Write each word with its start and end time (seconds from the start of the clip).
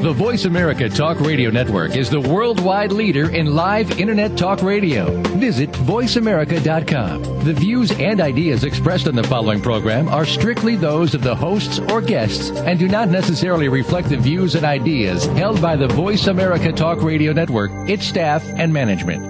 The 0.00 0.14
Voice 0.14 0.46
America 0.46 0.88
Talk 0.88 1.20
Radio 1.20 1.50
Network 1.50 1.94
is 1.94 2.08
the 2.08 2.22
worldwide 2.22 2.90
leader 2.90 3.28
in 3.36 3.54
live 3.54 4.00
Internet 4.00 4.34
talk 4.34 4.62
radio. 4.62 5.20
Visit 5.36 5.70
VoiceAmerica.com. 5.72 7.44
The 7.44 7.52
views 7.52 7.90
and 7.92 8.18
ideas 8.18 8.64
expressed 8.64 9.08
on 9.08 9.14
the 9.14 9.22
following 9.24 9.60
program 9.60 10.08
are 10.08 10.24
strictly 10.24 10.74
those 10.74 11.14
of 11.14 11.22
the 11.22 11.36
hosts 11.36 11.80
or 11.90 12.00
guests 12.00 12.50
and 12.50 12.78
do 12.78 12.88
not 12.88 13.10
necessarily 13.10 13.68
reflect 13.68 14.08
the 14.08 14.16
views 14.16 14.54
and 14.54 14.64
ideas 14.64 15.26
held 15.26 15.60
by 15.60 15.76
the 15.76 15.88
Voice 15.88 16.28
America 16.28 16.72
Talk 16.72 17.02
Radio 17.02 17.34
Network, 17.34 17.70
its 17.86 18.06
staff, 18.06 18.42
and 18.56 18.72
management. 18.72 19.29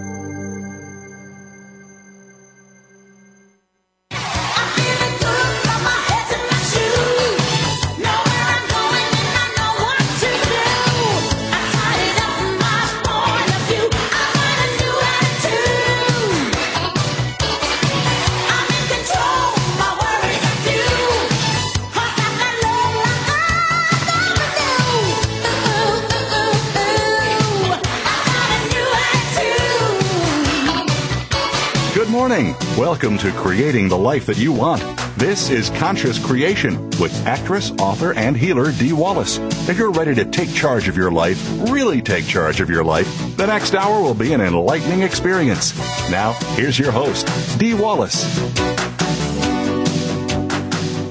Welcome 33.03 33.31
to 33.31 33.33
Creating 33.33 33.89
the 33.89 33.97
Life 33.97 34.27
That 34.27 34.37
You 34.37 34.53
Want. 34.53 34.83
This 35.17 35.49
is 35.49 35.71
Conscious 35.71 36.23
Creation 36.23 36.85
with 37.01 37.27
actress, 37.27 37.73
author, 37.79 38.13
and 38.13 38.37
healer 38.37 38.73
Dee 38.73 38.93
Wallace. 38.93 39.39
If 39.71 39.79
you're 39.79 39.91
ready 39.91 40.15
to 40.17 40.27
take 40.27 40.53
charge 40.53 40.87
of 40.87 40.99
your 40.99 41.11
life, 41.11 41.43
really 41.71 42.03
take 42.03 42.27
charge 42.27 42.61
of 42.61 42.69
your 42.69 42.85
life, 42.85 43.07
the 43.39 43.47
next 43.47 43.75
hour 43.75 44.03
will 44.03 44.13
be 44.13 44.35
an 44.35 44.43
enlightening 44.43 45.01
experience. 45.01 45.75
Now, 46.11 46.33
here's 46.57 46.79
your 46.79 46.93
host, 46.93 47.27
Dee 47.59 47.73
Wallace. 47.73 48.23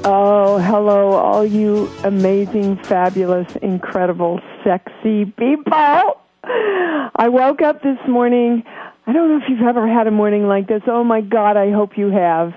Oh, 0.05 0.59
hello, 0.63 1.13
all 1.13 1.43
you 1.43 1.89
amazing, 2.03 2.83
fabulous, 2.83 3.51
incredible, 3.63 4.39
sexy 4.63 5.25
people. 5.25 5.73
I 6.43 7.29
woke 7.29 7.63
up 7.63 7.81
this 7.81 7.97
morning. 8.07 8.63
I 9.09 9.11
don't 9.11 9.27
know 9.27 9.37
if 9.37 9.49
you've 9.49 9.67
ever 9.67 9.87
had 9.87 10.05
a 10.05 10.11
morning 10.11 10.47
like 10.47 10.67
this. 10.67 10.83
Oh 10.85 11.03
my 11.03 11.21
God, 11.21 11.57
I 11.57 11.71
hope 11.71 11.97
you 11.97 12.11
have. 12.11 12.53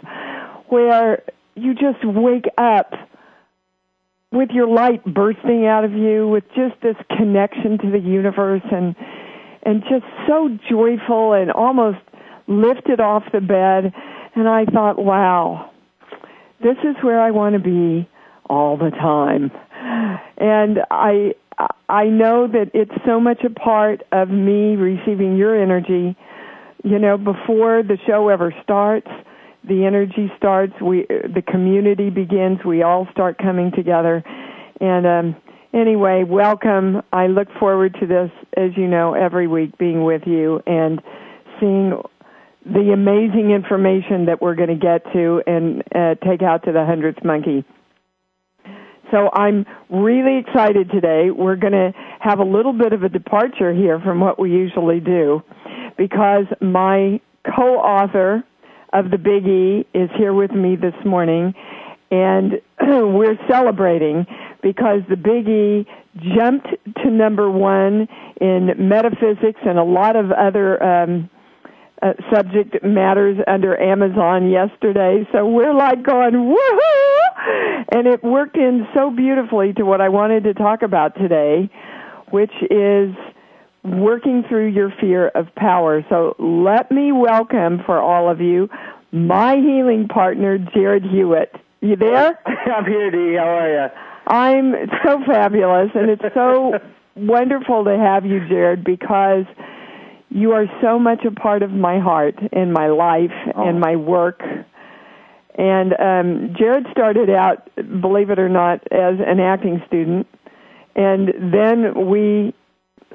Where 0.68 1.22
you 1.54 1.72
just 1.72 2.04
wake 2.04 2.44
up 2.58 2.92
with 4.30 4.50
your 4.50 4.66
light 4.66 5.02
bursting 5.02 5.64
out 5.64 5.84
of 5.86 5.92
you, 5.92 6.28
with 6.28 6.44
just 6.48 6.74
this 6.82 6.96
connection 7.16 7.78
to 7.78 7.90
the 7.90 7.98
universe 7.98 8.60
and, 8.70 8.94
and 9.62 9.82
just 9.88 10.04
so 10.28 10.50
joyful 10.68 11.32
and 11.32 11.50
almost 11.50 12.00
lifted 12.46 13.00
off 13.00 13.22
the 13.32 13.40
bed. 13.40 13.90
And 14.34 14.46
I 14.46 14.66
thought, 14.66 15.02
wow, 15.02 15.70
this 16.62 16.76
is 16.84 16.96
where 17.00 17.18
I 17.18 17.30
want 17.30 17.54
to 17.54 17.60
be 17.60 18.06
all 18.44 18.76
the 18.76 18.90
time. 18.90 19.50
And 20.36 20.80
I 20.90 21.32
I 21.88 22.04
know 22.04 22.46
that 22.46 22.72
it's 22.74 22.92
so 23.06 23.20
much 23.20 23.42
a 23.42 23.50
part 23.50 24.02
of 24.12 24.28
me 24.28 24.76
receiving 24.76 25.36
your 25.36 25.60
energy. 25.60 26.14
You 26.82 26.98
know, 26.98 27.16
before 27.16 27.82
the 27.82 27.96
show 28.06 28.28
ever 28.28 28.52
starts, 28.62 29.08
the 29.64 29.84
energy 29.84 30.32
starts, 30.36 30.72
we 30.80 31.06
the 31.08 31.42
community 31.46 32.10
begins, 32.10 32.58
we 32.64 32.82
all 32.82 33.06
start 33.12 33.38
coming 33.38 33.70
together. 33.70 34.24
And 34.80 35.06
um 35.06 35.36
anyway, 35.72 36.24
welcome. 36.24 37.02
I 37.12 37.28
look 37.28 37.48
forward 37.60 37.96
to 38.00 38.06
this 38.06 38.30
as 38.56 38.76
you 38.76 38.88
know 38.88 39.14
every 39.14 39.46
week 39.46 39.78
being 39.78 40.02
with 40.02 40.22
you 40.26 40.60
and 40.66 41.00
seeing 41.60 42.02
the 42.64 42.92
amazing 42.92 43.50
information 43.50 44.26
that 44.26 44.40
we're 44.40 44.54
going 44.54 44.68
to 44.68 44.76
get 44.76 45.04
to 45.12 45.42
and 45.46 45.82
uh, 45.94 46.14
take 46.24 46.42
out 46.42 46.64
to 46.64 46.72
the 46.72 46.84
hundredth 46.84 47.24
monkey. 47.24 47.64
So 49.10 49.30
I'm 49.32 49.66
really 49.90 50.38
excited 50.38 50.90
today. 50.90 51.30
We're 51.30 51.56
going 51.56 51.72
to 51.72 51.92
have 52.20 52.38
a 52.38 52.44
little 52.44 52.72
bit 52.72 52.92
of 52.92 53.02
a 53.02 53.08
departure 53.08 53.74
here 53.74 54.00
from 54.00 54.20
what 54.20 54.38
we 54.38 54.50
usually 54.50 55.00
do 55.00 55.42
because 55.96 56.46
my 56.60 57.20
co-author 57.56 58.44
of 58.92 59.10
the 59.10 59.18
Big 59.18 59.46
E 59.46 59.86
is 59.94 60.10
here 60.16 60.32
with 60.32 60.52
me 60.52 60.76
this 60.76 60.94
morning 61.04 61.54
and 62.10 62.60
we're 62.80 63.38
celebrating 63.48 64.26
because 64.62 65.00
the 65.08 65.16
Big 65.16 65.48
E 65.48 65.86
jumped 66.36 66.68
to 67.02 67.10
number 67.10 67.50
one 67.50 68.06
in 68.40 68.70
metaphysics 68.76 69.60
and 69.64 69.78
a 69.78 69.84
lot 69.84 70.14
of 70.14 70.30
other 70.30 70.82
um, 70.82 71.30
uh, 72.02 72.12
subject 72.32 72.84
matters 72.84 73.38
under 73.46 73.80
Amazon 73.80 74.50
yesterday. 74.50 75.26
So 75.32 75.46
we're 75.46 75.74
like 75.74 76.02
going, 76.02 76.34
woohoo! 76.34 77.84
And 77.92 78.06
it 78.06 78.22
worked 78.22 78.56
in 78.56 78.86
so 78.94 79.10
beautifully 79.10 79.72
to 79.74 79.84
what 79.84 80.00
I 80.00 80.08
wanted 80.08 80.44
to 80.44 80.54
talk 80.54 80.82
about 80.82 81.14
today, 81.16 81.70
which 82.30 82.52
is 82.70 83.14
working 83.84 84.44
through 84.48 84.68
your 84.68 84.92
fear 85.00 85.28
of 85.28 85.52
power. 85.56 86.04
So 86.08 86.36
let 86.38 86.90
me 86.90 87.12
welcome 87.12 87.82
for 87.84 87.98
all 88.00 88.30
of 88.30 88.40
you 88.40 88.68
my 89.10 89.56
healing 89.56 90.08
partner, 90.08 90.58
Jarrad 90.58 91.08
Hewett. 91.10 91.54
You 91.80 91.96
there? 91.96 92.38
I'm 92.46 92.86
here, 92.86 93.10
Dee. 93.10 93.36
How 93.36 93.44
are 93.44 93.70
you? 93.70 93.88
I'm 94.26 94.72
so 95.04 95.20
fabulous, 95.26 95.90
and 95.94 96.08
it's 96.10 96.22
so 96.34 96.78
wonderful 97.16 97.84
to 97.84 97.98
have 97.98 98.24
you, 98.24 98.40
Jarrad, 98.40 98.84
because 98.84 99.44
you 100.30 100.52
are 100.52 100.64
so 100.80 100.98
much 100.98 101.24
a 101.26 101.30
part 101.30 101.62
of 101.62 101.70
my 101.72 101.98
heart 101.98 102.36
and 102.52 102.72
my 102.72 102.86
life 102.88 103.32
Oh. 103.54 103.68
and 103.68 103.80
my 103.80 103.96
work. 103.96 104.40
And 105.58 105.92
um, 105.92 106.54
Jarrad 106.58 106.90
started 106.90 107.28
out, 107.28 107.68
believe 108.00 108.30
it 108.30 108.38
or 108.38 108.48
not, 108.48 108.80
as 108.90 109.16
an 109.26 109.40
acting 109.40 109.82
student, 109.86 110.26
and 110.96 111.28
then 111.52 112.06
we 112.08 112.54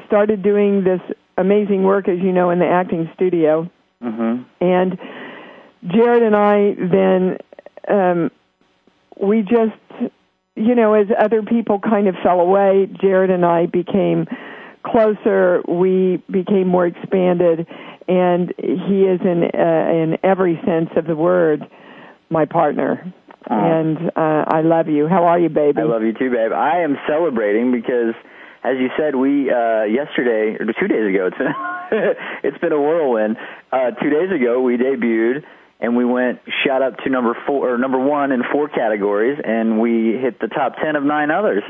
started 0.06 0.44
doing 0.44 0.84
this 0.84 1.02
amazing 1.38 1.84
work, 1.84 2.08
as 2.08 2.20
you 2.20 2.32
know, 2.32 2.50
in 2.50 2.60
the 2.60 2.68
acting 2.68 3.10
studio. 3.16 3.70
Mm-hmm. 4.04 4.44
And 4.62 5.00
Jarrad 5.86 6.26
and 6.26 6.36
I 6.36 6.76
then 6.76 7.38
um, 7.88 8.32
we 9.20 9.42
just 9.42 10.14
you 10.56 10.76
know 10.76 10.94
as 10.94 11.08
other 11.18 11.42
people 11.42 11.80
kind 11.80 12.08
of 12.08 12.16
fell 12.24 12.40
away, 12.40 12.88
Jarrad 13.02 13.32
and 13.32 13.46
I 13.46 13.66
became 13.66 14.28
closer. 14.86 15.62
We 15.68 16.24
became 16.30 16.68
more 16.68 16.86
expanded, 16.86 17.68
and 18.08 18.54
he 18.58 19.04
is 19.04 19.22
in 19.22 19.50
uh, 19.54 19.92
in 19.92 20.18
every 20.24 20.60
sense 20.66 20.90
of 20.96 21.06
the 21.06 21.16
word 21.16 21.68
my 22.30 22.46
partner. 22.46 23.14
Aw. 23.50 23.80
And 23.80 23.98
uh, 24.16 24.46
I 24.48 24.62
love 24.62 24.88
you. 24.88 25.08
How 25.08 25.24
are 25.26 25.40
you, 25.40 25.50
baby? 25.50 25.80
I 25.80 25.84
love 25.84 26.04
you 26.04 26.14
too, 26.14 26.30
babe. 26.30 26.52
I 26.52 26.82
am 26.82 26.98
celebrating 27.08 27.72
because, 27.72 28.14
as 28.72 28.78
you 28.80 28.90
said, 28.98 29.16
we 29.16 29.50
uh, 29.52 29.84
yesterday 29.84 30.58
or 30.60 30.66
two 30.80 30.88
days 30.88 31.08
ago. 31.14 31.30
It's 31.90 31.90
been 31.90 32.16
it's 32.44 32.58
been 32.58 32.72
a 32.74 32.82
whirlwind. 32.82 33.38
Uh, 33.72 33.92
two 33.92 34.10
days 34.10 34.30
ago, 34.30 34.62
we 34.62 34.76
debuted 34.78 35.44
and 35.80 35.96
we 35.96 36.04
went 36.04 36.40
shot 36.66 36.82
up 36.82 36.98
to 37.06 37.10
number 37.10 37.38
four 37.48 37.74
or 37.74 37.78
number 37.78 37.98
one 38.00 38.32
in 38.34 38.44
four 38.52 38.68
categories, 38.68 39.40
and 39.44 39.80
we 39.80 40.12
hit 40.22 40.40
the 40.42 40.48
top 40.50 40.76
ten 40.84 40.96
of 40.98 41.04
nine 41.04 41.32
others. 41.32 41.64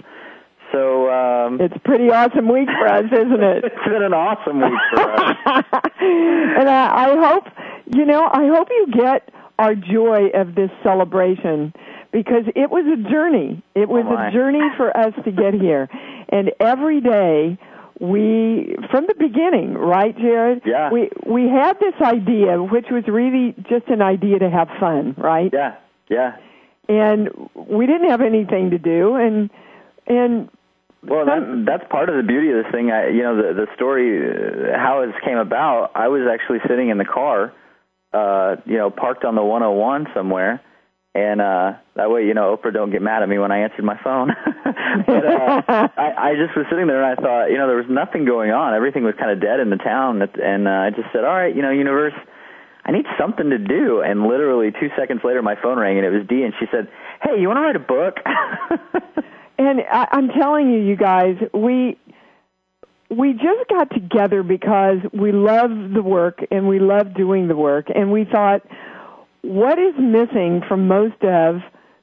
So 0.71 1.09
um, 1.11 1.61
It's 1.61 1.75
a 1.75 1.79
pretty 1.79 2.09
awesome 2.09 2.51
week 2.51 2.67
for 2.67 2.87
us, 2.87 3.05
isn't 3.05 3.43
it? 3.43 3.63
it's 3.67 3.85
been 3.85 4.01
an 4.03 4.13
awesome 4.13 4.59
week 4.59 4.79
for 4.95 5.01
us. 5.01 5.35
and 6.01 6.67
I, 6.69 7.11
I 7.11 7.15
hope, 7.29 7.45
you 7.95 8.03
know, 8.05 8.27
I 8.31 8.47
hope 8.47 8.67
you 8.71 8.87
get 8.91 9.29
our 9.59 9.75
joy 9.75 10.27
of 10.33 10.55
this 10.55 10.69
celebration 10.83 11.73
because 12.11 12.43
it 12.55 12.69
was 12.69 12.85
a 12.85 13.09
journey. 13.09 13.63
It 13.75 13.87
was 13.87 14.03
Oh, 14.07 14.17
a 14.17 14.31
journey 14.31 14.61
for 14.77 14.95
us 14.95 15.13
to 15.25 15.31
get 15.31 15.53
here. 15.53 15.87
And 16.29 16.51
every 16.59 17.01
day 17.01 17.57
we 17.99 18.75
from 18.91 19.05
the 19.07 19.15
beginning, 19.17 19.73
right, 19.73 20.15
Jarrad? 20.15 20.61
Yeah. 20.65 20.91
We 20.91 21.09
we 21.25 21.49
had 21.49 21.79
this 21.79 21.95
idea 22.01 22.61
which 22.61 22.85
was 22.91 23.03
really 23.07 23.55
just 23.69 23.87
an 23.87 24.01
idea 24.01 24.39
to 24.39 24.49
have 24.49 24.67
fun, 24.79 25.15
right? 25.17 25.51
Yeah, 25.51 25.75
yeah. 26.09 26.37
And 26.89 27.29
we 27.55 27.85
didn't 27.85 28.09
have 28.09 28.21
anything 28.21 28.71
to 28.71 28.77
do 28.77 29.15
and 29.15 29.49
and 30.05 30.49
Well, 31.03 31.25
that, 31.25 31.65
that's 31.65 31.89
part 31.89 32.09
of 32.09 32.15
the 32.15 32.23
beauty 32.23 32.49
of 32.51 32.63
this 32.63 32.71
thing. 32.71 32.91
I, 32.91 33.09
you 33.09 33.23
know, 33.23 33.35
the 33.35 33.53
the 33.53 33.67
story, 33.75 34.29
uh, 34.29 34.77
how 34.77 35.01
it 35.01 35.09
came 35.25 35.37
about. 35.37 35.91
I 35.95 36.07
was 36.07 36.27
actually 36.31 36.59
sitting 36.67 36.89
in 36.89 36.97
the 36.97 37.05
car, 37.05 37.53
uh, 38.13 38.55
you 38.65 38.77
know, 38.77 38.89
parked 38.89 39.25
on 39.25 39.35
the 39.35 39.43
101 39.43 40.07
somewhere, 40.13 40.61
and 41.17 41.41
uh 41.41 41.73
that 41.95 42.11
way 42.11 42.25
you 42.25 42.33
know 42.35 42.55
Oprah 42.55 42.71
don't 42.71 42.91
get 42.91 43.01
mad 43.01 43.23
at 43.23 43.29
me 43.29 43.39
when 43.39 43.51
I 43.51 43.59
answered 43.59 43.83
my 43.83 43.97
phone. 44.03 44.29
but 44.63 45.25
uh, 45.25 45.61
I, 45.97 46.29
I 46.29 46.35
just 46.35 46.55
was 46.55 46.65
sitting 46.69 46.85
there 46.85 47.01
and 47.03 47.17
I 47.17 47.21
thought, 47.21 47.45
you 47.47 47.57
know, 47.57 47.67
there 47.67 47.77
was 47.77 47.89
nothing 47.89 48.25
going 48.25 48.51
on. 48.51 48.75
Everything 48.75 49.03
was 49.03 49.15
kind 49.19 49.31
of 49.31 49.41
dead 49.41 49.59
in 49.59 49.69
the 49.69 49.77
town, 49.77 50.21
and 50.21 50.67
uh, 50.67 50.71
I 50.71 50.89
just 50.91 51.11
said, 51.11 51.23
all 51.23 51.33
right, 51.33 51.55
you 51.55 51.61
know, 51.61 51.71
universe. 51.71 52.13
I 52.85 52.91
need 52.91 53.05
something 53.19 53.49
to 53.49 53.57
do. 53.57 53.99
And 53.99 54.23
literally 54.27 54.71
two 54.71 54.87
seconds 54.97 55.19
later, 55.25 55.41
my 55.41 55.55
phone 55.61 55.77
rang, 55.77 55.97
and 55.97 56.05
it 56.05 56.09
was 56.09 56.25
Dee, 56.27 56.43
and 56.43 56.53
she 56.57 56.67
said, 56.71 56.87
"Hey, 57.21 57.41
you 57.41 57.49
want 57.49 57.57
to 57.57 57.61
write 57.61 57.75
a 57.75 57.79
book?" 57.79 58.15
and 59.57 59.81
I, 59.91 60.07
I'm 60.11 60.29
telling 60.29 60.71
you, 60.71 60.79
you 60.79 60.95
guys, 60.95 61.35
we 61.53 61.97
we 63.09 63.33
just 63.33 63.69
got 63.69 63.89
together 63.91 64.43
because 64.43 64.97
we 65.13 65.31
love 65.31 65.71
the 65.93 66.01
work 66.01 66.39
and 66.51 66.67
we 66.67 66.79
love 66.79 67.13
doing 67.13 67.49
the 67.49 67.55
work, 67.57 67.87
and 67.93 68.11
we 68.11 68.23
thought, 68.23 68.61
what 69.47 69.79
is 69.79 69.93
missing 69.97 70.61
from 70.67 70.87
most 70.87 71.23
of 71.23 71.61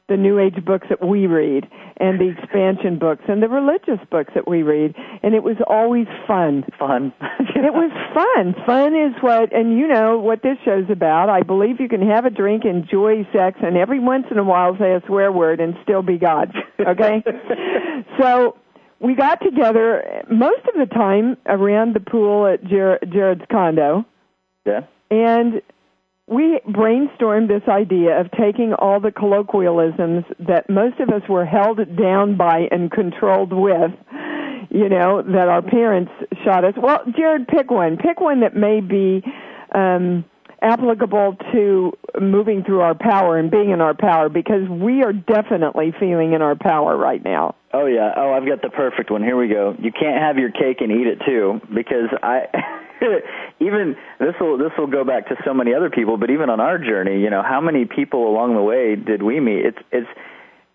the 0.08 0.16
New 0.16 0.38
Age 0.38 0.62
books 0.64 0.86
that 0.90 1.04
we 1.04 1.26
read 1.26 1.66
and 1.96 2.20
the 2.20 2.28
expansion 2.28 2.98
books 2.98 3.22
and 3.26 3.42
the 3.42 3.48
religious 3.48 4.04
books 4.10 4.32
that 4.34 4.46
we 4.46 4.62
read. 4.62 4.94
And 5.22 5.34
it 5.34 5.42
was 5.42 5.56
always 5.66 6.06
fun. 6.26 6.64
Fun. 6.78 7.12
it 7.40 7.72
was 7.72 7.90
fun. 8.12 8.54
Fun 8.66 8.94
is 8.94 9.14
what, 9.22 9.54
and 9.54 9.78
you 9.78 9.88
know 9.88 10.18
what 10.18 10.42
this 10.42 10.58
show's 10.64 10.90
about. 10.90 11.30
I 11.30 11.42
believe 11.42 11.80
you 11.80 11.88
can 11.88 12.06
have 12.06 12.26
a 12.26 12.30
drink, 12.30 12.64
enjoy 12.66 13.26
sex, 13.32 13.58
and 13.62 13.78
every 13.78 13.98
once 13.98 14.26
in 14.30 14.38
a 14.38 14.44
while 14.44 14.76
say 14.78 14.92
a 14.92 15.00
swear 15.06 15.32
word 15.32 15.60
and 15.60 15.74
still 15.82 16.02
be 16.02 16.18
God. 16.18 16.52
Okay? 16.78 17.24
so, 18.20 18.58
we 19.00 19.14
got 19.14 19.40
together 19.42 20.24
most 20.30 20.62
of 20.66 20.74
the 20.76 20.92
time 20.92 21.36
around 21.46 21.94
the 21.94 22.00
pool 22.00 22.46
at 22.46 22.64
Jer- 22.64 22.98
Jarrad's 23.04 23.44
condo. 23.50 24.04
Yeah. 24.64 24.80
And 25.10 25.60
we 26.26 26.58
brainstormed 26.68 27.48
this 27.48 27.68
idea 27.68 28.18
of 28.18 28.30
taking 28.30 28.72
all 28.78 28.98
the 28.98 29.12
colloquialisms 29.12 30.24
that 30.38 30.70
most 30.70 30.98
of 31.00 31.10
us 31.10 31.22
were 31.28 31.44
held 31.44 31.78
down 31.96 32.36
by 32.36 32.66
and 32.70 32.90
controlled 32.90 33.52
with, 33.52 33.90
you 34.70 34.88
know, 34.88 35.22
that 35.22 35.48
our 35.48 35.60
parents 35.60 36.10
shot 36.42 36.64
us. 36.64 36.74
Well, 36.80 37.00
Jarrad, 37.08 37.46
pick 37.48 37.70
one. 37.70 37.98
Pick 37.98 38.20
one 38.20 38.40
that 38.40 38.56
may 38.56 38.80
be 38.80 39.22
um, 39.74 40.24
applicable 40.64 41.36
to 41.52 41.92
moving 42.20 42.64
through 42.64 42.80
our 42.80 42.94
power 42.94 43.36
and 43.36 43.50
being 43.50 43.70
in 43.70 43.80
our 43.80 43.94
power 43.94 44.28
because 44.28 44.68
we 44.68 45.02
are 45.02 45.12
definitely 45.12 45.92
feeling 46.00 46.32
in 46.32 46.42
our 46.42 46.56
power 46.56 46.96
right 46.96 47.22
now. 47.22 47.54
Oh 47.72 47.86
yeah. 47.86 48.12
Oh, 48.16 48.32
I've 48.32 48.46
got 48.46 48.62
the 48.62 48.70
perfect 48.70 49.10
one. 49.10 49.22
Here 49.22 49.36
we 49.36 49.48
go. 49.48 49.76
You 49.78 49.92
can't 49.92 50.20
have 50.22 50.38
your 50.38 50.50
cake 50.50 50.80
and 50.80 50.90
eat 50.90 51.06
it 51.06 51.18
too 51.26 51.60
because 51.74 52.08
I 52.22 52.46
even 53.60 53.96
this 54.18 54.34
will 54.40 54.56
this 54.56 54.72
will 54.78 54.86
go 54.86 55.04
back 55.04 55.28
to 55.28 55.36
so 55.44 55.52
many 55.52 55.74
other 55.74 55.90
people, 55.90 56.16
but 56.16 56.30
even 56.30 56.48
on 56.48 56.60
our 56.60 56.78
journey, 56.78 57.20
you 57.20 57.30
know, 57.30 57.42
how 57.42 57.60
many 57.60 57.84
people 57.84 58.28
along 58.28 58.54
the 58.54 58.62
way 58.62 58.96
did 58.96 59.22
we 59.22 59.40
meet? 59.40 59.66
It's 59.66 59.78
it's 59.92 60.08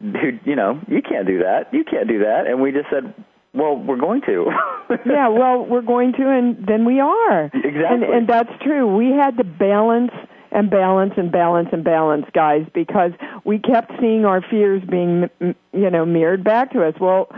dude, 0.01 0.39
you 0.45 0.55
know, 0.55 0.79
you 0.87 1.01
can't 1.01 1.27
do 1.27 1.39
that. 1.39 1.73
You 1.73 1.83
can't 1.83 2.07
do 2.07 2.19
that. 2.19 2.47
And 2.47 2.61
we 2.61 2.71
just 2.71 2.89
said, 2.91 3.13
well, 3.53 3.75
we're 3.75 3.97
going 3.97 4.21
to. 4.21 4.45
yeah, 5.05 5.27
well, 5.29 5.65
we're 5.65 5.81
going 5.81 6.13
to, 6.13 6.29
and 6.29 6.65
then 6.67 6.85
we 6.85 6.99
are. 6.99 7.45
Exactly. 7.45 7.87
And, 7.87 8.03
and 8.03 8.27
that's 8.27 8.51
true. 8.61 8.95
We 8.95 9.11
had 9.11 9.37
to 9.37 9.43
balance 9.43 10.11
and 10.51 10.69
balance 10.69 11.13
and 11.17 11.31
balance 11.31 11.69
and 11.71 11.83
balance, 11.83 12.25
guys, 12.33 12.65
because 12.73 13.11
we 13.45 13.59
kept 13.59 13.91
seeing 13.99 14.25
our 14.25 14.41
fears 14.41 14.81
being, 14.89 15.29
you 15.39 15.89
know, 15.89 16.05
mirrored 16.05 16.43
back 16.43 16.71
to 16.73 16.83
us. 16.83 16.95
Well, 16.99 17.29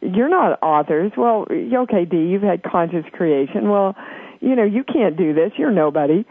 you're 0.00 0.28
not 0.28 0.62
authors. 0.62 1.12
Well, 1.16 1.46
okay, 1.50 2.04
Dee, 2.04 2.16
you've 2.16 2.42
had 2.42 2.62
conscious 2.62 3.04
creation. 3.12 3.68
Well, 3.68 3.96
you 4.40 4.54
know, 4.54 4.64
you 4.64 4.84
can't 4.84 5.16
do 5.16 5.34
this. 5.34 5.52
You're 5.56 5.72
nobody, 5.72 6.24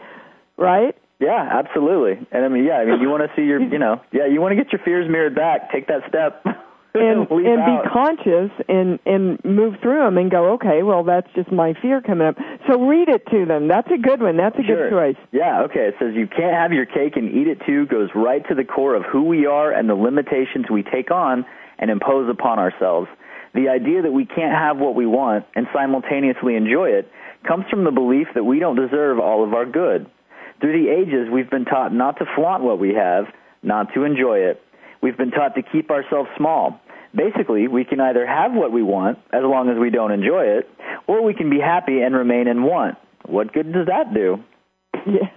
right? 0.56 0.96
Yeah, 1.20 1.48
absolutely. 1.52 2.26
And 2.30 2.44
I 2.44 2.48
mean, 2.48 2.64
yeah, 2.64 2.76
I 2.76 2.84
mean, 2.84 3.00
you 3.00 3.08
want 3.08 3.22
to 3.24 3.30
see 3.36 3.42
your, 3.42 3.60
you 3.72 3.78
know, 3.78 4.00
yeah, 4.12 4.26
you 4.26 4.40
want 4.40 4.56
to 4.56 4.62
get 4.62 4.72
your 4.72 4.80
fears 4.84 5.10
mirrored 5.10 5.34
back. 5.34 5.72
Take 5.72 5.88
that 5.88 6.02
step. 6.08 6.44
and 7.00 7.30
and 7.30 7.60
out. 7.60 7.82
be 7.82 7.88
conscious 7.90 8.50
and 8.68 8.98
and 9.06 9.42
move 9.44 9.74
through 9.82 9.98
them 9.98 10.18
and 10.18 10.30
go 10.30 10.52
okay 10.54 10.82
well 10.82 11.04
that's 11.04 11.28
just 11.34 11.50
my 11.50 11.74
fear 11.80 12.00
coming 12.00 12.26
up 12.26 12.36
so 12.66 12.80
read 12.86 13.08
it 13.08 13.26
to 13.30 13.44
them 13.46 13.68
that's 13.68 13.88
a 13.90 13.98
good 13.98 14.20
one 14.20 14.36
that's 14.36 14.58
a 14.58 14.62
sure. 14.62 14.88
good 14.88 15.14
choice 15.14 15.26
yeah 15.32 15.62
okay 15.62 15.88
it 15.88 15.94
says 15.98 16.14
you 16.14 16.26
can't 16.26 16.54
have 16.54 16.72
your 16.72 16.86
cake 16.86 17.16
and 17.16 17.34
eat 17.34 17.46
it 17.48 17.58
too 17.66 17.86
goes 17.86 18.10
right 18.14 18.46
to 18.48 18.54
the 18.54 18.64
core 18.64 18.94
of 18.94 19.02
who 19.04 19.22
we 19.22 19.46
are 19.46 19.72
and 19.72 19.88
the 19.88 19.94
limitations 19.94 20.66
we 20.70 20.82
take 20.82 21.10
on 21.10 21.44
and 21.78 21.90
impose 21.90 22.28
upon 22.30 22.58
ourselves 22.58 23.08
the 23.54 23.68
idea 23.68 24.02
that 24.02 24.12
we 24.12 24.26
can't 24.26 24.52
have 24.52 24.78
what 24.78 24.94
we 24.94 25.06
want 25.06 25.44
and 25.54 25.66
simultaneously 25.72 26.54
enjoy 26.54 26.88
it 26.88 27.10
comes 27.46 27.64
from 27.70 27.84
the 27.84 27.90
belief 27.90 28.28
that 28.34 28.44
we 28.44 28.58
don't 28.58 28.76
deserve 28.76 29.18
all 29.18 29.44
of 29.44 29.54
our 29.54 29.66
good. 29.66 30.06
Through 30.60 30.82
the 30.82 30.90
ages, 30.90 31.28
we've 31.32 31.50
been 31.50 31.64
taught 31.64 31.92
not 31.92 32.18
to 32.18 32.24
flaunt 32.34 32.62
what 32.62 32.78
we 32.78 32.94
have, 32.94 33.26
not 33.62 33.94
to 33.94 34.04
enjoy 34.04 34.38
it. 34.38 34.60
We've 35.00 35.16
been 35.16 35.30
taught 35.30 35.54
to 35.54 35.62
keep 35.62 35.90
ourselves 35.90 36.28
small. 36.36 36.80
Basically, 37.14 37.68
we 37.68 37.84
can 37.84 38.00
either 38.00 38.26
have 38.26 38.52
what 38.52 38.72
we 38.72 38.82
want 38.82 39.18
as 39.32 39.42
long 39.42 39.68
as 39.70 39.78
we 39.78 39.90
don't 39.90 40.12
enjoy 40.12 40.44
it, 40.44 40.68
or 41.06 41.22
we 41.22 41.34
can 41.34 41.50
be 41.50 41.58
happy 41.58 42.00
and 42.00 42.14
remain 42.14 42.48
in 42.48 42.62
want. 42.62 42.96
What 43.26 43.52
good 43.52 43.72
does 43.72 43.86
that 43.86 44.14
do? 44.14 44.42
Yeah. 45.06 45.28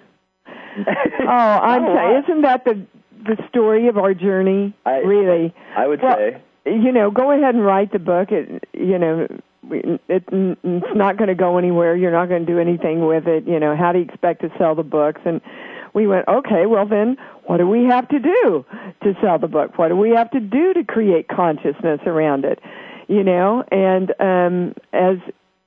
oh, 1.20 1.26
I'm 1.28 1.82
sorry. 1.82 2.24
Isn't 2.24 2.42
that 2.42 2.64
the 2.66 2.86
the 3.24 3.38
story 3.50 3.88
of 3.88 3.98
our 3.98 4.14
journey? 4.14 4.74
I, 4.86 4.98
really? 4.98 5.54
I 5.78 5.88
would 5.88 6.02
well, 6.02 6.16
say. 6.16 6.42
You 6.66 6.92
know, 6.92 7.12
go 7.12 7.32
ahead 7.32 7.56
and 7.56 7.64
write 7.64 7.92
the 7.92 8.00
book. 8.00 8.32
It, 8.32 8.64
you 8.74 8.98
know, 8.98 9.28
it, 9.70 10.02
it's 10.08 10.96
not 10.96 11.18
going 11.18 11.28
to 11.28 11.36
go 11.36 11.58
anywhere. 11.58 11.96
You're 11.96 12.12
not 12.12 12.30
going 12.30 12.46
to 12.46 12.52
do 12.52 12.60
anything 12.60 13.06
with 13.06 13.28
it. 13.28 13.48
You 13.48 13.60
know, 13.60 13.76
how 13.76 13.92
do 13.92 14.00
you 14.00 14.06
expect 14.06 14.42
to 14.42 14.50
sell 14.58 14.76
the 14.76 14.84
books? 14.84 15.22
And 15.26 15.42
we 15.94 16.08
went, 16.08 16.28
okay, 16.28 16.66
well 16.66 16.88
then, 16.88 17.18
what 17.46 17.58
do 17.58 17.68
we 17.68 17.86
have 17.86 18.08
to 18.10 18.20
do 18.20 18.66
to 19.04 19.14
sell 19.22 19.40
the 19.40 19.48
book? 19.48 19.78
What 19.78 19.90
do 19.90 19.96
we 19.96 20.12
have 20.12 20.32
to 20.32 20.40
do 20.40 20.74
to 20.74 20.84
create 20.84 21.28
consciousness 21.28 22.00
around 22.06 22.46
it? 22.46 22.60
You 23.08 23.24
know, 23.24 23.64
and 23.72 24.14
um, 24.20 24.76
as 24.94 25.18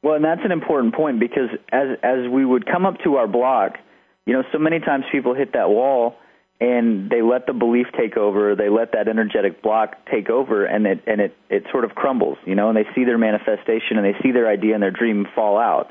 well, 0.02 0.14
and 0.14 0.24
that's 0.24 0.44
an 0.44 0.52
important 0.52 0.94
point 0.94 1.20
because 1.20 1.50
as 1.72 1.98
as 2.02 2.28
we 2.30 2.44
would 2.44 2.66
come 2.66 2.86
up 2.86 2.98
to 3.04 3.16
our 3.16 3.26
block, 3.26 3.76
you 4.24 4.32
know, 4.32 4.44
so 4.52 4.58
many 4.58 4.80
times 4.80 5.04
people 5.12 5.34
hit 5.34 5.52
that 5.52 5.68
wall 5.68 6.16
and 6.60 7.10
they 7.10 7.20
let 7.20 7.46
the 7.46 7.52
belief 7.52 7.86
take 7.98 8.16
over 8.16 8.54
they 8.54 8.68
let 8.68 8.92
that 8.92 9.08
energetic 9.08 9.60
block 9.62 9.96
take 10.10 10.30
over 10.30 10.64
and 10.64 10.86
it 10.86 11.02
and 11.06 11.20
it 11.20 11.36
it 11.50 11.64
sort 11.72 11.84
of 11.84 11.94
crumbles 11.94 12.38
you 12.46 12.54
know 12.54 12.68
and 12.68 12.76
they 12.76 12.86
see 12.94 13.04
their 13.04 13.18
manifestation 13.18 13.96
and 13.96 14.04
they 14.04 14.14
see 14.22 14.30
their 14.30 14.48
idea 14.48 14.72
and 14.74 14.82
their 14.82 14.90
dream 14.90 15.26
fall 15.34 15.58
out 15.58 15.90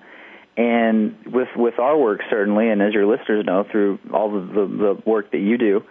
and 0.56 1.16
with 1.26 1.48
with 1.56 1.80
our 1.80 1.98
work 1.98 2.22
certainly 2.30 2.70
and 2.70 2.82
as 2.82 2.94
your 2.94 3.06
listeners 3.06 3.46
know 3.46 3.66
through 3.72 4.00
all 4.14 4.32
the 4.32 4.40
the, 4.40 4.68
the 4.68 5.10
work 5.10 5.32
that 5.32 5.40
you 5.40 5.58
do 5.58 5.84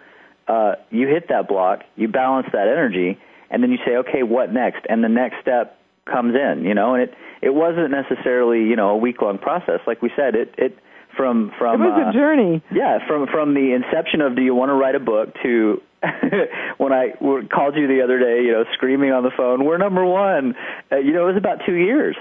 uh 0.47 0.75
you 0.89 1.07
hit 1.07 1.27
that 1.29 1.47
block 1.47 1.81
you 1.95 2.07
balance 2.07 2.47
that 2.53 2.67
energy 2.67 3.19
and 3.49 3.61
then 3.61 3.71
you 3.71 3.77
say 3.85 3.97
okay 3.97 4.23
what 4.23 4.53
next 4.53 4.85
and 4.87 5.03
the 5.03 5.09
next 5.09 5.35
step 5.41 5.77
comes 6.05 6.35
in 6.35 6.63
you 6.63 6.73
know 6.73 6.93
and 6.93 7.03
it 7.03 7.13
it 7.41 7.53
wasn't 7.53 7.91
necessarily 7.91 8.59
you 8.59 8.75
know 8.75 8.89
a 8.89 8.97
week 8.97 9.21
long 9.21 9.37
process 9.37 9.79
like 9.85 10.01
we 10.01 10.11
said 10.15 10.35
it 10.35 10.53
it 10.57 10.77
from 11.15 11.51
from 11.57 11.81
it 11.81 11.85
was 11.85 12.03
uh, 12.05 12.09
a 12.09 12.13
journey. 12.13 12.63
Yeah, 12.71 13.05
from 13.07 13.27
from 13.27 13.53
the 13.53 13.73
inception 13.73 14.21
of 14.21 14.35
do 14.35 14.41
you 14.41 14.55
want 14.55 14.69
to 14.69 14.73
write 14.73 14.95
a 14.95 14.99
book 14.99 15.33
to 15.43 15.81
when 16.77 16.91
I 16.91 17.11
called 17.51 17.75
you 17.75 17.87
the 17.87 18.01
other 18.03 18.19
day, 18.19 18.43
you 18.43 18.51
know, 18.51 18.65
screaming 18.73 19.11
on 19.11 19.23
the 19.23 19.31
phone, 19.35 19.63
we're 19.63 19.77
number 19.77 20.05
one. 20.05 20.55
Uh, 20.91 20.97
you 20.97 21.13
know, 21.13 21.23
it 21.23 21.33
was 21.33 21.37
about 21.37 21.59
two 21.65 21.75
years, 21.75 22.15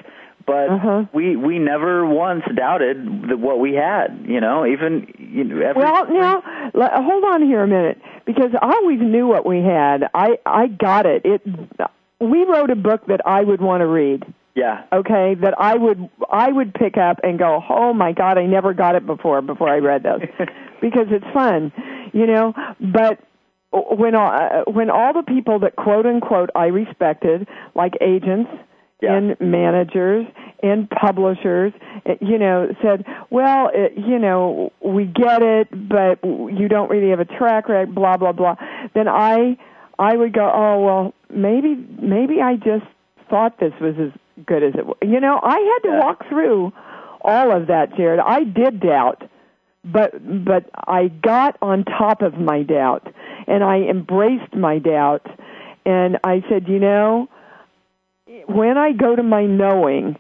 but 0.47 0.69
uh-huh. 0.69 1.05
we 1.13 1.37
we 1.37 1.59
never 1.59 2.07
once 2.07 2.43
doubted 2.55 2.97
that 3.29 3.39
what 3.39 3.59
we 3.59 3.75
had. 3.75 4.25
You 4.27 4.41
know, 4.41 4.67
even 4.67 5.13
you 5.19 5.45
know. 5.45 5.61
Every, 5.61 5.83
well, 5.83 6.07
now 6.09 6.43
hold 6.75 7.25
on 7.25 7.43
here 7.43 7.63
a 7.63 7.69
minute 7.69 7.99
because 8.25 8.51
I 8.61 8.73
always 8.75 9.01
knew 9.01 9.27
what 9.27 9.47
we 9.47 9.59
had. 9.59 10.05
I 10.15 10.39
I 10.47 10.67
got 10.69 11.07
it. 11.07 11.23
It 11.25 11.43
we 12.21 12.45
wrote 12.45 12.71
a 12.71 12.77
book 12.77 13.07
that 13.07 13.21
I 13.27 13.43
would 13.43 13.61
want 13.61 13.81
to 13.81 13.87
read. 13.87 14.25
Yeah. 14.55 14.85
Okay, 14.93 15.35
that 15.41 15.55
I 15.59 15.77
would 15.77 16.11
I 16.31 16.53
would 16.53 16.75
pick 16.75 16.97
up 16.97 17.21
and 17.23 17.39
go, 17.39 17.63
"Oh 17.69 17.93
my 17.93 18.13
god, 18.13 18.39
I 18.39 18.47
never 18.47 18.75
got 18.75 18.95
it 18.95 19.07
before 19.07 19.41
before 19.41 19.69
I 19.69 19.79
read 19.79 20.03
those." 20.03 20.21
because 20.81 21.07
it's 21.11 21.25
fun, 21.33 21.73
you 22.13 22.27
know, 22.27 22.53
but 22.81 23.19
when 23.73 24.15
all, 24.15 24.65
when 24.67 24.91
all 24.91 25.15
the 25.15 25.23
people 25.23 25.61
that 25.61 25.77
quote 25.77 26.05
unquote 26.05 26.51
I 26.55 26.67
respected 26.67 27.49
like 27.75 27.95
agents 28.03 28.51
yeah. 29.03 29.15
and 29.15 29.41
managers 29.41 30.27
and 30.63 30.89
publishers, 30.89 31.73
eh, 32.07 32.15
you 32.21 32.39
know, 32.39 32.75
said, 32.83 33.05
"Well, 33.31 33.71
it, 33.75 33.93
you 33.97 34.19
know, 34.19 34.73
we 34.81 35.05
get 35.05 35.43
it, 35.43 35.69
but 35.89 36.23
you 36.25 36.69
don't 36.69 36.89
really 36.89 37.11
have 37.11 37.21
a 37.21 37.25
track 37.25 37.69
record, 37.69 37.95
blah 37.95 38.17
blah 38.17 38.33
blah." 38.33 38.57
Then 38.95 39.09
I 39.09 39.59
I 39.99 40.17
would 40.17 40.33
go, 40.33 40.51
"Oh, 40.53 40.81
well, 40.81 41.15
maybe 41.31 41.75
maybe 42.01 42.41
I 42.41 42.57
just 42.57 42.87
thought 43.29 43.59
this 43.59 43.73
was 43.81 43.95
as 43.99 44.13
good 44.47 44.63
as 44.63 44.75
it 44.75 44.87
was. 44.87 44.97
You 45.03 45.21
know, 45.21 45.41
I 45.43 45.59
had 45.59 45.89
to 45.89 45.95
yeah. 45.97 46.05
walk 46.05 46.29
through 46.29 46.73
all 47.23 47.55
of 47.55 47.67
that, 47.69 47.93
Jarrad. 47.93 48.23
I 48.25 48.45
did 48.45 48.81
doubt, 48.81 49.29
but 49.85 50.13
but 50.45 50.71
I 50.87 51.09
got 51.09 51.57
on 51.61 51.85
top 51.85 52.23
of 52.23 52.35
my 52.35 52.63
doubt 52.63 53.13
and 53.47 53.65
I 53.65 53.79
embraced 53.79 54.55
my 54.55 54.79
doubt 54.79 55.27
and 55.85 56.19
I 56.23 56.45
said, 56.49 56.69
you 56.69 56.79
know, 56.79 57.29
when 58.47 58.79
I 58.79 58.93
go 58.93 59.15
to 59.17 59.23
my 59.23 59.45
knowing, 59.47 60.17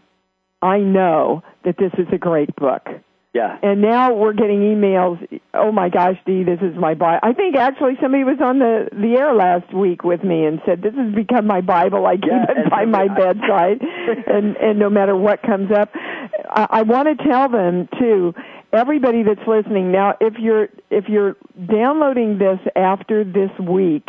I 0.61 0.79
know 0.79 1.43
that 1.65 1.77
this 1.79 1.93
is 1.99 2.07
a 2.13 2.19
great 2.19 2.55
book. 2.57 2.87
Yeah. 3.35 3.57
And 3.63 3.81
now 3.81 4.13
we're 4.13 4.35
getting 4.35 4.61
emails. 4.61 5.17
Oh 5.55 5.73
my 5.73 5.89
gosh, 5.89 6.17
Dee, 6.27 6.45
this 6.45 6.59
is 6.61 6.77
my 6.77 6.93
Bible. 6.93 7.21
I 7.23 7.33
think 7.33 7.57
actually 7.57 7.95
somebody 8.01 8.25
was 8.25 8.37
on 8.43 8.59
the 8.59 8.89
the 8.93 9.17
air 9.19 9.33
last 9.35 9.73
week 9.73 10.05
with 10.05 10.23
me 10.23 10.45
and 10.45 10.61
said 10.67 10.83
this 10.83 10.93
has 10.95 11.15
become 11.15 11.47
my 11.47 11.63
Bible. 11.63 12.07
I 12.07 12.17
keep 12.17 12.27
Yeah, 12.27 12.45
it 12.51 12.71
by 12.71 12.85
my 12.85 13.05
I- 13.05 13.09
bedside, 13.09 13.81
and 14.27 14.57
and 14.59 14.79
no 14.79 14.91
matter 14.91 15.17
what 15.17 15.41
comes 15.43 15.71
up, 15.73 15.89
I, 15.95 16.67
I 16.71 16.83
want 16.83 17.09
to 17.19 17.25
tell 17.25 17.49
them 17.49 17.89
too. 17.99 18.35
Everybody 18.71 19.23
that's 19.23 19.47
listening 19.47 19.91
now, 19.93 20.15
if 20.21 20.35
you're 20.39 20.69
if 20.91 21.09
you're 21.09 21.37
downloading 21.71 22.37
this 22.39 22.59
after 22.77 23.25
this 23.25 23.51
week, 23.59 24.07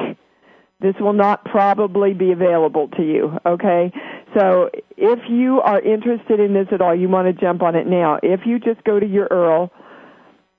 this 0.83 0.95
will 0.99 1.13
not 1.13 1.45
probably 1.45 2.13
be 2.13 2.33
available 2.33 2.89
to 2.89 3.03
you, 3.03 3.39
okay? 3.45 3.89
So 4.37 4.69
if 4.97 5.19
you 5.29 5.61
are 5.61 5.79
interested 5.79 6.41
in 6.41 6.53
this 6.53 6.67
at 6.73 6.81
all, 6.81 6.93
you 6.93 7.07
want 7.07 7.33
to 7.33 7.33
jump 7.33 7.63
on 7.63 7.75
it 7.75 7.87
now. 7.87 8.19
If 8.21 8.41
you 8.45 8.59
just 8.59 8.83
go 8.83 8.99
to 8.99 9.05
your 9.05 9.29
URL, 9.29 9.71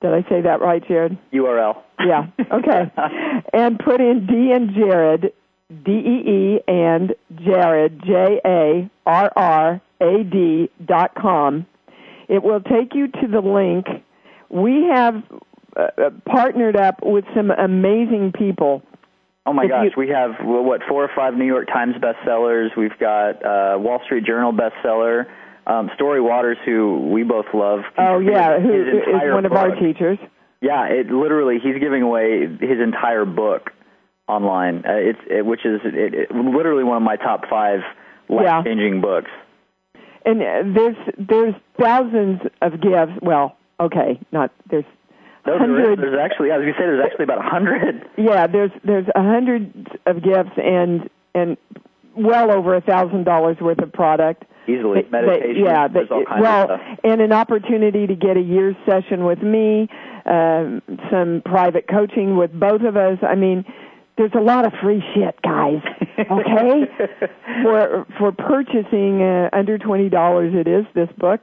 did 0.00 0.14
I 0.14 0.22
say 0.30 0.40
that 0.40 0.62
right, 0.62 0.82
Jarrad? 0.82 1.18
URL. 1.32 1.76
Yeah, 2.00 2.28
okay. 2.50 2.90
and 3.52 3.78
put 3.78 4.00
in 4.00 4.26
Dee 4.26 4.52
and 4.52 4.70
Jarrad, 4.70 5.30
D 5.84 5.92
E 5.92 6.30
E 6.30 6.60
and 6.66 7.14
Jarrad, 7.34 8.02
J 8.04 8.40
A 8.46 8.90
R 9.06 9.32
R 9.36 9.80
A 10.00 10.24
D 10.24 10.70
dot 10.84 11.14
com. 11.14 11.66
It 12.28 12.42
will 12.42 12.60
take 12.60 12.94
you 12.94 13.08
to 13.08 13.28
the 13.30 13.40
link. 13.40 13.86
We 14.48 14.88
have 14.90 15.22
uh, 15.76 15.88
uh, 15.98 16.10
partnered 16.24 16.76
up 16.76 17.00
with 17.02 17.24
some 17.36 17.50
amazing 17.50 18.32
people. 18.32 18.82
Oh 19.46 19.52
my 19.52 19.64
If 19.64 19.68
gosh, 19.70 19.84
you- 19.86 19.92
we 19.96 20.08
have 20.08 20.36
what 20.42 20.82
four 20.88 21.04
or 21.04 21.10
five 21.14 21.34
New 21.34 21.44
York 21.44 21.68
Times 21.68 21.94
bestsellers. 21.96 22.74
We've 22.76 22.98
got 22.98 23.44
uh, 23.44 23.78
Wall 23.78 24.00
Street 24.04 24.24
Journal 24.24 24.52
bestseller. 24.52 25.26
Um, 25.66 25.90
Story 25.94 26.20
Waters, 26.20 26.58
who 26.66 27.08
we 27.10 27.22
both 27.22 27.46
love. 27.54 27.80
Oh 27.96 28.18
yeah, 28.18 28.58
who 28.58 28.72
is 28.72 29.32
one 29.32 29.46
of 29.46 29.52
our 29.52 29.74
teachers. 29.76 30.18
Yeah, 30.60 30.84
it 30.86 31.10
literally 31.10 31.58
he's 31.62 31.78
giving 31.80 32.02
away 32.02 32.46
his 32.46 32.80
entire 32.82 33.24
book 33.24 33.70
online. 34.28 34.84
Uh, 34.86 34.92
it's 34.94 35.18
it, 35.28 35.44
which 35.46 35.64
is 35.64 35.80
it, 35.84 36.14
it, 36.14 36.30
literally 36.34 36.84
one 36.84 36.98
of 36.98 37.02
my 37.02 37.16
top 37.16 37.48
five 37.48 37.80
life 38.28 38.64
changing 38.64 39.00
books. 39.00 39.30
And 40.24 40.42
uh, 40.42 40.62
there's 40.74 40.96
there's 41.18 41.54
thousands 41.78 42.40
of 42.62 42.80
gifts. 42.80 43.12
Well, 43.22 43.56
okay, 43.80 44.18
not 44.32 44.50
there's 44.70 44.86
No, 45.46 45.58
there 45.58 45.92
is, 45.92 45.98
there's 45.98 46.18
actually, 46.18 46.50
I 46.50 46.56
was 46.56 46.64
going 46.64 46.74
say, 46.74 46.84
there's 46.86 47.04
actually 47.04 47.24
about 47.24 47.38
a 47.44 47.48
hundred. 47.48 48.08
Yeah, 48.16 48.46
there's 48.46 48.70
there's 48.82 49.06
a 49.14 49.22
hundred 49.22 49.88
of 50.06 50.22
gifts 50.22 50.56
and 50.56 51.08
and 51.34 51.56
well 52.16 52.50
over 52.50 52.74
a 52.74 52.80
thousand 52.80 53.24
dollars 53.24 53.56
worth 53.60 53.78
of 53.80 53.92
product. 53.92 54.44
Easily, 54.66 55.02
That- 55.02 55.10
meditation. 55.10 55.64
yeah, 55.64 55.88
there's 55.88 56.08
that- 56.08 56.14
all 56.14 56.24
kinds 56.24 56.40
well, 56.42 56.70
of 56.72 56.80
stuff. 56.80 56.98
and 57.04 57.20
an 57.20 57.32
opportunity 57.32 58.06
to 58.06 58.14
get 58.14 58.36
a 58.38 58.40
year's 58.40 58.76
session 58.88 59.24
with 59.24 59.42
me, 59.42 59.88
um, 60.24 60.80
some 61.10 61.42
private 61.44 61.86
coaching 61.88 62.36
with 62.38 62.58
both 62.58 62.80
of 62.80 62.96
us. 62.96 63.18
I 63.22 63.34
mean, 63.34 63.66
there's 64.16 64.32
a 64.34 64.40
lot 64.40 64.64
of 64.64 64.72
free 64.80 65.02
shit, 65.14 65.38
guys. 65.42 65.82
Okay, 66.18 66.86
for 67.62 68.06
for 68.18 68.32
purchasing 68.32 69.20
uh, 69.20 69.50
under 69.52 69.76
twenty 69.76 70.08
dollars, 70.08 70.54
it 70.54 70.66
is 70.68 70.86
this 70.94 71.10
book. 71.18 71.42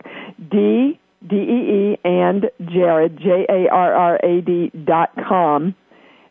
D 0.50 0.98
D 1.28 1.36
E 1.36 1.40
E 1.40 2.00
and 2.04 2.50
Jarrad 2.62 3.20
J 3.20 3.46
A 3.48 3.70
R 3.70 3.94
R 3.94 4.20
A 4.24 4.42
D 4.42 4.72
dot 4.86 5.12
com. 5.28 5.75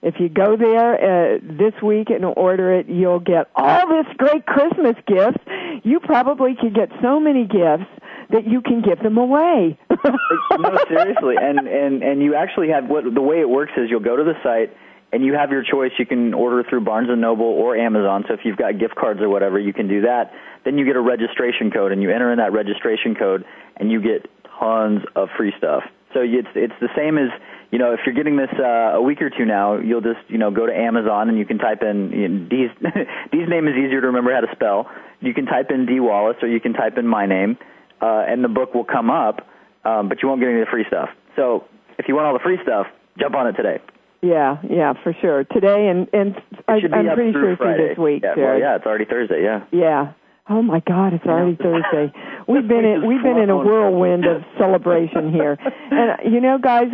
If 0.02 0.14
you 0.18 0.28
go 0.30 0.56
there 0.56 0.94
uh, 0.94 1.38
this 1.42 1.74
week 1.82 2.08
and 2.08 2.24
order 2.24 2.72
it, 2.72 2.88
you'll 2.88 3.20
get 3.20 3.48
all 3.54 3.86
this 3.86 4.06
great 4.16 4.46
Christmas 4.46 4.96
gifts. 5.06 5.44
You 5.84 6.00
probably 6.00 6.56
could 6.58 6.74
get 6.74 6.88
so 7.02 7.20
many 7.20 7.44
gifts 7.44 7.90
that 8.30 8.46
you 8.46 8.62
can 8.62 8.80
give 8.80 8.98
them 9.00 9.18
away. 9.18 9.78
no, 9.90 10.78
seriously, 10.88 11.36
and 11.38 11.68
and 11.68 12.02
and 12.02 12.22
you 12.22 12.34
actually 12.34 12.70
have 12.70 12.88
what 12.88 13.04
the 13.12 13.20
way 13.20 13.40
it 13.40 13.48
works 13.48 13.72
is 13.76 13.90
you'll 13.90 14.00
go 14.00 14.16
to 14.16 14.24
the 14.24 14.34
site 14.42 14.74
and 15.12 15.24
you 15.24 15.34
have 15.34 15.50
your 15.50 15.62
choice. 15.62 15.90
You 15.98 16.06
can 16.06 16.34
order 16.34 16.64
through 16.68 16.82
Barnes 16.82 17.08
and 17.10 17.20
Noble 17.20 17.46
or 17.46 17.76
Amazon. 17.76 18.24
So 18.28 18.34
if 18.34 18.40
you've 18.44 18.56
got 18.56 18.78
gift 18.78 18.94
cards 18.94 19.20
or 19.20 19.28
whatever, 19.28 19.58
you 19.58 19.72
can 19.72 19.88
do 19.88 20.02
that. 20.02 20.32
Then 20.64 20.78
you 20.78 20.84
get 20.84 20.96
a 20.96 21.00
registration 21.00 21.70
code, 21.70 21.92
and 21.92 22.02
you 22.02 22.10
enter 22.10 22.32
in 22.32 22.38
that 22.38 22.52
registration 22.52 23.14
code, 23.14 23.44
and 23.76 23.90
you 23.90 24.00
get 24.00 24.28
tons 24.60 25.02
of 25.16 25.28
free 25.36 25.52
stuff. 25.58 25.82
So 26.12 26.20
it's 26.20 26.48
it's 26.54 26.74
the 26.80 26.88
same 26.96 27.18
as 27.18 27.30
you 27.70 27.78
know 27.78 27.92
if 27.92 28.00
you're 28.04 28.14
getting 28.14 28.36
this 28.36 28.50
uh, 28.58 28.98
a 28.98 29.02
week 29.02 29.22
or 29.22 29.30
two 29.30 29.44
now, 29.44 29.78
you'll 29.78 30.00
just 30.00 30.20
you 30.28 30.38
know 30.38 30.50
go 30.50 30.66
to 30.66 30.74
Amazon 30.74 31.28
and 31.28 31.38
you 31.38 31.46
can 31.46 31.58
type 31.58 31.82
in 31.82 32.10
you 32.10 32.28
know, 32.28 32.48
Dee's 32.48 32.70
Dee's 33.32 33.48
name 33.48 33.68
is 33.68 33.74
easier 33.74 34.00
to 34.00 34.08
remember 34.08 34.34
how 34.34 34.40
to 34.40 34.52
spell. 34.52 34.90
You 35.20 35.34
can 35.34 35.46
type 35.46 35.70
in 35.70 35.86
Dee 35.86 36.00
Wallace 36.00 36.36
or 36.42 36.48
you 36.48 36.60
can 36.60 36.72
type 36.72 36.98
in 36.98 37.06
my 37.06 37.26
name, 37.26 37.58
uh, 38.00 38.24
and 38.26 38.42
the 38.42 38.48
book 38.48 38.74
will 38.74 38.84
come 38.84 39.10
up, 39.10 39.46
um, 39.84 40.08
but 40.08 40.22
you 40.22 40.28
won't 40.28 40.40
get 40.40 40.48
any 40.48 40.60
of 40.60 40.66
the 40.66 40.70
free 40.70 40.84
stuff. 40.88 41.10
So 41.36 41.64
if 41.98 42.08
you 42.08 42.14
want 42.14 42.26
all 42.26 42.32
the 42.32 42.42
free 42.42 42.58
stuff, 42.62 42.86
jump 43.18 43.34
on 43.36 43.46
it 43.46 43.52
today. 43.52 43.78
yeah, 44.22 44.58
yeah, 44.68 44.94
for 45.02 45.14
sure. 45.20 45.44
Today 45.44 45.88
and 45.88 46.08
and 46.12 46.34
I, 46.66 46.76
It 46.76 46.80
should 46.80 46.90
be 46.90 46.98
I'm 46.98 47.14
pretty 47.14 47.32
sure 47.32 47.56
through 47.56 47.76
this 47.88 47.98
week, 47.98 48.22
Yeah, 48.24 48.34
well, 48.36 48.58
yeah, 48.58 48.76
it's 48.76 48.86
already 48.86 49.04
Thursday. 49.04 49.42
Yeah. 49.44 49.64
Yeah. 49.70 50.12
Oh 50.48 50.62
my 50.62 50.80
God, 50.80 51.12
it's 51.12 51.24
already 51.26 51.56
Thursday. 51.56 52.12
We've 52.48 52.66
been 52.66 52.84
in 52.84 53.06
we've 53.06 53.22
been 53.22 53.38
in 53.38 53.50
a 53.50 53.56
whirlwind 53.56 54.24
of 54.26 54.42
celebration 54.58 55.32
here. 55.32 55.56
And 55.90 56.10
uh, 56.10 56.16
you 56.28 56.40
know, 56.40 56.58
guys, 56.58 56.88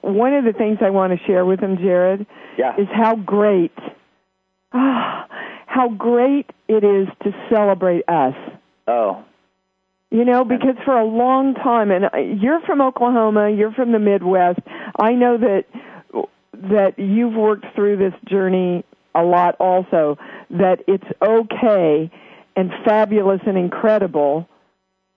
one 0.00 0.32
of 0.32 0.44
the 0.44 0.52
things 0.54 0.78
I 0.80 0.90
want 0.90 1.12
to 1.18 1.26
share 1.26 1.44
with 1.44 1.60
them, 1.60 1.76
Jarrad, 1.76 2.26
Yeah. 2.56 2.74
is 2.78 2.88
how 2.92 3.16
great 3.16 3.72
ah, 4.72 5.26
how 5.66 5.88
great 5.90 6.50
it 6.68 6.82
is 6.84 7.08
to 7.24 7.32
celebrate 7.52 8.04
us. 8.08 8.34
Oh, 8.88 9.24
You 10.10 10.24
know, 10.24 10.44
because 10.44 10.76
for 10.84 10.96
a 10.98 11.04
long 11.04 11.54
time, 11.54 11.90
and 11.90 12.40
you're 12.40 12.60
from 12.62 12.80
Oklahoma, 12.80 13.50
you're 13.50 13.72
from 13.72 13.92
the 13.92 13.98
Midwest. 13.98 14.60
I 14.98 15.12
know 15.12 15.36
that 15.36 15.64
that 16.54 16.98
you've 16.98 17.34
worked 17.34 17.66
through 17.74 17.98
this 17.98 18.14
journey 18.26 18.84
a 19.14 19.22
lot. 19.22 19.56
Also, 19.60 20.16
that 20.50 20.78
it's 20.88 21.04
okay 21.20 22.10
and 22.56 22.70
fabulous 22.84 23.40
and 23.46 23.56
incredible 23.56 24.48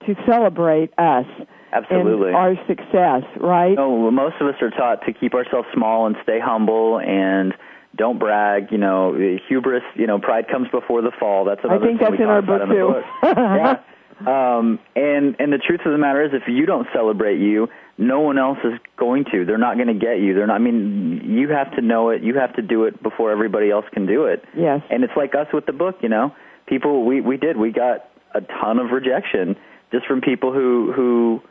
to 0.06 0.14
celebrate 0.26 0.92
us 0.98 1.26
absolutely. 1.72 2.28
and 2.28 2.36
our 2.36 2.54
success. 2.66 3.22
Right? 3.40 3.74
No, 3.76 4.10
most 4.10 4.36
of 4.40 4.46
us 4.46 4.56
are 4.60 4.70
taught 4.70 5.04
to 5.06 5.12
keep 5.12 5.34
ourselves 5.34 5.68
small 5.74 6.06
and 6.06 6.16
stay 6.22 6.38
humble 6.38 7.00
and 7.00 7.54
don't 7.96 8.18
brag. 8.18 8.70
You 8.70 8.78
know, 8.78 9.38
hubris. 9.48 9.82
You 9.94 10.06
know, 10.06 10.18
pride 10.18 10.46
comes 10.48 10.68
before 10.68 11.02
the 11.02 11.12
fall. 11.18 11.44
That's 11.44 11.60
I 11.64 11.68
another 11.68 11.86
think 11.86 12.00
thing 12.00 12.10
that's 12.10 12.22
in 12.22 12.28
our 12.28 12.42
book 12.42 12.62
in 12.62 12.68
too. 12.68 12.88
book. 12.88 13.04
yeah. 13.36 13.80
Um, 14.20 14.78
and 14.94 15.34
and 15.38 15.50
the 15.50 15.56
truth 15.56 15.80
of 15.86 15.92
the 15.92 15.98
matter 15.98 16.22
is, 16.22 16.32
if 16.34 16.42
you 16.46 16.66
don't 16.66 16.86
celebrate 16.92 17.38
you, 17.38 17.68
no 17.96 18.20
one 18.20 18.38
else 18.38 18.58
is 18.64 18.78
going 18.98 19.24
to. 19.32 19.46
They're 19.46 19.56
not 19.56 19.76
going 19.76 19.88
to 19.88 19.94
get 19.94 20.20
you. 20.20 20.34
They're 20.34 20.46
not. 20.46 20.56
I 20.56 20.58
mean, 20.58 21.22
you 21.24 21.48
have 21.48 21.74
to 21.76 21.80
know 21.80 22.10
it. 22.10 22.22
You 22.22 22.34
have 22.34 22.54
to 22.56 22.62
do 22.62 22.84
it 22.84 23.02
before 23.02 23.30
everybody 23.30 23.70
else 23.70 23.86
can 23.94 24.04
do 24.04 24.26
it. 24.26 24.44
Yes. 24.54 24.82
And 24.90 25.04
it's 25.04 25.14
like 25.16 25.34
us 25.34 25.46
with 25.54 25.64
the 25.64 25.72
book. 25.72 25.96
You 26.02 26.10
know, 26.10 26.34
people. 26.70 27.04
We 27.04 27.20
we 27.20 27.36
did. 27.36 27.58
We 27.58 27.72
got 27.72 28.08
a 28.34 28.40
ton 28.40 28.78
of 28.78 28.90
rejection 28.92 29.56
just 29.92 30.06
from 30.06 30.22
people 30.22 30.52
who 30.52 30.92
who 30.92 31.42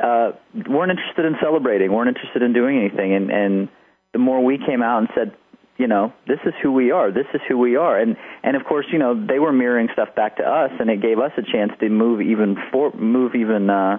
uh, 0.00 0.32
weren't 0.68 0.92
interested 0.92 1.24
in 1.24 1.34
celebrating, 1.42 1.92
weren't 1.92 2.14
interested 2.14 2.42
in 2.42 2.52
doing 2.52 2.78
anything, 2.78 3.14
and 3.14 3.30
and 3.30 3.68
the 4.12 4.18
more 4.18 4.44
we 4.44 4.58
came 4.58 4.82
out 4.82 4.98
and 4.98 5.08
said, 5.14 5.32
you 5.76 5.86
know, 5.86 6.12
this 6.26 6.38
is 6.44 6.54
who 6.62 6.72
we 6.72 6.90
are, 6.90 7.10
this 7.10 7.26
is 7.34 7.40
who 7.48 7.58
we 7.58 7.76
are, 7.76 7.98
and 7.98 8.16
and 8.44 8.56
of 8.56 8.64
course, 8.64 8.86
you 8.92 8.98
know, 8.98 9.26
they 9.26 9.38
were 9.38 9.52
mirroring 9.52 9.88
stuff 9.92 10.14
back 10.14 10.36
to 10.36 10.44
us, 10.44 10.70
and 10.78 10.90
it 10.90 11.02
gave 11.02 11.18
us 11.18 11.32
a 11.36 11.42
chance 11.42 11.72
to 11.80 11.88
move 11.88 12.20
even 12.20 12.56
for 12.70 12.92
move 12.92 13.34
even 13.34 13.70
uh, 13.70 13.98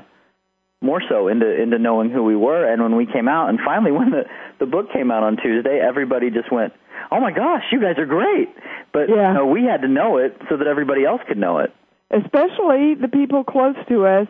more 0.82 1.02
so 1.10 1.28
into 1.28 1.50
into 1.62 1.78
knowing 1.78 2.10
who 2.10 2.24
we 2.24 2.36
were. 2.36 2.66
And 2.72 2.82
when 2.82 2.96
we 2.96 3.06
came 3.06 3.28
out, 3.28 3.50
and 3.50 3.60
finally, 3.66 3.92
when 4.00 4.12
the 4.12 4.24
the 4.60 4.66
book 4.66 4.92
came 4.94 5.12
out 5.12 5.24
on 5.24 5.38
Tuesday, 5.38 5.80
everybody 5.80 6.30
just 6.32 6.52
went, 6.52 6.74
"Oh 7.12 7.20
my 7.20 7.32
gosh, 7.32 7.64
you 7.72 7.82
guys 7.82 7.98
are 7.98 8.06
great!" 8.06 8.50
But 8.94 9.10
Yeah. 9.10 9.30
you 9.30 9.34
know, 9.40 9.46
we 9.46 9.64
had 9.66 9.82
to 9.82 9.88
know 9.88 10.18
it 10.18 10.36
so 10.50 10.58
that 10.58 10.68
everybody 10.68 11.06
else 11.06 11.22
could 11.28 11.38
know 11.38 11.60
it. 11.60 11.74
especially 12.12 12.96
the 12.96 13.08
people 13.08 13.44
close 13.44 13.76
to 13.88 14.06
us 14.06 14.28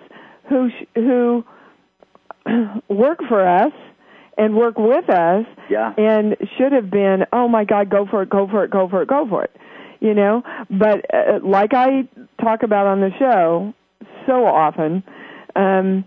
who 0.50 0.70
sh- 0.70 0.86
who 0.96 1.44
work 2.90 3.20
for 3.28 3.48
us 3.48 3.72
and 4.38 4.56
work 4.56 4.78
with 4.78 5.10
us 5.10 5.46
Yeah. 5.70 5.94
and 5.98 6.36
should 6.58 6.72
have 6.72 6.90
been 6.90 7.26
oh 7.32 7.48
my 7.48 7.64
god 7.66 7.90
go 7.90 8.06
for 8.06 8.24
it 8.24 8.30
go 8.30 8.48
for 8.48 8.64
it 8.66 8.72
go 8.72 8.88
for 8.90 9.02
it 9.02 9.08
go 9.08 9.28
for 9.28 9.44
it 9.44 9.56
you 10.00 10.14
know 10.14 10.44
but 10.70 11.06
uh, 11.14 11.40
like 11.44 11.74
i 11.74 12.08
talk 12.42 12.64
about 12.64 12.88
on 12.88 13.00
the 13.02 13.12
show 13.20 13.74
so 14.28 14.46
often 14.46 15.04
um 15.56 16.04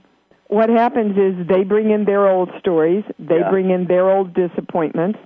what 0.58 0.68
happens 0.68 1.14
is 1.26 1.46
they 1.54 1.62
bring 1.64 1.90
in 1.96 2.04
their 2.04 2.24
old 2.34 2.50
stories 2.60 3.04
they 3.18 3.40
Yeah. 3.40 3.50
bring 3.54 3.70
in 3.76 3.82
their 3.92 4.06
old 4.14 4.28
disappointments 4.34 5.18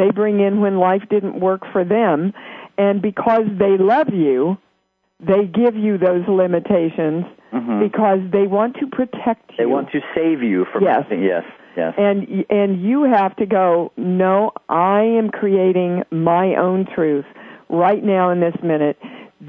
they 0.00 0.10
bring 0.10 0.40
in 0.40 0.60
when 0.64 0.74
life 0.90 1.04
didn't 1.14 1.36
work 1.48 1.62
for 1.72 1.82
them 1.84 2.32
and 2.78 3.00
because 3.10 3.46
they 3.64 3.74
love 3.78 4.10
you 4.26 4.56
they 5.32 5.42
give 5.62 5.76
you 5.76 5.98
those 5.98 6.24
limitations 6.26 7.24
because 7.86 8.20
they 8.36 8.46
want 8.58 8.72
to 8.80 8.86
protect 8.98 9.44
you 9.50 9.56
Mm-hmm. 9.56 9.62
They 9.62 9.66
want 9.66 9.88
to 9.92 10.00
save 10.16 10.42
you 10.42 10.64
from 10.72 10.80
Yes. 10.84 11.04
yes, 11.10 11.44
yes. 11.76 11.92
and 12.06 12.18
and 12.60 12.70
you 12.88 12.98
have 13.18 13.32
to 13.42 13.46
go 13.60 13.92
no 13.96 14.52
i 14.68 15.00
am 15.20 15.28
creating 15.30 16.02
my 16.10 16.46
own 16.66 16.80
truth 16.94 17.26
right 17.68 18.02
now 18.16 18.24
in 18.34 18.38
this 18.46 18.56
minute 18.72 18.98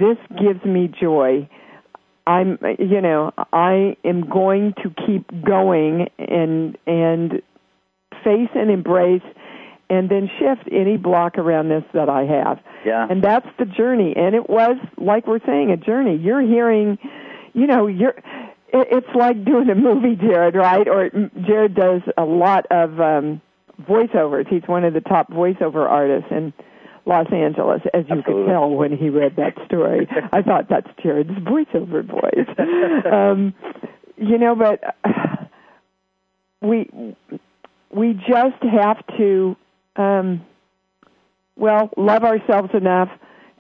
this 0.04 0.18
gives 0.44 0.64
me 0.76 0.84
joy 1.06 1.48
I'm, 2.26 2.58
you 2.80 3.02
know, 3.02 3.32
I 3.52 3.98
am 4.04 4.30
going 4.30 4.74
to 4.84 4.94
keep 5.06 5.30
going 5.44 6.10
and 6.18 6.78
and 6.88 7.42
face 8.24 8.50
and 8.56 8.72
embrace, 8.72 9.24
and 9.90 10.10
then 10.10 10.30
shift 10.40 10.70
any 10.72 10.98
block 10.98 11.38
around 11.38 11.70
this 11.70 11.84
that 11.94 12.10
I 12.10 12.24
have. 12.24 12.60
Yeah. 12.86 13.08
And 13.10 13.24
that's 13.24 13.48
the 13.60 13.66
journey. 13.66 14.14
And 14.16 14.36
it 14.36 14.50
was 14.50 14.78
like 14.98 15.28
we're 15.28 15.46
saying, 15.46 15.72
a 15.72 15.78
journey. 15.78 16.16
You're 16.16 16.42
hearing, 16.42 16.98
you 17.54 17.68
know, 17.68 17.88
you're. 17.88 18.16
It's 18.76 19.14
like 19.14 19.46
doing 19.46 19.70
a 19.70 19.76
movie, 19.76 20.16
Jarrad, 20.16 20.56
right? 20.56 20.88
Or 20.88 21.10
Jarrad 21.10 21.76
does 21.76 22.02
a 22.18 22.24
lot 22.24 22.66
of 22.72 23.00
um 23.00 23.42
voiceovers. 23.82 24.48
He's 24.48 24.64
one 24.66 24.84
of 24.84 24.94
the 24.94 25.02
top 25.02 25.30
voiceover 25.30 25.88
artists, 25.88 26.30
and 26.32 26.54
Los 27.06 27.28
Angeles, 27.32 27.82
as 27.94 28.06
you 28.10 28.18
Absolutely. 28.18 28.46
could 28.46 28.52
tell 28.52 28.70
when 28.70 28.96
he 28.96 29.10
read 29.10 29.36
that 29.36 29.54
story. 29.66 30.08
I 30.32 30.42
thought 30.42 30.70
that's 30.70 30.88
Jarrad's 31.04 31.38
voiceover 31.44 32.06
voice. 32.06 33.06
um, 33.12 33.54
you 34.18 34.38
know, 34.38 34.56
but 34.56 34.96
we 36.62 36.90
we 37.92 38.14
just 38.14 38.64
have 38.64 39.06
to, 39.18 39.56
um, 39.96 40.46
well, 41.56 41.90
love 41.98 42.24
ourselves 42.24 42.70
enough 42.74 43.10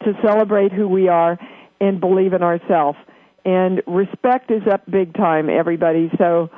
to 0.03 0.13
celebrate 0.23 0.71
who 0.71 0.88
we 0.88 1.07
are 1.07 1.38
and 1.79 2.00
believe 2.00 2.33
in 2.33 2.41
ourselves. 2.43 2.97
And 3.45 3.81
respect 3.85 4.51
is 4.51 4.63
up 4.71 4.89
big 4.89 5.13
time, 5.13 5.50
everybody. 5.50 6.12
So. 6.17 6.50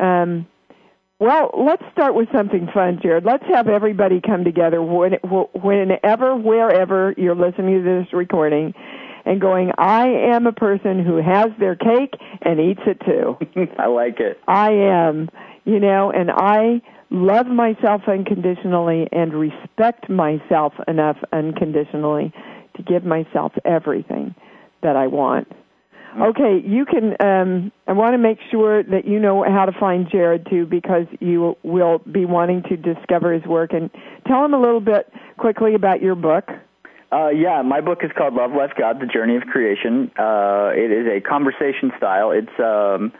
Um, 0.00 0.46
well, 1.20 1.50
let's 1.56 1.82
start 1.92 2.14
with 2.14 2.28
something 2.32 2.68
fun, 2.74 2.98
Jarrad. 2.98 3.24
Let's 3.24 3.44
have 3.52 3.68
everybody 3.68 4.20
come 4.20 4.44
together 4.44 4.82
when, 4.82 5.12
whenever, 5.54 6.36
wherever 6.36 7.14
you're 7.16 7.36
listening 7.36 7.82
to 7.82 8.02
this 8.02 8.12
recording 8.12 8.74
and 9.24 9.40
going, 9.40 9.70
I 9.78 10.06
am 10.06 10.46
a 10.46 10.52
person 10.52 11.04
who 11.04 11.16
has 11.16 11.50
their 11.58 11.76
cake 11.76 12.14
and 12.42 12.60
eats 12.60 12.82
it 12.86 13.00
too. 13.06 13.38
I 13.78 13.86
like 13.86 14.20
it. 14.20 14.40
I 14.46 14.72
am, 14.72 15.30
you 15.64 15.78
know, 15.78 16.10
and 16.10 16.30
I 16.30 16.82
love 17.10 17.46
myself 17.46 18.02
unconditionally 18.08 19.08
and 19.12 19.32
respect 19.32 20.10
myself 20.10 20.72
enough 20.88 21.16
unconditionally 21.32 22.32
to 22.76 22.82
give 22.82 23.04
myself 23.04 23.52
everything 23.64 24.34
that 24.82 24.96
I 24.96 25.06
want. 25.06 25.48
Okay, 26.20 26.62
you 26.64 26.84
can. 26.84 27.16
Um, 27.20 27.72
I 27.86 27.92
want 27.92 28.14
to 28.14 28.18
make 28.18 28.38
sure 28.50 28.82
that 28.84 29.04
you 29.04 29.18
know 29.18 29.42
how 29.42 29.64
to 29.64 29.72
find 29.78 30.06
Jarrad 30.06 30.48
too, 30.48 30.64
because 30.66 31.06
you 31.20 31.56
will 31.62 31.98
be 31.98 32.24
wanting 32.24 32.62
to 32.68 32.76
discover 32.76 33.32
his 33.32 33.44
work. 33.44 33.72
And 33.72 33.90
tell 34.26 34.44
him 34.44 34.54
a 34.54 34.60
little 34.60 34.80
bit 34.80 35.10
quickly 35.38 35.74
about 35.74 36.00
your 36.02 36.14
book. 36.14 36.48
Uh, 37.10 37.28
yeah, 37.28 37.62
my 37.62 37.80
book 37.80 37.98
is 38.02 38.10
called 38.16 38.34
Love, 38.34 38.52
Life, 38.52 38.72
God: 38.78 39.00
The 39.00 39.06
Journey 39.06 39.36
of 39.36 39.42
Creation. 39.42 40.10
Uh, 40.16 40.70
it 40.74 40.90
is 40.90 41.06
a 41.06 41.20
conversation 41.20 41.90
style. 41.96 42.30
It's 42.30 42.60
um, 42.60 43.12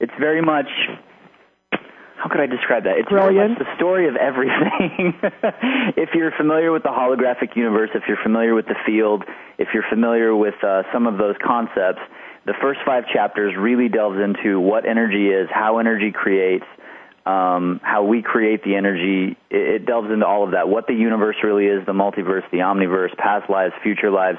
it's 0.00 0.12
very 0.18 0.42
much. 0.42 0.68
How 2.16 2.28
could 2.28 2.40
I 2.40 2.46
describe 2.46 2.82
that? 2.82 2.98
It's 2.98 3.08
Brilliant. 3.08 3.60
the 3.60 3.76
story 3.76 4.08
of 4.08 4.16
everything. 4.16 5.14
if 5.96 6.10
you're 6.14 6.32
familiar 6.36 6.72
with 6.72 6.82
the 6.82 6.88
holographic 6.88 7.54
universe, 7.54 7.90
if 7.94 8.02
you're 8.08 8.18
familiar 8.24 8.54
with 8.54 8.66
the 8.66 8.74
field, 8.84 9.22
if 9.56 9.68
you're 9.72 9.86
familiar 9.88 10.34
with 10.34 10.54
uh, 10.64 10.82
some 10.92 11.06
of 11.06 11.16
those 11.16 11.36
concepts, 11.40 12.02
the 12.48 12.54
first 12.62 12.80
five 12.86 13.04
chapters 13.12 13.54
really 13.58 13.90
delves 13.90 14.16
into 14.18 14.58
what 14.58 14.88
energy 14.88 15.28
is, 15.28 15.48
how 15.52 15.78
energy 15.78 16.10
creates, 16.10 16.64
um, 17.26 17.78
how 17.82 18.04
we 18.04 18.22
create 18.22 18.64
the 18.64 18.74
energy. 18.74 19.36
It, 19.50 19.82
it 19.82 19.86
delves 19.86 20.10
into 20.10 20.26
all 20.26 20.44
of 20.44 20.52
that. 20.52 20.66
What 20.66 20.86
the 20.86 20.94
universe 20.94 21.36
really 21.44 21.66
is, 21.66 21.84
the 21.84 21.92
multiverse, 21.92 22.50
the 22.50 22.64
omniverse, 22.64 23.14
past 23.18 23.50
lives, 23.50 23.74
future 23.82 24.10
lives, 24.10 24.38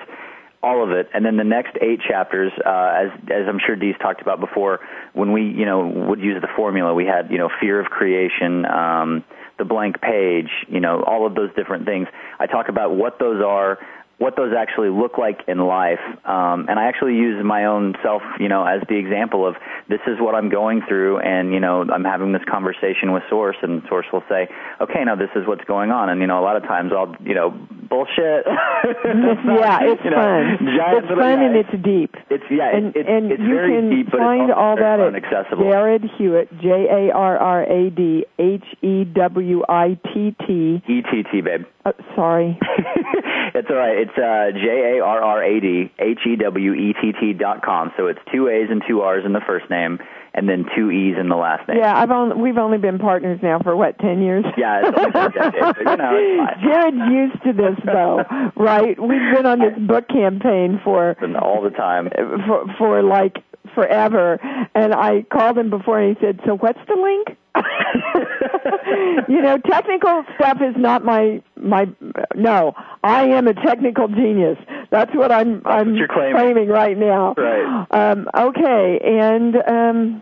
all 0.64 0.84
of 0.84 0.90
it. 0.90 1.08
And 1.14 1.24
then 1.24 1.38
the 1.38 1.44
next 1.44 1.78
eight 1.84 2.00
chapters, 2.02 2.52
uh, 2.66 3.06
as 3.06 3.12
as 3.30 3.48
I'm 3.48 3.60
sure 3.64 3.76
Dee's 3.76 3.96
talked 4.02 4.24
about 4.24 4.40
before, 4.40 4.80
when 5.14 5.32
we 5.32 5.44
you 5.44 5.66
know 5.66 5.86
would 6.10 6.20
use 6.20 6.42
the 6.42 6.50
formula, 6.56 6.96
we 6.96 7.06
had 7.06 7.30
you 7.30 7.38
know 7.38 7.50
fear 7.62 7.80
of 7.80 7.92
creation. 7.92 8.66
Um, 8.66 9.24
the 9.60 9.66
blank 9.66 10.02
page, 10.02 10.50
you 10.70 10.80
know, 10.80 11.04
all 11.04 11.28
of 11.28 11.36
those 11.36 11.54
different 11.54 11.86
things. 11.86 12.08
I 12.40 12.48
talk 12.48 12.70
about 12.70 12.96
what 12.96 13.20
those 13.20 13.44
are, 13.44 13.78
what 14.20 14.36
those 14.36 14.54
actually 14.56 14.90
look 14.90 15.18
like 15.18 15.40
in 15.48 15.58
life. 15.60 16.00
Um, 16.26 16.68
and 16.70 16.78
I 16.78 16.86
actually 16.88 17.16
use 17.16 17.44
my 17.44 17.66
own 17.66 17.96
self, 18.04 18.22
you 18.40 18.50
know, 18.50 18.66
as 18.66 18.82
the 18.88 18.96
example 18.98 19.48
of 19.48 19.56
this 19.88 20.02
is 20.08 20.20
what 20.20 20.36
I'm 20.36 20.50
going 20.50 20.82
through, 20.88 21.20
and 21.20 21.54
you 21.54 21.60
know, 21.60 21.86
I'm 21.92 22.04
having 22.04 22.34
this 22.34 22.44
conversation 22.50 23.14
with 23.14 23.24
Source, 23.30 23.56
and 23.64 23.82
Source 23.88 24.06
will 24.12 24.24
say, 24.30 24.48
okay, 24.82 25.04
now 25.06 25.16
this 25.16 25.30
is 25.36 25.48
what's 25.48 25.64
going 25.64 25.90
on, 25.92 26.10
and 26.10 26.20
you 26.22 26.28
know, 26.28 26.40
a 26.40 26.44
lot 26.44 26.58
of 26.58 26.64
times 26.64 26.92
I'll, 26.94 27.16
you 27.26 27.34
know, 27.34 27.50
bullshit. 27.90 28.44
yeah, 28.46 29.80
it's 29.88 30.04
You 30.04 30.12
know, 30.12 30.20
fun. 30.20 30.68
giant 30.78 31.06
it's 31.06 31.08
fun 31.08 31.40
yeah, 31.40 31.46
and 31.48 31.56
it's 31.56 31.84
deep. 31.84 32.16
It's 32.30 32.44
yeah, 32.52 32.76
and 32.76 32.96
it's, 32.96 33.08
and 33.10 33.32
it's 33.32 33.42
you 33.42 33.56
very 33.56 33.72
can 33.72 33.90
deep, 33.90 34.12
but 34.12 34.20
find 34.20 34.50
it's 34.50 34.58
all 34.60 34.76
that 34.76 35.00
at 35.00 35.16
accessible. 35.16 35.64
Jarrad 35.64 36.04
Hewett, 36.18 36.52
J 36.60 36.68
A 36.92 37.14
R 37.16 37.38
R 37.38 37.64
A 37.64 37.90
D 37.90 38.26
H 38.38 38.66
E 38.84 39.06
W 39.06 39.64
I 39.68 39.98
T 40.14 40.36
T. 40.46 40.82
ETT, 40.88 41.44
babe. 41.44 41.64
Uh, 41.86 41.92
sorry. 42.16 42.60
it's 43.56 43.70
all 43.70 43.76
right. 43.76 43.98
It's 43.98 44.18
uh, 44.18 44.52
J 44.54 44.98
A 44.98 45.04
R 45.04 45.22
R 45.22 45.44
A 45.44 45.60
D 45.60 45.92
H 46.00 46.20
E 46.28 46.36
W 46.36 46.74
E 46.74 46.94
T 47.02 47.14
T 47.20 47.34
dot 47.34 47.64
com. 47.64 47.92
So 47.98 48.08
it's 48.08 48.20
two 48.34 48.48
A's 48.48 48.68
and 48.70 48.82
two 48.88 49.02
R's 49.02 49.26
in 49.26 49.34
the 49.34 49.42
first 49.46 49.70
name, 49.70 50.00
and 50.34 50.48
then 50.48 50.66
two 50.76 50.92
E's 50.92 51.16
in 51.20 51.30
the 51.30 51.36
last 51.36 51.68
name. 51.68 51.78
Yeah, 51.78 51.98
I've 51.98 52.12
only 52.12 52.36
we've 52.36 52.58
only 52.58 52.78
been 52.78 53.00
partners 53.00 53.40
now 53.42 53.60
for 53.60 53.76
what 53.76 53.98
ten 54.00 54.22
years. 54.22 54.46
Yeah, 54.58 54.82
it's 54.84 54.98
only 54.98 55.12
been 55.12 55.22
a 55.22 55.30
decade, 55.30 55.62
but, 55.62 55.78
you 55.80 55.98
know, 55.98 57.10
used 57.10 57.44
to 57.44 57.54
this 57.54 57.76
though, 57.86 58.24
right? 58.56 59.00
We've 59.00 59.36
been 59.36 59.46
on 59.46 59.60
this 59.60 59.78
book 59.88 60.08
campaign 60.10 60.80
for 60.84 61.16
all 61.42 61.62
the 61.64 61.72
time. 61.72 62.10
for 62.46 62.66
for 62.78 63.04
like 63.04 63.38
forever, 63.74 64.40
and 64.76 64.94
I 64.94 65.24
called 65.32 65.58
him 65.58 65.70
before 65.70 66.00
and 66.00 66.16
he 66.16 66.26
said, 66.26 66.40
"So 66.46 66.58
what's 66.58 66.80
the 66.88 66.96
link?" 66.96 67.39
you 69.28 69.42
know, 69.42 69.58
technical 69.58 70.24
stuff 70.36 70.58
is 70.62 70.76
not 70.78 71.04
my 71.04 71.42
my. 71.56 71.88
No, 72.36 72.74
I 73.04 73.24
am 73.26 73.48
a 73.48 73.54
technical 73.54 74.08
genius. 74.08 74.58
That's 74.92 75.14
what 75.14 75.32
I'm 75.32 75.62
I'm 75.66 75.96
you're 75.96 76.08
claiming. 76.08 76.68
right 76.70 76.98
now. 76.98 77.34
Right. 77.38 77.86
Um, 77.92 78.28
okay, 78.36 79.00
and 79.04 79.56
um, 79.68 80.22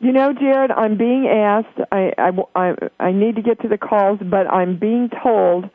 you 0.00 0.12
know, 0.12 0.32
Jarrad, 0.32 0.76
I'm 0.76 0.96
being 0.96 1.26
asked. 1.28 1.78
I, 1.92 2.12
I 2.18 2.30
I 2.54 2.74
I 2.98 3.12
need 3.12 3.36
to 3.36 3.42
get 3.42 3.60
to 3.62 3.68
the 3.68 3.78
calls, 3.78 4.18
but 4.22 4.46
I'm 4.46 4.78
being 4.78 5.10
told 5.22 5.68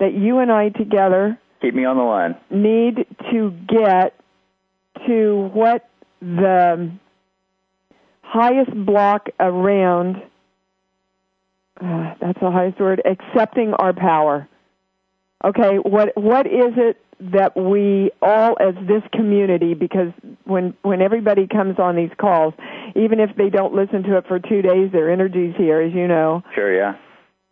that 0.00 0.14
you 0.14 0.38
and 0.38 0.50
I 0.50 0.70
together 0.70 1.38
Keep 1.60 1.74
me 1.74 1.84
on 1.84 1.96
the 1.96 2.02
line. 2.02 2.36
need 2.50 3.06
to 3.30 3.50
get 3.68 4.14
to 5.06 5.50
what 5.54 5.88
the 6.20 6.90
highest 8.32 8.72
block 8.86 9.28
around 9.38 10.16
uh, 11.80 12.14
that's 12.20 12.38
the 12.40 12.50
highest 12.50 12.78
word 12.80 13.02
accepting 13.04 13.74
our 13.74 13.92
power 13.92 14.48
okay 15.44 15.76
what 15.76 16.16
what 16.16 16.46
is 16.46 16.72
it 16.76 16.96
that 17.20 17.56
we 17.56 18.10
all 18.20 18.56
as 18.58 18.74
this 18.86 19.02
community 19.12 19.74
because 19.74 20.12
when 20.44 20.74
when 20.82 21.02
everybody 21.02 21.46
comes 21.46 21.78
on 21.78 21.94
these 21.94 22.10
calls 22.18 22.54
even 22.96 23.20
if 23.20 23.30
they 23.36 23.50
don't 23.50 23.74
listen 23.74 24.02
to 24.02 24.16
it 24.16 24.24
for 24.26 24.38
2 24.38 24.62
days 24.62 24.90
their 24.92 25.10
energy's 25.10 25.54
here 25.56 25.80
as 25.80 25.92
you 25.92 26.08
know 26.08 26.42
Sure, 26.54 26.74
yeah. 26.74 26.94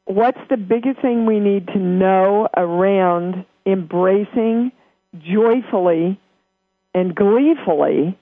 what's 0.07 0.41
the 0.49 0.57
biggest 0.57 1.01
thing 1.03 1.27
we 1.27 1.41
need 1.41 1.67
to 1.69 1.79
know 1.79 2.49
around 2.57 3.45
embracing 3.67 4.73
joyfully 5.19 6.19
and 6.95 7.15
gleefully 7.15 8.19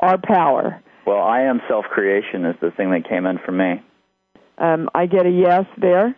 our 0.00 0.18
power? 0.18 0.82
Well, 1.06 1.22
I 1.22 1.42
am 1.42 1.60
self-creation 1.68 2.44
is 2.44 2.56
the 2.60 2.70
thing 2.72 2.90
that 2.90 3.08
came 3.08 3.26
in 3.26 3.38
for 3.44 3.52
me. 3.52 3.80
Um, 4.58 4.88
I 4.94 5.06
get 5.06 5.24
a 5.26 5.30
yes 5.30 5.64
there, 5.80 6.16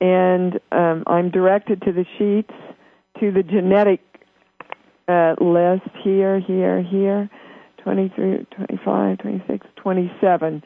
and 0.00 0.60
um, 0.70 1.02
I'm 1.06 1.30
directed 1.30 1.82
to 1.82 1.92
the 1.92 2.04
sheets, 2.18 2.54
to 3.20 3.32
the 3.32 3.42
genetic 3.42 4.00
uh, 5.08 5.34
list 5.40 5.90
here, 6.04 6.38
here, 6.38 6.82
here, 6.82 7.28
23, 7.82 8.46
25, 8.54 9.18
26, 9.18 9.66
27. 9.76 10.62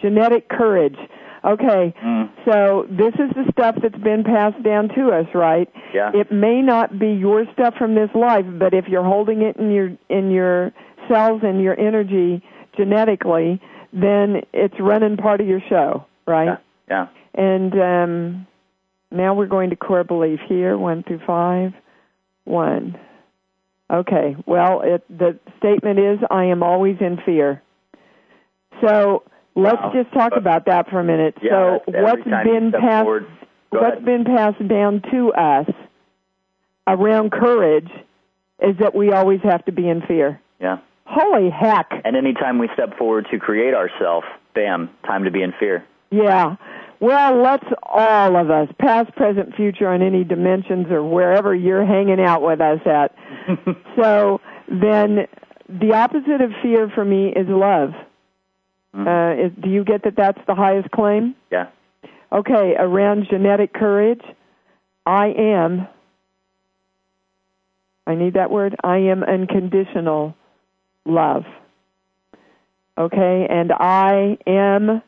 Genetic 0.00 0.48
courage. 0.48 0.96
Okay, 1.44 1.94
Mm. 2.04 2.28
so 2.44 2.86
this 2.90 3.14
is 3.14 3.30
the 3.36 3.44
stuff 3.52 3.76
that's 3.80 3.96
been 4.02 4.24
passed 4.24 4.60
down 4.64 4.88
to 4.96 5.10
us, 5.10 5.26
right? 5.34 5.70
Yeah. 5.94 6.10
It 6.12 6.32
may 6.32 6.60
not 6.60 6.98
be 6.98 7.08
your 7.12 7.44
stuff 7.52 7.74
from 7.78 7.94
this 7.94 8.10
life, 8.14 8.44
but 8.58 8.74
if 8.74 8.86
you're 8.88 9.04
holding 9.04 9.42
it 9.42 9.56
in 9.56 9.70
your 9.70 9.92
in 10.08 10.30
your 10.32 10.72
cells 11.08 11.42
and 11.44 11.62
your 11.62 11.78
energy 11.78 12.42
genetically, 12.76 13.60
then 13.92 14.42
it's 14.52 14.74
running 14.78 15.16
part 15.16 15.40
of 15.40 15.46
your 15.46 15.60
show, 15.68 16.04
right? 16.26 16.58
Yeah. 16.88 17.06
Yeah. 17.34 17.42
And 17.42 17.72
um, 17.80 18.46
now 19.10 19.34
we're 19.34 19.46
going 19.46 19.70
to 19.70 19.76
core 19.76 20.04
belief 20.04 20.40
here, 20.48 20.76
one 20.78 21.02
through 21.02 21.20
five. 21.26 21.72
One. 22.44 22.98
Okay. 23.90 24.36
Well, 24.46 24.82
it, 24.82 25.04
the 25.08 25.38
statement 25.58 25.98
is, 25.98 26.18
"I 26.30 26.44
am 26.46 26.62
always 26.62 26.96
in 27.00 27.18
fear." 27.24 27.62
So 28.80 29.22
let's 29.54 29.80
Wow. 29.82 29.92
just 29.94 30.12
talk 30.12 30.32
about 30.36 30.66
that 30.66 30.88
for 30.90 31.00
a 31.00 31.04
minute. 31.04 31.36
Yeah, 31.42 31.78
so 31.86 31.92
what's 32.02 32.22
been 32.24 32.72
passed? 32.72 33.04
forward- 33.04 33.26
what's 33.70 33.84
ahead. 33.96 34.04
been 34.04 34.24
passed 34.24 34.68
down 34.68 35.02
to 35.10 35.32
us 35.32 35.68
around 36.86 37.32
courage 37.32 37.90
is 38.60 38.76
that 38.78 38.94
we 38.94 39.12
always 39.12 39.40
have 39.42 39.64
to 39.66 39.72
be 39.72 39.88
in 39.88 40.02
fear. 40.02 40.40
Yeah. 40.60 40.78
Holy 41.06 41.50
heck. 41.50 41.90
And 42.04 42.16
anytime 42.16 42.58
we 42.58 42.68
step 42.74 42.98
forward 42.98 43.26
to 43.30 43.38
create 43.38 43.74
ourselves, 43.74 44.26
bam, 44.54 44.90
time 45.06 45.24
to 45.24 45.30
be 45.30 45.42
in 45.42 45.52
fear. 45.58 45.84
Yeah. 46.10 46.56
Well, 46.98 47.42
let's 47.42 47.66
all 47.82 48.36
of 48.36 48.50
us, 48.50 48.68
past, 48.80 49.14
present, 49.14 49.54
future, 49.54 49.88
on 49.88 50.02
any 50.02 50.24
dimensions 50.24 50.86
or 50.90 51.04
wherever 51.04 51.54
you're 51.54 51.86
hanging 51.86 52.20
out 52.20 52.42
with 52.42 52.60
us 52.60 52.80
at. 52.86 53.14
so 53.96 54.40
then 54.68 55.26
the 55.68 55.92
opposite 55.94 56.40
of 56.40 56.50
fear 56.62 56.90
for 56.94 57.04
me 57.04 57.28
is 57.28 57.46
love. 57.48 57.90
Mm-hmm. 58.94 59.06
Uh, 59.06 59.46
is, 59.46 59.52
do 59.62 59.68
you 59.68 59.84
get 59.84 60.04
that 60.04 60.16
that's 60.16 60.40
the 60.46 60.54
highest 60.54 60.90
claim? 60.90 61.36
Yeah. 61.52 61.68
Okay, 62.32 62.74
around 62.76 63.26
genetic 63.30 63.72
courage, 63.72 64.22
I 65.04 65.26
am, 65.38 65.86
I 68.06 68.16
need 68.16 68.34
that 68.34 68.50
word, 68.50 68.74
I 68.82 68.96
am 68.96 69.22
unconditional 69.22 70.34
love. 71.06 71.44
Okay, 72.98 73.46
and 73.48 73.72
I 73.72 74.38
am 74.46 75.02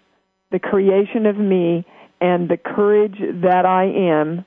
the 0.50 0.58
creation 0.58 1.26
of 1.26 1.37
me 1.37 1.87
and 2.20 2.48
the 2.48 2.56
courage 2.56 3.18
that 3.42 3.64
I 3.64 3.84
am. 3.84 4.44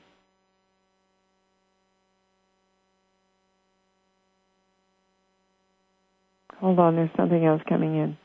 Hold 6.59 6.77
on, 6.77 6.95
there's 6.95 7.09
something 7.17 7.43
else 7.43 7.61
coming 7.67 7.95
in. 7.95 8.17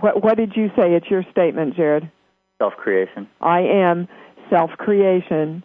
What, 0.00 0.22
what 0.22 0.36
did 0.36 0.52
you 0.56 0.68
say? 0.76 0.94
It's 0.94 1.10
your 1.10 1.24
statement, 1.30 1.74
Jarrad. 1.76 2.10
Self 2.58 2.74
creation. 2.74 3.28
I 3.40 3.60
am 3.60 4.08
self 4.50 4.70
creation 4.72 5.64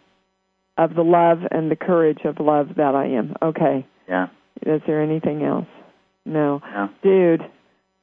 of 0.78 0.94
the 0.94 1.02
love 1.02 1.40
and 1.50 1.70
the 1.70 1.76
courage 1.76 2.20
of 2.24 2.40
love 2.40 2.68
that 2.76 2.94
I 2.94 3.06
am. 3.06 3.34
Okay. 3.42 3.86
Yeah. 4.08 4.28
Is 4.62 4.80
there 4.86 5.02
anything 5.02 5.42
else? 5.42 5.66
No. 6.28 6.60
No. 6.74 6.88
Dude, 7.02 7.42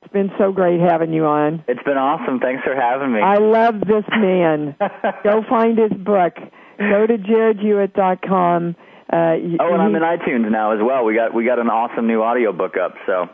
it's 0.02 0.14
been 0.14 0.32
so 0.38 0.52
great 0.52 0.80
having 0.80 1.14
you 1.14 1.26
on. 1.26 1.64
It's 1.68 1.84
been 1.84 1.98
awesome. 1.98 2.40
Thanks 2.40 2.64
for 2.64 2.76
having 2.76 3.12
me. 3.14 3.22
I 3.22 3.38
love 3.38 3.80
this 3.80 4.06
man. 4.12 4.76
Go 5.24 5.44
find 5.50 5.78
his 5.78 5.92
book. 5.92 6.34
Go 6.78 7.08
to 7.08 7.18
jarradhewett.com. 7.18 8.76
Uh, 9.12 9.16
oh, 9.16 9.74
and 9.74 9.82
I'm 9.82 9.96
in 9.96 10.02
iTunes 10.02 10.50
now 10.52 10.74
as 10.74 10.80
well. 10.84 11.06
We 11.06 11.16
got 11.16 11.34
we 11.34 11.46
got 11.46 11.60
an 11.60 11.70
awesome 11.70 12.08
new 12.08 12.22
audio 12.22 12.52
book 12.52 12.74
up. 12.76 12.96
So 13.06 13.30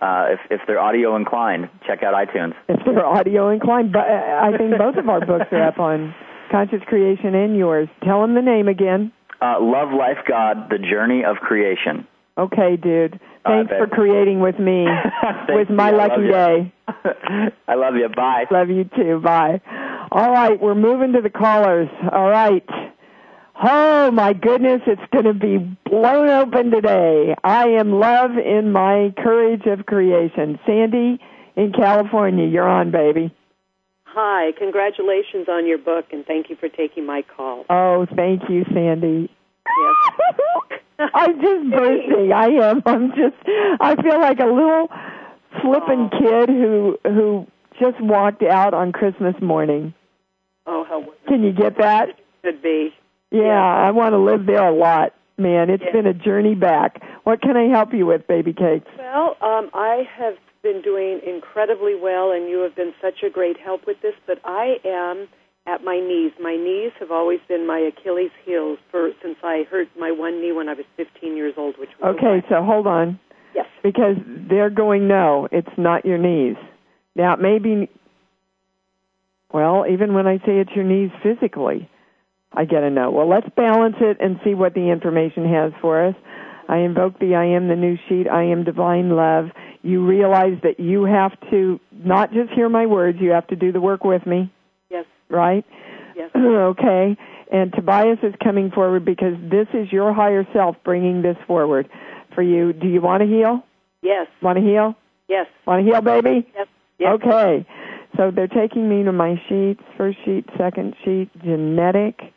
uh, 0.00 0.26
if 0.30 0.40
if 0.50 0.60
they're 0.66 0.80
audio 0.80 1.16
inclined, 1.16 1.70
check 1.86 2.02
out 2.02 2.14
iTunes. 2.14 2.54
If 2.68 2.80
they're 2.84 3.06
audio 3.06 3.48
inclined, 3.50 3.92
but 3.92 4.00
uh, 4.10 4.40
I 4.42 4.56
think 4.56 4.76
both 4.76 4.96
of 4.96 5.08
our 5.08 5.24
books 5.24 5.46
are 5.52 5.62
up 5.62 5.78
on 5.78 6.14
Conscious 6.50 6.82
Creation 6.86 7.34
and 7.34 7.56
yours. 7.56 7.88
Tell 8.04 8.20
them 8.20 8.34
the 8.34 8.42
name 8.42 8.68
again. 8.68 9.12
Uh, 9.40 9.56
Love 9.60 9.88
Life 9.96 10.18
God: 10.28 10.70
The 10.70 10.78
Journey 10.78 11.22
of 11.24 11.36
Creation. 11.36 12.06
Okay, 12.36 12.76
dude. 12.76 13.18
Thanks 13.46 13.70
right, 13.70 13.78
for 13.78 13.86
creating 13.86 14.40
with 14.40 14.58
me. 14.58 14.86
with 15.48 15.70
my 15.70 15.88
I 15.88 15.90
lucky 15.92 16.22
love 16.22 16.30
day. 16.30 16.72
I 17.68 17.74
love 17.74 17.94
you. 17.96 18.08
Bye. 18.08 18.44
Love 18.50 18.70
you 18.70 18.84
too. 18.96 19.20
Bye. 19.20 19.60
All 20.12 20.30
right, 20.30 20.60
we're 20.60 20.74
moving 20.74 21.12
to 21.12 21.20
the 21.20 21.30
callers. 21.30 21.88
All 22.12 22.28
right. 22.28 22.66
Oh 23.62 24.10
my 24.10 24.34
goodness, 24.34 24.82
it's 24.86 25.02
going 25.12 25.24
to 25.24 25.32
be 25.32 25.58
blown 25.88 26.28
open 26.28 26.70
today. 26.70 27.34
I 27.42 27.68
am 27.68 27.98
love 27.98 28.32
in 28.36 28.70
my 28.70 29.14
courage 29.16 29.64
of 29.66 29.86
creation. 29.86 30.58
Sandy 30.66 31.18
in 31.56 31.72
California, 31.72 32.46
you're 32.46 32.68
on, 32.68 32.90
baby. 32.90 33.34
Hi, 34.04 34.52
congratulations 34.58 35.48
on 35.48 35.66
your 35.66 35.78
book, 35.78 36.06
and 36.12 36.24
thank 36.26 36.50
you 36.50 36.56
for 36.56 36.68
taking 36.68 37.06
my 37.06 37.22
call. 37.22 37.64
Oh, 37.70 38.06
thank 38.14 38.48
you, 38.48 38.64
Sandy. 38.72 39.30
Yes. 39.66 40.80
I'm 40.98 41.40
just 41.40 41.70
bursting. 41.70 42.32
I 42.32 42.46
am. 42.46 42.82
I'm 42.86 43.08
just. 43.10 43.36
I 43.80 43.94
feel 44.02 44.20
like 44.20 44.40
a 44.40 44.46
little 44.46 44.88
flippin' 45.62 46.10
kid 46.10 46.48
who 46.48 46.98
who 47.04 47.46
just 47.80 48.00
walked 48.00 48.42
out 48.42 48.74
on 48.74 48.92
Christmas 48.92 49.34
morning. 49.40 49.92
Oh, 50.66 50.84
how 50.84 50.98
wonderful 51.00 51.26
Can 51.28 51.42
you 51.44 51.52
get 51.52 51.78
that? 51.78 52.08
it 52.42 52.62
be. 52.62 52.94
Yeah, 53.30 53.62
I 53.62 53.90
want 53.90 54.12
to 54.12 54.18
live 54.18 54.46
there 54.46 54.66
a 54.66 54.72
lot, 54.74 55.12
man. 55.36 55.68
It's 55.70 55.82
Yeah. 55.84 55.92
been 55.92 56.06
a 56.06 56.14
journey 56.14 56.54
back. 56.54 57.02
What 57.24 57.42
can 57.42 57.56
I 57.56 57.64
help 57.68 57.92
you 57.92 58.06
with, 58.06 58.26
baby 58.26 58.52
cakes? 58.52 58.88
Well, 58.98 59.36
um, 59.40 59.68
I 59.74 60.08
have 60.16 60.36
been 60.62 60.80
doing 60.80 61.20
incredibly 61.26 61.94
well, 61.94 62.30
and 62.32 62.48
you 62.48 62.58
have 62.60 62.74
been 62.74 62.94
such 63.02 63.22
a 63.22 63.30
great 63.30 63.58
help 63.58 63.86
with 63.86 64.00
this. 64.00 64.14
But 64.26 64.38
I 64.44 64.78
am 64.84 65.28
at 65.66 65.82
my 65.84 65.98
knees. 65.98 66.32
My 66.40 66.56
knees 66.56 66.92
have 67.00 67.10
always 67.10 67.40
been 67.48 67.66
my 67.66 67.78
Achilles' 67.78 68.30
heels 68.44 68.78
for 68.90 69.10
since 69.22 69.36
I 69.42 69.64
hurt 69.70 69.88
my 69.98 70.12
one 70.12 70.40
knee 70.40 70.52
when 70.52 70.68
I 70.68 70.74
was 70.74 70.84
15 70.96 71.36
years 71.36 71.54
old, 71.56 71.76
which 71.78 71.90
was 72.00 72.16
Okay, 72.16 72.46
so 72.48 72.62
hold 72.62 72.86
on. 72.86 73.18
Yes. 73.54 73.66
Because 73.82 74.16
they're 74.26 74.70
going, 74.70 75.08
no, 75.08 75.48
it's 75.50 75.76
not 75.76 76.04
your 76.04 76.18
knees. 76.18 76.56
Now, 77.14 77.34
it 77.34 77.40
may 77.40 77.58
be, 77.58 77.88
well, 79.52 79.86
even 79.90 80.14
when 80.14 80.26
I 80.26 80.38
say 80.38 80.58
it's 80.58 80.72
your 80.74 80.84
knees 80.84 81.10
physically, 81.22 81.88
I 82.52 82.64
get 82.64 82.82
a 82.82 82.90
no. 82.90 83.10
Well, 83.10 83.28
let's 83.28 83.48
balance 83.56 83.96
it 84.00 84.18
and 84.20 84.38
see 84.44 84.54
what 84.54 84.74
the 84.74 84.90
information 84.90 85.48
has 85.52 85.72
for 85.80 86.06
us. 86.06 86.14
I 86.68 86.78
invoke 86.78 87.18
the 87.18 87.34
I 87.34 87.44
am 87.46 87.68
the 87.68 87.76
new 87.76 87.96
sheet. 88.08 88.28
I 88.28 88.44
am 88.44 88.64
divine 88.64 89.10
love. 89.10 89.46
You 89.82 90.04
realize 90.04 90.58
that 90.62 90.80
you 90.80 91.04
have 91.04 91.32
to 91.50 91.80
not 91.92 92.32
just 92.32 92.50
hear 92.52 92.68
my 92.68 92.86
words, 92.86 93.18
you 93.20 93.30
have 93.30 93.46
to 93.48 93.56
do 93.56 93.72
the 93.72 93.80
work 93.80 94.04
with 94.04 94.26
me. 94.26 94.52
Right? 95.28 95.64
Yes. 96.16 96.30
okay. 96.36 97.16
And 97.52 97.72
Tobias 97.72 98.18
is 98.22 98.34
coming 98.42 98.70
forward 98.70 99.04
because 99.04 99.34
this 99.50 99.68
is 99.72 99.92
your 99.92 100.12
higher 100.12 100.46
self 100.52 100.76
bringing 100.84 101.22
this 101.22 101.36
forward 101.46 101.88
for 102.34 102.42
you. 102.42 102.72
Do 102.72 102.88
you 102.88 103.00
want 103.00 103.22
to 103.22 103.26
heal? 103.26 103.64
Yes. 104.02 104.26
Want 104.42 104.58
to 104.58 104.64
heal? 104.64 104.94
Yes. 105.28 105.46
Want 105.66 105.84
to 105.84 105.90
heal, 105.90 106.00
baby? 106.00 106.46
Yes. 106.54 106.66
Yes. 106.98 107.12
Okay. 107.14 107.66
So 108.16 108.30
they're 108.30 108.48
taking 108.48 108.88
me 108.88 109.04
to 109.04 109.12
my 109.12 109.40
sheets. 109.48 109.82
First 109.96 110.18
sheet, 110.24 110.46
second 110.56 110.94
sheet, 111.04 111.30
genetic. 111.42 112.32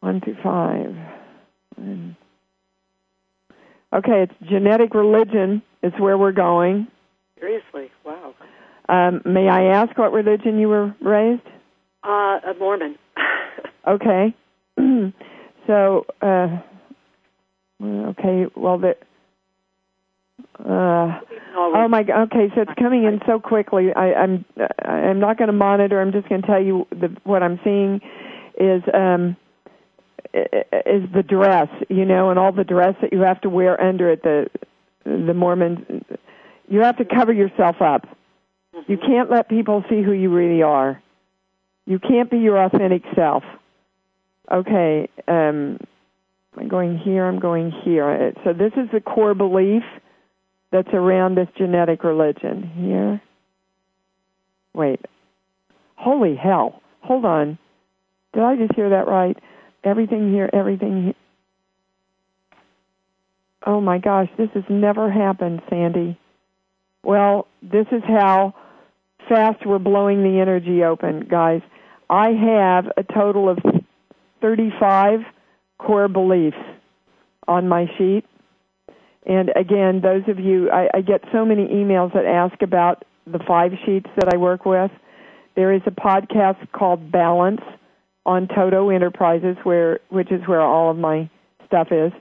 One 0.00 0.20
through 0.20 0.36
five. 0.42 0.94
Okay, 3.92 4.24
it's 4.24 4.50
genetic 4.50 4.94
religion 4.94 5.62
is 5.82 5.92
where 5.98 6.18
we're 6.18 6.32
going. 6.32 6.88
Seriously. 7.38 7.90
Wow. 8.04 8.34
Um, 8.88 9.22
may 9.24 9.48
I 9.48 9.64
ask 9.64 9.96
what 9.96 10.12
religion 10.12 10.58
you 10.58 10.68
were 10.68 10.94
raised? 11.00 11.42
Uh, 12.06 12.38
a 12.50 12.54
Mormon. 12.58 12.96
Okay. 13.88 14.34
so, 15.68 16.06
uh, 16.20 16.58
okay, 17.80 18.46
well, 18.56 18.78
the, 18.78 18.96
uh, 20.58 21.20
oh 21.54 21.86
my, 21.88 22.02
God. 22.02 22.22
okay, 22.22 22.52
so 22.52 22.62
it's 22.62 22.74
coming 22.76 23.04
in 23.04 23.20
so 23.28 23.38
quickly. 23.38 23.92
I, 23.94 24.12
I'm, 24.12 24.44
I'm 24.84 25.20
not 25.20 25.38
going 25.38 25.46
to 25.46 25.52
monitor. 25.52 26.00
I'm 26.00 26.10
just 26.10 26.28
going 26.28 26.42
to 26.42 26.46
tell 26.48 26.60
you 26.60 26.88
the, 26.90 27.16
what 27.22 27.44
I'm 27.44 27.60
seeing 27.62 28.00
is, 28.58 28.82
um, 28.92 29.36
is 30.34 31.08
the 31.14 31.22
dress, 31.22 31.68
you 31.88 32.04
know, 32.04 32.30
and 32.30 32.38
all 32.40 32.50
the 32.50 32.64
dress 32.64 32.96
that 33.02 33.12
you 33.12 33.20
have 33.20 33.40
to 33.42 33.48
wear 33.48 33.80
under 33.80 34.10
it. 34.10 34.24
The, 34.24 34.50
the 35.04 35.32
Mormons, 35.32 35.78
you 36.68 36.80
have 36.80 36.96
to 36.96 37.04
cover 37.04 37.32
yourself 37.32 37.76
up. 37.80 38.04
You 38.88 38.98
can't 38.98 39.30
let 39.30 39.48
people 39.48 39.84
see 39.88 40.02
who 40.02 40.10
you 40.10 40.28
really 40.34 40.62
are. 40.62 41.00
You 41.86 41.98
can't 41.98 42.30
be 42.30 42.38
your 42.38 42.62
authentic 42.62 43.02
self. 43.14 43.44
Okay, 44.52 45.08
um, 45.26 45.78
I'm 46.56 46.68
going 46.68 46.98
here, 46.98 47.26
I'm 47.26 47.38
going 47.38 47.70
here. 47.84 48.08
Uh, 48.36 48.44
So 48.44 48.52
this 48.52 48.72
is 48.76 48.88
the 48.92 49.00
core 49.00 49.34
belief 49.34 49.82
that's 50.70 50.92
around 50.92 51.36
this 51.36 51.48
genetic 51.56 52.04
religion. 52.04 52.70
Here. 52.76 53.22
Wait. 54.74 55.00
Holy 55.96 56.36
hell. 56.36 56.82
Hold 57.02 57.24
on. 57.24 57.58
Did 58.34 58.42
I 58.42 58.56
just 58.56 58.74
hear 58.74 58.90
that 58.90 59.08
right? 59.08 59.36
Everything 59.84 60.32
here, 60.32 60.50
everything 60.52 61.04
here. 61.04 61.14
Oh 63.64 63.80
my 63.80 63.98
gosh, 63.98 64.28
this 64.36 64.50
has 64.54 64.64
never 64.68 65.10
happened, 65.10 65.62
Sandy. 65.68 66.18
Well, 67.02 67.46
this 67.62 67.86
is 67.90 68.02
how 68.06 68.54
fast 69.28 69.64
we're 69.64 69.78
blowing 69.78 70.22
the 70.22 70.40
energy 70.40 70.84
open, 70.84 71.26
guys. 71.28 71.62
I 72.08 72.30
have 72.30 72.86
a 72.96 73.02
total 73.02 73.48
of 73.48 73.58
35 74.40 75.20
core 75.78 76.08
beliefs 76.08 76.56
on 77.48 77.68
my 77.68 77.86
sheet. 77.98 78.24
And 79.26 79.50
again, 79.56 80.00
those 80.02 80.22
of 80.28 80.38
you, 80.38 80.70
I, 80.70 80.88
I 80.94 81.00
get 81.00 81.22
so 81.32 81.44
many 81.44 81.66
emails 81.66 82.14
that 82.14 82.24
ask 82.24 82.62
about 82.62 83.04
the 83.26 83.40
five 83.46 83.72
sheets 83.84 84.08
that 84.16 84.32
I 84.32 84.36
work 84.36 84.64
with. 84.64 84.90
There 85.56 85.72
is 85.72 85.82
a 85.86 85.90
podcast 85.90 86.70
called 86.72 87.10
Balance 87.10 87.62
on 88.24 88.46
Toto 88.48 88.90
Enterprises, 88.90 89.56
where 89.64 90.00
which 90.10 90.30
is 90.30 90.46
where 90.46 90.60
all 90.60 90.90
of 90.90 90.96
my 90.96 91.28
stuff 91.66 91.88
is. 91.90 92.12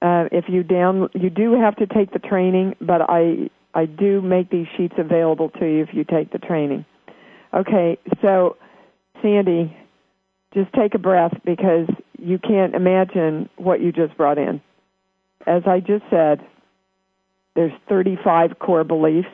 Uh, 0.00 0.28
if 0.32 0.44
you 0.48 0.62
down, 0.62 1.08
you 1.14 1.30
do 1.30 1.54
have 1.60 1.76
to 1.76 1.86
take 1.86 2.12
the 2.12 2.18
training, 2.18 2.76
but 2.80 3.00
I 3.08 3.50
I 3.74 3.86
do 3.86 4.20
make 4.20 4.50
these 4.50 4.66
sheets 4.76 4.94
available 4.98 5.48
to 5.50 5.66
you 5.66 5.82
if 5.82 5.88
you 5.92 6.04
take 6.04 6.30
the 6.30 6.38
training. 6.38 6.84
Okay, 7.54 7.98
so 8.20 8.56
Sandy, 9.22 9.76
just 10.54 10.72
take 10.74 10.94
a 10.94 10.98
breath 10.98 11.32
because 11.44 11.88
you 12.18 12.38
can't 12.38 12.74
imagine 12.74 13.48
what 13.56 13.80
you 13.80 13.92
just 13.92 14.16
brought 14.16 14.38
in. 14.38 14.60
As 15.46 15.62
I 15.66 15.80
just 15.80 16.04
said, 16.10 16.40
There's 17.54 17.72
35 17.88 18.58
core 18.58 18.84
beliefs, 18.84 19.28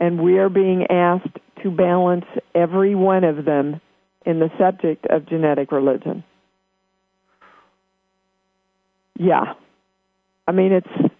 and 0.00 0.22
we 0.22 0.38
are 0.38 0.48
being 0.48 0.86
asked 0.88 1.38
to 1.62 1.70
balance 1.70 2.24
every 2.54 2.94
one 2.94 3.24
of 3.24 3.44
them 3.44 3.80
in 4.24 4.38
the 4.40 4.50
subject 4.58 5.06
of 5.06 5.26
genetic 5.28 5.70
religion. 5.72 6.24
Yeah. 9.18 9.54
I 10.48 10.52
mean 10.52 10.72
it's 10.72 11.12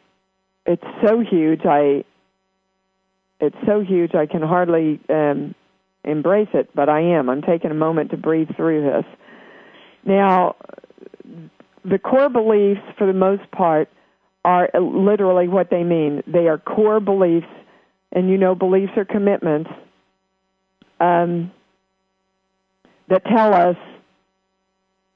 it's 0.67 0.85
so 1.07 1.21
huge 1.21 1.63
I 1.65 2.05
it's 3.41 3.57
so 3.67 3.81
huge 3.81 4.15
I 4.15 4.27
can 4.27 4.43
hardly 4.43 5.01
um 5.09 5.55
embrace 6.05 6.49
it, 6.55 6.71
but 6.75 6.89
I 6.89 7.01
am. 7.01 7.29
I'm 7.29 7.43
taking 7.43 7.71
a 7.71 7.75
moment 7.75 8.11
to 8.11 8.17
breathe 8.17 8.49
through 8.57 8.83
this. 8.83 9.05
Now, 10.05 10.57
the 11.85 11.99
core 11.99 12.29
beliefs, 12.29 12.81
for 12.99 13.07
the 13.07 13.13
most 13.13 13.51
part, 13.51 13.89
are 14.45 14.69
literally 14.81 15.49
what 15.49 15.71
they 15.71 15.85
mean. 15.85 16.23
They 16.27 16.49
are 16.49 16.59
core 16.59 17.01
beliefs, 17.01 17.47
and 18.11 18.29
you 18.29 18.37
know, 18.37 18.55
beliefs 18.55 18.93
are 18.97 19.05
commitments 19.05 19.71
um, 21.01 21.53
that 23.09 23.25
tell 23.25 23.55
us 23.55 23.77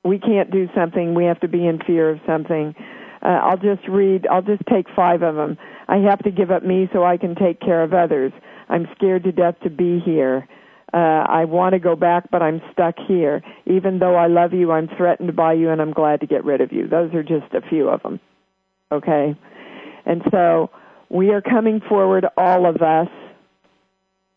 we 0.05 0.19
can't 0.19 0.51
do 0.51 0.69
something, 0.75 1.15
we 1.15 1.25
have 1.25 1.41
to 1.41 1.49
be 1.49 1.67
in 1.67 1.81
fear 1.85 2.11
of 2.11 2.21
something. 2.27 2.75
Uh, 3.23 3.29
I'll 3.29 3.57
just 3.57 3.87
read, 3.89 4.27
I'll 4.29 4.43
just 4.43 4.63
take 4.71 4.87
five 4.95 5.23
of 5.23 5.35
them. 5.35 5.59
I 5.89 5.97
have 5.97 6.21
to 6.21 6.31
give 6.31 6.51
up 6.51 6.63
me 6.63 6.89
so 6.93 7.05
I 7.05 7.17
can 7.17 7.35
take 7.35 7.61
care 7.61 7.83
of 7.83 7.93
others. 7.93 8.33
I'm 8.69 8.87
scared 8.97 9.25
to 9.25 9.33
death 9.33 9.57
to 9.63 9.71
be 9.71 10.01
here. 10.05 10.49
Uh, 10.95 10.97
I 10.97 11.45
want 11.45 11.73
to 11.73 11.79
go 11.79 11.97
back, 11.97 12.31
but 12.31 12.43
I'm 12.43 12.63
stuck 12.73 12.95
here. 13.07 13.43
Even 13.67 13.99
though 13.99 14.15
I 14.15 14.29
love 14.29 14.53
you, 14.53 14.71
I'm 14.71 14.89
threatened 14.97 15.35
by 15.35 15.55
you, 15.55 15.71
and 15.71 15.81
I'm 15.81 15.93
glad 15.93 16.21
to 16.21 16.27
get 16.27 16.45
rid 16.45 16.61
of 16.61 16.73
you. 16.73 16.87
Those 16.87 17.13
are 17.13 17.23
just 17.23 17.53
a 17.55 17.61
few 17.69 17.89
of 17.89 18.03
them. 18.03 18.21
Okay? 18.93 19.37
And 20.05 20.23
so 20.31 20.71
we 21.09 21.31
are 21.31 21.43
coming 21.43 21.81
forward, 21.89 22.27
all 22.37 22.67
of 22.67 22.77
us, 22.83 23.09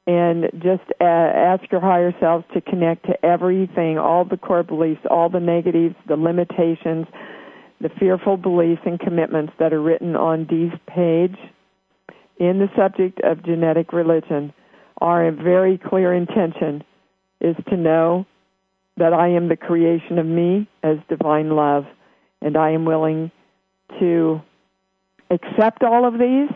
and 0.08 0.50
just 0.54 0.82
uh, 1.00 1.04
ask 1.04 1.72
your 1.72 1.82
higher 1.82 2.14
selves 2.20 2.44
to 2.56 2.62
connect 2.62 3.06
to 3.06 3.26
everything, 3.26 4.00
all 4.00 4.26
the 4.26 4.38
core 4.38 4.64
beliefs, 4.64 5.02
all 5.10 5.30
the 5.30 5.40
negatives, 5.40 5.96
the 6.08 6.16
limitations, 6.16 7.06
the 7.80 7.90
fearful 8.00 8.36
beliefs 8.36 8.82
and 8.86 9.00
commitments 9.00 9.54
that 9.60 9.72
are 9.72 9.82
written 9.82 10.16
on 10.16 10.46
Dee's 10.46 10.74
page 10.88 11.38
in 12.40 12.58
the 12.58 12.70
subject 12.76 13.20
of 13.24 13.46
genetic 13.46 13.94
religion 13.94 14.52
our 15.02 15.32
very 15.32 15.78
clear 15.78 16.14
intention 16.14 16.84
is 17.42 17.56
to 17.70 17.78
know 17.78 18.26
that 18.98 19.14
I 19.14 19.30
am 19.30 19.48
the 19.48 19.56
creation 19.56 20.20
of 20.20 20.26
me 20.26 20.68
as 20.84 20.98
divine 21.08 21.52
love, 21.52 21.86
and 22.42 22.58
I 22.58 22.72
am 22.72 22.86
willing 22.86 23.32
to 24.00 24.42
accept 25.32 25.84
all 25.84 26.06
of 26.06 26.14
these. 26.14 26.50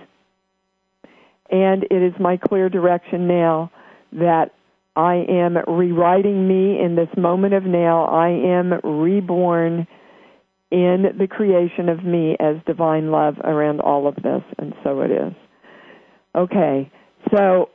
And 1.49 1.83
it 1.83 2.03
is 2.03 2.13
my 2.19 2.37
clear 2.37 2.69
direction 2.69 3.27
now 3.27 3.71
that 4.13 4.51
I 4.95 5.25
am 5.27 5.57
rewriting 5.67 6.47
me 6.47 6.79
in 6.79 6.95
this 6.95 7.09
moment 7.17 7.53
of 7.53 7.63
now. 7.63 8.05
I 8.05 8.29
am 8.29 8.73
reborn 8.83 9.87
in 10.71 11.05
the 11.17 11.27
creation 11.27 11.87
of 11.89 12.03
me 12.03 12.35
as 12.39 12.57
divine 12.65 13.11
love 13.11 13.35
around 13.43 13.79
all 13.79 14.07
of 14.07 14.15
this, 14.15 14.43
and 14.57 14.73
so 14.83 15.01
it 15.01 15.11
is. 15.11 15.33
Okay, 16.35 16.91
so 17.33 17.69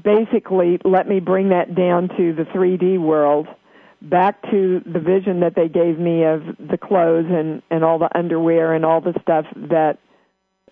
basically 0.00 0.78
let 0.84 1.08
me 1.08 1.20
bring 1.20 1.50
that 1.50 1.74
down 1.74 2.08
to 2.08 2.32
the 2.34 2.44
3D 2.54 2.98
world, 2.98 3.46
back 4.00 4.42
to 4.50 4.80
the 4.84 4.98
vision 4.98 5.40
that 5.40 5.54
they 5.54 5.68
gave 5.68 5.98
me 5.98 6.24
of 6.24 6.42
the 6.58 6.78
clothes 6.78 7.26
and, 7.28 7.62
and 7.70 7.84
all 7.84 7.98
the 7.98 8.08
underwear 8.16 8.74
and 8.74 8.84
all 8.84 9.00
the 9.00 9.14
stuff 9.22 9.46
that 9.54 9.98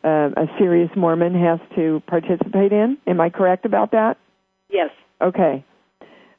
uh, 0.02 0.30
a 0.36 0.46
serious 0.58 0.90
Mormon 0.96 1.34
has 1.34 1.60
to 1.76 2.02
participate 2.06 2.72
in. 2.72 2.96
Am 3.06 3.20
I 3.20 3.30
correct 3.30 3.66
about 3.66 3.92
that? 3.92 4.16
Yes. 4.70 4.90
Okay. 5.20 5.64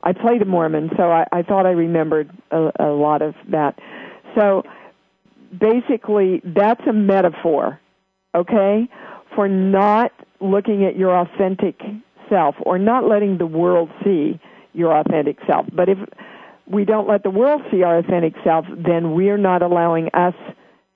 I 0.03 0.13
played 0.13 0.41
a 0.41 0.45
Mormon, 0.45 0.89
so 0.97 1.11
I, 1.11 1.27
I 1.31 1.43
thought 1.43 1.67
I 1.67 1.71
remembered 1.71 2.31
a, 2.49 2.71
a 2.79 2.89
lot 2.89 3.21
of 3.21 3.35
that. 3.49 3.77
So 4.35 4.63
basically, 5.57 6.41
that's 6.43 6.81
a 6.87 6.93
metaphor, 6.93 7.79
okay, 8.33 8.89
for 9.35 9.47
not 9.47 10.11
looking 10.39 10.85
at 10.85 10.97
your 10.97 11.15
authentic 11.15 11.79
self 12.31 12.55
or 12.65 12.79
not 12.79 13.07
letting 13.07 13.37
the 13.37 13.45
world 13.45 13.89
see 14.03 14.39
your 14.73 14.97
authentic 14.97 15.37
self. 15.45 15.65
But 15.71 15.89
if 15.89 15.97
we 16.65 16.85
don't 16.85 17.07
let 17.07 17.23
the 17.23 17.29
world 17.29 17.61
see 17.69 17.83
our 17.83 17.97
authentic 17.97 18.33
self, 18.43 18.65
then 18.69 19.13
we're 19.13 19.37
not 19.37 19.61
allowing 19.61 20.09
us 20.13 20.33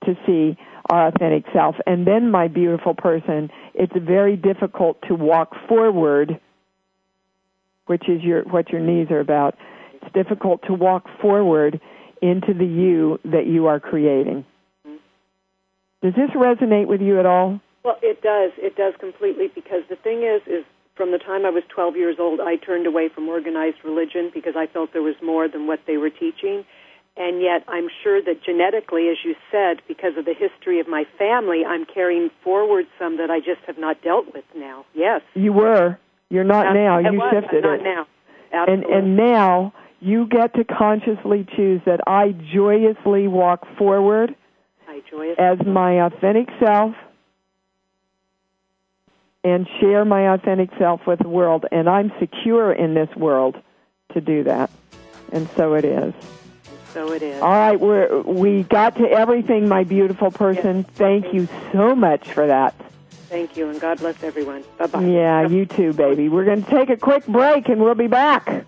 to 0.04 0.16
see 0.26 0.56
our 0.88 1.08
authentic 1.08 1.44
self. 1.52 1.74
And 1.86 2.06
then, 2.06 2.30
my 2.30 2.48
beautiful 2.48 2.94
person, 2.94 3.50
it's 3.74 3.92
very 3.96 4.36
difficult 4.36 4.98
to 5.08 5.14
walk 5.14 5.52
forward, 5.68 6.40
which 7.86 8.08
is 8.08 8.22
your, 8.22 8.42
what 8.44 8.70
your 8.70 8.80
knees 8.80 9.08
are 9.10 9.20
about. 9.20 9.56
It's 9.94 10.12
difficult 10.14 10.62
to 10.68 10.72
walk 10.72 11.06
forward 11.20 11.80
into 12.22 12.54
the 12.54 12.64
you 12.64 13.18
that 13.24 13.46
you 13.46 13.66
are 13.66 13.80
creating. 13.80 14.44
Does 16.02 16.14
this 16.14 16.30
resonate 16.36 16.86
with 16.86 17.00
you 17.00 17.18
at 17.18 17.26
all? 17.26 17.60
Well, 17.84 17.98
it 18.02 18.22
does. 18.22 18.52
It 18.58 18.76
does 18.76 18.94
completely 19.00 19.48
because 19.54 19.82
the 19.88 19.96
thing 19.96 20.22
is, 20.22 20.42
is 20.46 20.64
from 20.96 21.12
the 21.12 21.18
time 21.18 21.44
I 21.44 21.50
was 21.50 21.62
12 21.68 21.96
years 21.96 22.16
old, 22.18 22.40
I 22.40 22.56
turned 22.56 22.86
away 22.86 23.08
from 23.14 23.28
organized 23.28 23.78
religion 23.84 24.30
because 24.32 24.54
I 24.56 24.66
felt 24.66 24.92
there 24.92 25.02
was 25.02 25.14
more 25.22 25.48
than 25.48 25.66
what 25.66 25.80
they 25.86 25.96
were 25.98 26.10
teaching. 26.10 26.64
And 27.18 27.40
yet, 27.40 27.64
I'm 27.68 27.88
sure 28.02 28.20
that 28.22 28.42
genetically, 28.44 29.08
as 29.08 29.16
you 29.24 29.34
said, 29.50 29.80
because 29.88 30.16
of 30.18 30.24
the 30.26 30.34
history 30.34 30.80
of 30.80 30.88
my 30.88 31.04
family, 31.18 31.64
I'm 31.64 31.86
carrying 31.86 32.30
forward 32.44 32.86
some 32.98 33.16
that 33.18 33.30
I 33.30 33.38
just 33.38 33.60
have 33.66 33.78
not 33.78 34.02
dealt 34.02 34.34
with 34.34 34.44
now. 34.54 34.84
Yes. 34.94 35.22
You 35.34 35.52
were. 35.52 35.98
You're 36.28 36.44
not 36.44 36.74
now. 36.74 36.98
You 36.98 37.18
was. 37.18 37.32
shifted 37.32 37.64
I'm 37.64 37.74
it. 37.74 37.82
not 37.82 37.84
now. 37.84 38.06
And 38.52 38.84
Absolutely. 38.84 38.92
and 38.98 39.16
now 39.16 39.72
you 40.00 40.26
get 40.26 40.54
to 40.54 40.64
consciously 40.64 41.46
choose 41.56 41.80
that 41.86 42.00
I 42.06 42.32
joyously 42.54 43.28
walk 43.28 43.66
forward 43.78 44.34
I 44.88 45.00
joyous. 45.10 45.36
as 45.38 45.58
my 45.66 46.04
authentic 46.06 46.48
self 46.62 46.94
and 49.46 49.68
share 49.78 50.04
my 50.04 50.32
authentic 50.34 50.70
self 50.76 51.06
with 51.06 51.20
the 51.20 51.28
world 51.28 51.66
and 51.70 51.88
I'm 51.88 52.12
secure 52.18 52.72
in 52.72 52.94
this 52.94 53.08
world 53.14 53.54
to 54.12 54.20
do 54.20 54.42
that. 54.42 54.70
And 55.30 55.48
so 55.56 55.74
it 55.74 55.84
is. 55.84 56.12
so 56.92 57.12
it 57.12 57.22
is. 57.22 57.40
All 57.40 57.52
right, 57.52 57.78
we're 57.78 58.22
we 58.22 58.64
got 58.64 58.96
to 58.96 59.08
everything, 59.08 59.68
my 59.68 59.84
beautiful 59.84 60.32
person. 60.32 60.82
Thank 60.82 61.32
you 61.32 61.46
so 61.72 61.94
much 61.94 62.32
for 62.32 62.48
that. 62.48 62.74
Thank 63.28 63.56
you, 63.56 63.68
and 63.68 63.80
God 63.80 63.98
bless 63.98 64.20
everyone. 64.24 64.64
Bye 64.78 64.86
bye. 64.86 65.04
Yeah, 65.04 65.46
you 65.46 65.64
too, 65.64 65.92
baby. 65.92 66.28
We're 66.28 66.44
going 66.44 66.64
to 66.64 66.70
take 66.70 66.90
a 66.90 66.96
quick 66.96 67.24
break 67.26 67.68
and 67.68 67.80
we'll 67.80 67.94
be 67.94 68.06
back. 68.08 68.64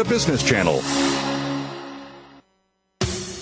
Business 0.03 0.43
Channel. 0.43 1.30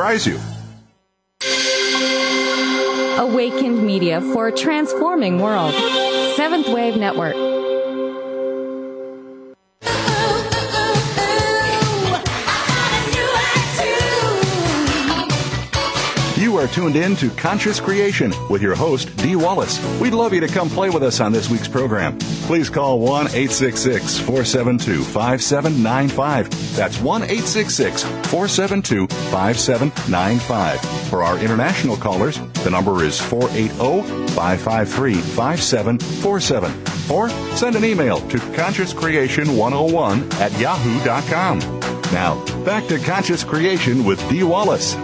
surprise 0.00 0.26
you. 0.26 0.40
Awakened 3.18 3.84
Media 3.84 4.22
for 4.32 4.48
a 4.48 4.52
transforming 4.52 5.40
world. 5.40 5.74
Seventh 6.36 6.68
Wave 6.68 6.96
Network. 6.96 7.59
Are 16.60 16.68
tuned 16.68 16.94
in 16.94 17.16
to 17.16 17.30
Conscious 17.30 17.80
Creation 17.80 18.34
with 18.50 18.60
your 18.60 18.74
host, 18.74 19.16
Dee 19.16 19.34
Wallace. 19.34 19.80
We'd 19.98 20.12
love 20.12 20.34
you 20.34 20.40
to 20.40 20.46
come 20.46 20.68
play 20.68 20.90
with 20.90 21.02
us 21.02 21.18
on 21.18 21.32
this 21.32 21.48
week's 21.48 21.68
program. 21.68 22.18
Please 22.18 22.68
call 22.68 23.00
1 23.00 23.28
866 23.28 24.18
472 24.18 25.02
5795. 25.02 26.76
That's 26.76 27.00
1 27.00 27.22
866 27.22 28.02
472 28.02 29.06
5795. 29.06 30.80
For 31.08 31.22
our 31.22 31.38
international 31.38 31.96
callers, 31.96 32.38
the 32.62 32.70
number 32.70 33.04
is 33.04 33.18
480 33.18 34.28
553 34.34 35.14
5747. 35.14 37.10
Or 37.10 37.30
send 37.56 37.74
an 37.74 37.86
email 37.86 38.20
to 38.28 38.36
consciouscreation101 38.36 40.34
at 40.34 40.60
yahoo.com. 40.60 41.80
Now, 42.12 42.44
back 42.64 42.86
to 42.88 42.98
Conscious 42.98 43.44
Creation 43.44 44.04
with 44.04 44.18
Dee 44.28 44.42
Wallace. 44.42 44.96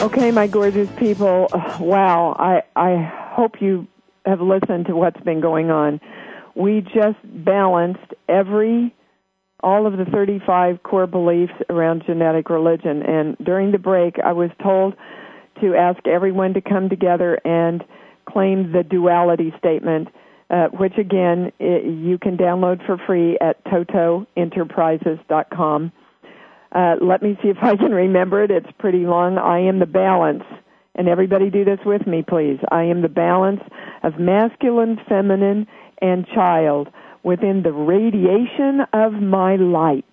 Okay, 0.00 0.30
my 0.30 0.46
gorgeous 0.46 0.88
people. 0.96 1.48
Wow, 1.80 2.36
I 2.38 2.62
I 2.76 3.02
hope 3.34 3.60
you 3.60 3.88
have 4.24 4.40
listened 4.40 4.86
to 4.86 4.94
what's 4.94 5.20
been 5.22 5.40
going 5.40 5.70
on. 5.70 6.00
We 6.54 6.82
just 6.82 7.18
balanced 7.24 8.14
every 8.28 8.94
all 9.60 9.88
of 9.88 9.96
the 9.96 10.04
35 10.04 10.84
core 10.84 11.08
beliefs 11.08 11.54
around 11.68 12.04
genetic 12.06 12.48
religion 12.48 13.02
and 13.02 13.36
during 13.44 13.72
the 13.72 13.78
break 13.78 14.20
I 14.24 14.32
was 14.32 14.50
told 14.62 14.94
to 15.60 15.74
ask 15.74 15.98
everyone 16.06 16.54
to 16.54 16.60
come 16.60 16.88
together 16.88 17.40
and 17.44 17.82
claim 18.28 18.70
the 18.70 18.84
duality 18.84 19.52
statement 19.58 20.06
uh, 20.50 20.68
which 20.68 20.96
again 20.96 21.50
it, 21.58 21.84
you 21.84 22.18
can 22.18 22.36
download 22.36 22.86
for 22.86 22.98
free 23.04 23.36
at 23.40 23.64
totoenterprises.com. 23.64 25.92
Uh, 26.72 26.96
let 27.00 27.22
me 27.22 27.38
see 27.42 27.48
if 27.48 27.58
I 27.62 27.76
can 27.76 27.92
remember 27.92 28.42
it. 28.42 28.50
It's 28.50 28.70
pretty 28.78 29.06
long. 29.06 29.38
I 29.38 29.60
am 29.60 29.78
the 29.78 29.86
balance. 29.86 30.44
And 30.94 31.08
everybody 31.08 31.48
do 31.48 31.64
this 31.64 31.78
with 31.86 32.06
me, 32.06 32.24
please. 32.26 32.58
I 32.70 32.84
am 32.84 33.02
the 33.02 33.08
balance 33.08 33.60
of 34.02 34.18
masculine, 34.18 34.98
feminine, 35.08 35.66
and 36.02 36.26
child 36.26 36.88
within 37.22 37.62
the 37.62 37.72
radiation 37.72 38.80
of 38.92 39.12
my 39.12 39.56
light, 39.56 40.04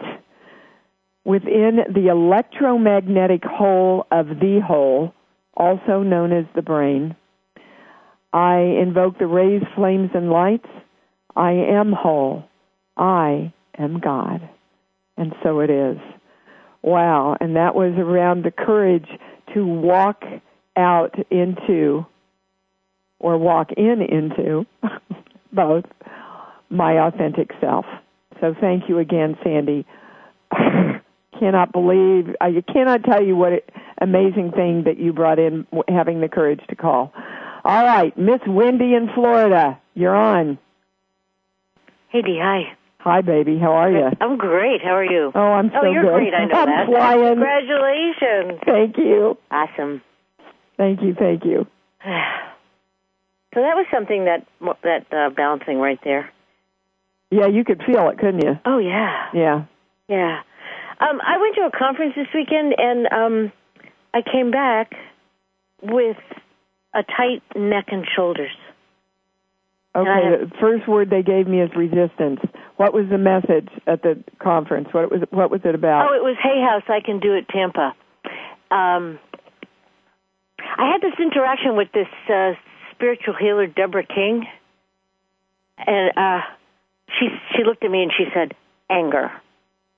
within 1.23 1.79
the 1.93 2.07
electromagnetic 2.07 3.43
whole 3.43 4.05
of 4.11 4.27
the 4.27 4.61
whole, 4.65 5.13
also 5.55 6.03
known 6.03 6.31
as 6.31 6.45
the 6.55 6.61
brain. 6.61 7.15
I 8.33 8.57
invoke 8.57 9.17
the 9.17 9.27
rays, 9.27 9.63
flames, 9.75 10.11
and 10.13 10.29
lights. 10.29 10.67
I 11.35 11.51
am 11.51 11.93
whole. 11.93 12.43
I 12.97 13.53
am 13.77 13.99
God. 13.99 14.47
And 15.17 15.33
so 15.41 15.61
it 15.61 15.69
is. 15.69 15.97
Wow. 16.85 17.35
And 17.41 17.55
that 17.55 17.73
was 17.73 17.93
around 17.97 18.45
the 18.45 18.51
courage 18.51 19.07
to 19.55 19.65
walk 19.65 20.23
out 20.77 21.15
into 21.31 22.05
or 23.17 23.37
walk 23.39 23.71
in 23.75 24.01
into 24.03 24.67
both 25.51 25.85
my 26.69 26.99
authentic 27.07 27.49
self. 27.59 27.85
So 28.39 28.53
thank 28.61 28.87
you 28.87 28.99
again, 28.99 29.35
Sandy. 29.43 29.87
cannot 31.39 31.71
believe, 31.71 32.35
I 32.39 32.63
cannot 32.71 33.03
tell 33.03 33.23
you 33.23 33.35
what 33.35 33.67
amazing 33.99 34.51
thing 34.51 34.83
that 34.85 34.99
you 34.99 35.11
brought 35.11 35.39
in 35.39 35.65
having 35.87 36.21
the 36.21 36.29
courage 36.29 36.61
to 36.69 36.75
call. 36.75 37.11
All 37.63 37.83
right, 37.83 38.15
Miss 38.15 38.41
Wendy 38.45 38.93
in 38.93 39.09
Florida, 39.15 39.79
you're 39.95 40.15
on. 40.15 40.59
Hey, 42.09 42.21
Dee, 42.21 42.39
hi. 42.39 42.77
Hi, 43.05 43.21
baby. 43.21 43.59
How 43.59 43.73
are 43.73 43.91
you? 43.91 44.09
I'm 44.19 44.35
great. 44.37 44.81
How 44.83 44.95
are 44.95 45.05
you? 45.05 45.31
Oh, 45.35 45.39
I'm 45.39 45.69
so 45.69 45.81
good. 45.81 45.87
oh, 45.87 45.91
you're 45.91 46.03
good. 46.03 46.13
great. 46.15 46.33
I 46.33 46.45
know 46.45 46.55
I'm 46.55 46.65
that. 46.65 46.87
Flying. 46.87 47.35
Congratulations. 47.35 48.61
Thank 48.65 48.97
you. 48.97 49.37
Awesome. 49.51 50.01
Thank 50.75 51.01
you. 51.01 51.13
Thank 51.13 51.45
you. 51.45 51.67
So 53.53 53.61
that 53.61 53.75
was 53.77 53.85
something 53.89 54.25
that 54.25 54.45
that 54.83 55.05
uh, 55.13 55.29
balancing 55.29 55.77
right 55.77 55.97
there. 56.03 56.29
Yeah, 57.31 57.47
you 57.47 57.63
could 57.63 57.81
feel 57.85 58.09
it, 58.09 58.17
couldn't 58.17 58.43
you? 58.43 58.59
Oh 58.65 58.79
yeah. 58.79 59.29
Yeah. 59.33 59.63
Yeah. 60.09 60.41
Um, 60.99 61.21
I 61.25 61.37
went 61.37 61.55
to 61.55 61.61
a 61.61 61.71
conference 61.71 62.15
this 62.17 62.27
weekend, 62.33 62.75
and 62.77 63.07
um, 63.13 63.51
I 64.13 64.23
came 64.29 64.51
back 64.51 64.91
with 65.81 66.17
a 66.93 67.03
tight 67.03 67.43
neck 67.55 67.85
and 67.93 68.05
shoulders. 68.13 68.51
Okay. 69.95 70.45
the 70.45 70.51
first 70.59 70.87
word 70.87 71.09
they 71.09 71.23
gave 71.23 71.47
me 71.47 71.61
is 71.61 71.69
resistance. 71.75 72.41
What 72.75 72.93
was 72.93 73.05
the 73.09 73.17
message 73.17 73.69
at 73.87 74.01
the 74.01 74.21
conference? 74.39 74.89
What 74.91 75.09
was 75.09 75.21
what 75.29 75.49
was 75.49 75.61
it 75.63 75.73
about? 75.73 76.09
Oh, 76.11 76.15
it 76.15 76.23
was 76.23 76.35
Hay 76.43 76.59
House. 76.61 76.83
I 76.89 76.99
can 76.99 77.19
do 77.19 77.33
it, 77.33 77.47
Tampa. 77.47 77.95
Um, 78.69 79.19
I 80.59 80.91
had 80.91 81.01
this 81.01 81.17
interaction 81.17 81.77
with 81.77 81.87
this 81.93 82.11
uh, 82.29 82.53
spiritual 82.91 83.35
healer, 83.39 83.67
Deborah 83.67 84.05
King, 84.05 84.45
and 85.77 86.11
uh, 86.17 86.41
she 87.17 87.27
she 87.55 87.63
looked 87.63 87.83
at 87.85 87.91
me 87.91 88.03
and 88.03 88.11
she 88.11 88.25
said, 88.33 88.53
"Anger." 88.89 89.31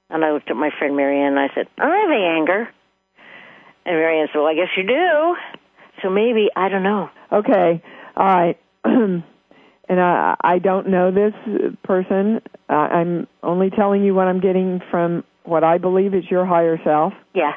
And 0.09 0.23
I 0.23 0.31
looked 0.31 0.49
at 0.49 0.55
my 0.55 0.69
friend 0.77 0.95
Marianne 0.95 1.37
and 1.37 1.39
I 1.39 1.47
said, 1.55 1.67
"I 1.79 1.85
don't 1.85 2.01
have 2.01 2.11
any 2.11 2.25
anger." 2.25 2.69
And 3.85 3.95
Marianne 3.95 4.27
said, 4.31 4.37
"Well, 4.37 4.47
I 4.47 4.53
guess 4.53 4.69
you 4.77 4.83
do." 4.83 5.35
So 6.03 6.11
maybe 6.11 6.49
I 6.55 6.69
don't 6.69 6.83
know. 6.83 7.09
Okay. 7.31 7.81
All 8.15 8.25
right. 8.25 8.59
and 9.89 9.99
I 9.99 10.35
I 10.41 10.59
don't 10.59 10.87
know 10.87 11.11
this 11.11 11.33
person. 11.83 12.41
Uh, 12.69 12.73
I'm 12.73 13.27
only 13.43 13.69
telling 13.69 14.03
you 14.03 14.13
what 14.13 14.27
I'm 14.27 14.39
getting 14.39 14.81
from 14.91 15.23
what 15.43 15.63
I 15.63 15.77
believe 15.77 16.13
is 16.13 16.23
your 16.29 16.45
higher 16.45 16.79
self. 16.83 17.13
Yeah. 17.33 17.53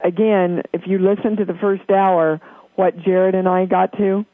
Again, 0.00 0.62
if 0.72 0.82
you 0.86 0.98
listen 0.98 1.36
to 1.36 1.44
the 1.44 1.54
first 1.54 1.88
hour, 1.90 2.40
what 2.74 2.96
Jarrad 2.98 3.36
and 3.36 3.48
I 3.48 3.66
got 3.66 3.96
to, 3.98 4.26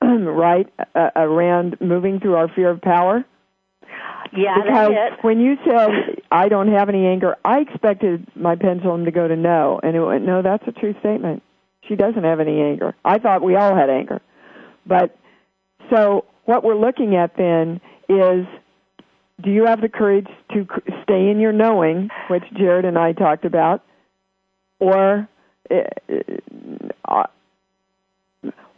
right 0.02 0.72
uh, 0.94 1.10
around 1.16 1.80
moving 1.80 2.20
through 2.20 2.36
our 2.36 2.48
fear 2.48 2.70
of 2.70 2.80
power. 2.80 3.24
Yeah, 4.32 4.56
because 4.62 4.90
that's 4.90 5.18
it. 5.18 5.24
when 5.24 5.40
you 5.40 5.56
said 5.64 5.88
I 6.30 6.48
don't 6.48 6.68
have 6.68 6.88
any 6.88 7.06
anger, 7.06 7.36
I 7.44 7.60
expected 7.60 8.26
my 8.36 8.56
pendulum 8.56 9.06
to 9.06 9.10
go 9.10 9.26
to 9.26 9.36
no, 9.36 9.80
and 9.82 9.96
it 9.96 10.04
went 10.04 10.24
no. 10.24 10.42
That's 10.42 10.62
a 10.66 10.72
true 10.72 10.94
statement. 11.00 11.42
She 11.88 11.96
doesn't 11.96 12.22
have 12.22 12.38
any 12.38 12.60
anger. 12.60 12.94
I 13.04 13.18
thought 13.18 13.42
we 13.42 13.56
all 13.56 13.74
had 13.74 13.88
anger, 13.88 14.20
but 14.86 15.16
so 15.90 16.24
what 16.44 16.64
we're 16.64 16.76
looking 16.78 17.16
at 17.16 17.36
then 17.36 17.80
is 18.08 18.46
do 19.42 19.50
you 19.50 19.66
have 19.66 19.80
the 19.80 19.88
courage 19.88 20.26
to 20.52 20.66
stay 21.04 21.30
in 21.30 21.38
your 21.38 21.52
knowing, 21.52 22.08
which 22.28 22.42
Jarrad 22.54 22.84
and 22.84 22.98
I 22.98 23.12
talked 23.12 23.44
about, 23.44 23.82
or 24.80 25.28
uh, 25.70 25.74
uh, 27.06 27.24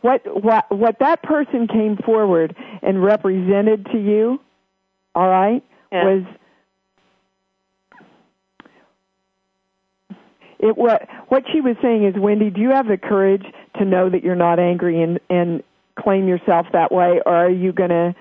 what 0.02 0.22
what 0.42 0.70
what 0.70 0.98
that 1.00 1.22
person 1.22 1.66
came 1.66 1.96
forward 1.96 2.54
and 2.82 3.02
represented 3.02 3.86
to 3.92 3.98
you, 3.98 4.40
all 5.14 5.28
right, 5.28 5.62
Yeah. 5.92 6.04
was 6.04 6.24
it 10.58 10.76
what 10.76 11.08
what 11.28 11.44
she 11.52 11.60
was 11.60 11.76
saying 11.82 12.04
is 12.04 12.14
Wendy, 12.18 12.50
do 12.50 12.60
you 12.60 12.70
have 12.70 12.86
the 12.86 12.98
courage 12.98 13.44
to 13.78 13.84
know 13.84 14.10
that 14.10 14.22
you're 14.22 14.34
not 14.36 14.58
angry 14.58 15.02
and 15.02 15.20
and 15.30 15.62
claim 16.02 16.28
yourself 16.28 16.66
that 16.72 16.92
way 16.92 17.20
or 17.24 17.34
are 17.34 17.50
you 17.50 17.72
going 17.72 17.90
to 17.90 18.14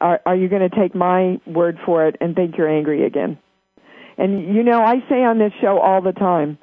are 0.00 0.20
are 0.26 0.36
you 0.36 0.48
going 0.48 0.68
to 0.68 0.76
take 0.76 0.94
my 0.94 1.40
word 1.46 1.78
for 1.84 2.06
it 2.06 2.16
and 2.20 2.34
think 2.34 2.56
you're 2.56 2.68
angry 2.68 3.06
again? 3.06 3.38
And 4.18 4.54
you 4.54 4.62
know, 4.62 4.82
I 4.82 4.96
say 5.08 5.24
on 5.24 5.38
this 5.38 5.52
show 5.60 5.78
all 5.78 6.02
the 6.02 6.12
time. 6.12 6.58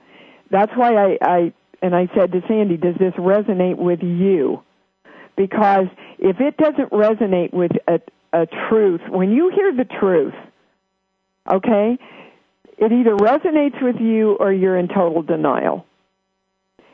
That's 0.50 0.72
why 0.76 0.96
I 0.96 1.18
I 1.22 1.54
and 1.82 1.96
I 1.96 2.08
said 2.16 2.32
to 2.32 2.42
Sandy, 2.48 2.78
does 2.78 2.96
this 3.00 3.14
resonate 3.14 3.78
with 3.78 4.02
you? 4.02 4.62
Because 5.36 5.88
if 6.20 6.40
it 6.40 6.58
doesn't 6.58 6.92
resonate 6.92 7.54
with 7.54 7.72
a 7.88 8.00
a 8.34 8.48
truth, 8.70 9.02
when 9.10 9.32
you 9.32 9.52
hear 9.54 9.76
the 9.76 9.86
truth, 10.00 10.34
okay, 11.52 11.98
it 12.78 12.92
either 12.92 13.16
resonates 13.16 13.82
with 13.82 13.98
you 14.00 14.34
or 14.40 14.54
you're 14.54 14.78
in 14.78 14.88
total 14.88 15.22
denial. 15.22 15.86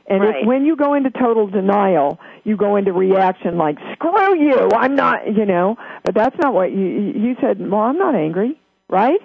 And 0.08 0.22
Right. 0.24 0.36
if 0.42 0.48
when 0.48 0.66
you 0.66 0.76
go 0.76 0.94
into 0.94 1.12
total 1.12 1.48
denial, 1.48 2.20
you 2.46 2.56
go 2.56 2.78
into 2.78 2.94
reaction 2.94 3.58
like 3.58 3.78
"screw 3.94 4.36
you," 4.36 4.70
I'm 4.74 4.96
not, 4.96 5.28
you 5.36 5.46
know. 5.46 5.78
But 6.04 6.16
that's 6.16 6.38
not 6.40 6.54
what 6.54 6.72
you 6.72 6.86
you 6.86 7.36
said. 7.42 7.60
Well, 7.60 7.82
I'm 7.82 7.98
not 7.98 8.16
angry, 8.16 8.58
right? 8.90 9.20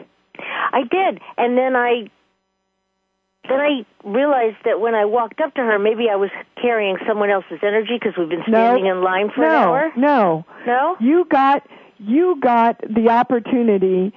I 0.72 0.82
did, 0.82 1.20
and 1.38 1.56
then 1.56 1.76
I 1.76 2.08
then 3.48 3.60
I 3.60 3.84
realized 4.04 4.56
that 4.64 4.80
when 4.80 4.94
I 4.94 5.04
walked 5.04 5.40
up 5.40 5.54
to 5.54 5.60
her, 5.60 5.78
maybe 5.78 6.08
I 6.10 6.16
was 6.16 6.30
carrying 6.60 6.96
someone 7.06 7.30
else's 7.30 7.58
energy 7.62 7.98
because 7.98 8.16
we've 8.16 8.28
been 8.28 8.44
standing 8.46 8.86
in 8.86 9.02
line 9.02 9.30
for 9.34 9.42
no, 9.42 9.48
an 9.48 9.54
hour. 9.54 9.92
No, 9.96 10.44
No, 10.66 10.96
you 11.00 11.24
got 11.28 11.66
you 11.98 12.38
got 12.40 12.80
the 12.88 13.08
opportunity 13.08 14.12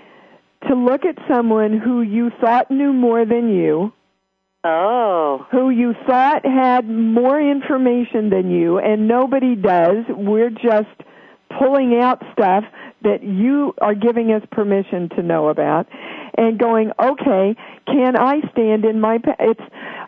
to 0.67 0.75
look 0.75 1.05
at 1.05 1.15
someone 1.27 1.77
who 1.77 2.01
you 2.01 2.31
thought 2.41 2.71
knew 2.71 2.93
more 2.93 3.25
than 3.25 3.53
you, 3.53 3.93
Oh, 4.67 5.45
who 5.51 5.69
you 5.69 5.93
thought 6.07 6.43
had 6.43 6.89
more 6.89 7.39
information 7.39 8.31
than 8.31 8.49
you, 8.49 8.79
and 8.79 9.07
nobody 9.07 9.55
does. 9.55 10.05
We're 10.09 10.49
just 10.49 10.89
pulling 11.59 11.99
out 12.01 12.23
stuff 12.33 12.63
that 13.03 13.21
you 13.21 13.75
are 13.79 13.93
giving 13.93 14.31
us 14.31 14.41
permission 14.51 15.09
to 15.09 15.21
know 15.21 15.49
about 15.49 15.85
and 16.35 16.57
going, 16.57 16.91
okay, 16.99 17.55
can 17.85 18.17
I 18.17 18.41
stand 18.51 18.85
in 18.85 18.99
my, 18.99 19.19
pa- 19.19 19.35
it's, 19.39 19.61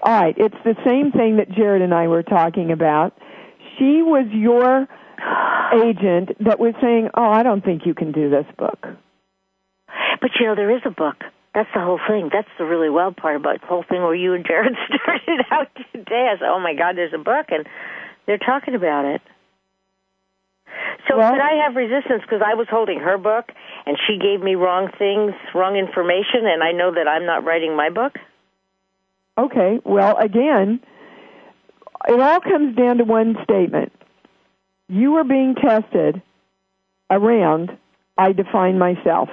alright, 0.03 0.36
it's 0.39 0.58
the 0.66 0.76
same 0.84 1.12
thing 1.12 1.38
that 1.38 1.49
Jarrad 1.49 1.84
and 1.84 1.93
I 1.93 2.08
were 2.08 2.24
talking 2.24 2.72
about. 2.72 3.16
She 3.78 4.01
was 4.01 4.26
your 4.32 4.88
agent 5.72 6.32
that 6.43 6.60
was 6.60 6.74
saying, 6.82 7.10
oh, 7.14 7.30
I 7.30 7.43
don't 7.43 7.64
think 7.64 7.86
you 7.86 7.93
can 7.93 8.12
do 8.12 8.32
this 8.32 8.45
book. 8.58 8.88
but 10.20 10.32
you 10.39 10.47
know 10.47 10.55
there 10.55 10.76
is 10.76 10.82
a 10.84 10.89
book. 10.89 11.18
That's 11.58 11.70
the 11.74 11.82
whole 11.82 11.99
thing. 12.08 12.30
That's 12.32 12.47
the 12.60 12.66
really 12.66 12.88
wild 12.88 13.18
part 13.18 13.36
about 13.36 13.62
the 13.62 13.66
whole 13.66 13.82
thing 13.82 14.03
where 14.03 14.14
you 14.14 14.36
and 14.36 14.45
Jarrad 14.45 14.76
started 15.01 15.43
out 15.49 15.70
today. 15.91 16.30
I 16.32 16.38
said, 16.38 16.45
"Oh 16.47 16.60
my 16.60 16.76
God, 16.76 16.95
there's 16.95 17.16
a 17.16 17.18
book," 17.18 17.47
and 17.49 17.66
they're 18.28 18.38
talking 18.38 18.76
about 18.76 19.05
it. 19.05 19.22
So 21.10 21.18
Well- 21.18 21.32
could 21.32 21.41
I 21.41 21.64
have 21.64 21.76
resistance 21.76 22.22
because 22.22 22.43
I 22.45 22.53
was 22.53 22.68
holding 22.70 22.99
her 22.99 23.18
book 23.18 23.51
and 23.88 23.97
she 24.05 24.20
gave 24.20 24.39
me 24.39 24.53
wrong 24.53 24.91
things, 24.99 25.34
wrong 25.55 25.78
information, 25.78 26.45
and 26.45 26.62
I 26.62 26.74
know 26.74 26.91
that 26.91 27.08
I'm 27.08 27.26
not 27.26 27.43
writing 27.43 27.76
my 27.76 27.89
book? 27.89 28.20
Okay, 29.36 29.80
well, 29.84 30.16
again, 30.18 30.80
it 32.08 32.20
all 32.20 32.39
comes 32.39 32.76
down 32.76 32.99
to 32.99 33.03
one 33.03 33.36
statement. 33.43 33.91
You 34.89 35.16
are 35.16 35.24
being 35.24 35.55
tested 35.55 36.22
around 37.10 37.76
I 38.16 38.34
define 38.34 38.78
myself. 38.78 39.30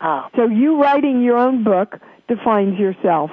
Oh, 0.00 0.26
So 0.36 0.46
you 0.46 0.80
writing 0.80 1.22
your 1.22 1.36
own 1.38 1.64
book 1.64 1.98
defines 2.28 2.78
yourself. 2.78 3.30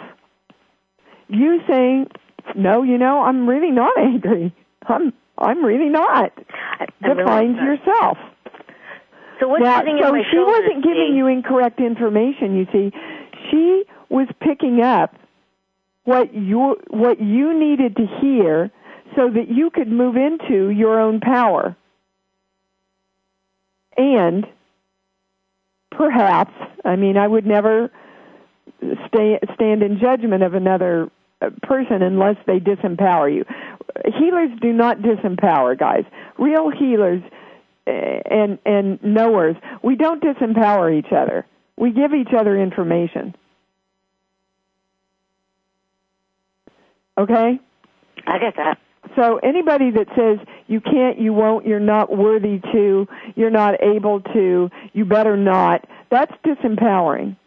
You 1.28 1.61
saying, 1.68 2.07
"No, 2.55 2.84
you 2.84 2.97
know, 2.97 3.24
I'm 3.24 3.47
really 3.47 3.72
not 3.72 3.97
angry. 3.97 4.53
I'm 4.88 5.14
I'm 5.38 5.64
really 5.64 5.89
not." 5.89 6.32
I, 6.80 6.86
Defines 7.01 7.57
yourself. 7.57 8.18
So 9.39 9.47
what's 9.47 9.64
Now, 9.64 9.80
sitting 9.80 9.97
so 10.01 10.07
in 10.09 10.16
my 10.18 10.24
she 10.30 10.36
shoulders, 10.36 10.61
wasn't 10.66 10.84
giving 10.84 11.11
Dee? 11.11 11.18
you 11.18 11.28
incorrect 11.28 11.80
information. 11.80 12.55
You 12.55 12.68
see, 12.72 12.91
she 13.49 13.84
was 14.09 14.28
picking 14.39 14.82
up 14.82 15.16
what 16.05 16.34
you 16.34 16.78
what 16.89 17.20
you 17.22 17.53
needed 17.57 17.95
to 17.97 18.05
hear 18.22 18.72
so 19.16 19.30
that 19.30 19.49
you 19.49 19.70
could 19.70 19.89
move 19.91 20.16
into 20.16 20.70
your 20.70 20.99
own 20.99 21.20
power. 21.20 21.76
And 23.97 24.45
perhaps, 25.98 26.54
I 26.86 26.96
mean, 26.96 27.18
I 27.18 27.28
would 27.28 27.46
never 27.46 27.91
stay, 29.08 29.39
stand 29.56 29.84
in 29.84 30.00
judgment 30.00 30.44
of 30.44 30.54
another 30.54 31.10
uh, 31.41 31.50
person 31.62 32.02
unless 32.02 32.38
they 32.46 32.60
disempower 32.60 33.34
you. 33.34 33.46
Healers 34.18 34.50
do 34.62 34.74
not 34.74 35.00
disempower, 35.00 35.78
guys. 35.78 36.06
Real 36.38 36.70
healers 36.70 37.22
uh, 37.86 37.91
and 37.91 38.60
and 38.66 39.04
knowers, 39.04 39.56
we 39.84 39.96
don't 39.96 40.24
disempower 40.24 40.98
each 40.98 41.12
other. 41.12 41.46
We 41.78 41.91
give 41.91 42.14
each 42.14 42.34
other 42.38 42.58
information. 42.58 43.36
Okay? 47.18 47.60
I 48.26 48.39
get 48.39 48.56
that. 48.56 48.80
So 49.16 49.38
anybody 49.38 49.91
that 49.91 50.07
says 50.16 50.45
you 50.68 50.82
can't, 50.82 51.20
you 51.20 51.34
won't, 51.34 51.66
you're 51.66 51.80
not 51.80 52.16
worthy 52.16 52.59
to, 52.72 53.07
you're 53.36 53.51
not 53.51 53.82
able 53.84 54.22
to, 54.22 54.70
you 54.93 55.05
better 55.05 55.38
not, 55.38 55.86
that's 56.09 56.34
disempowering. 56.45 57.38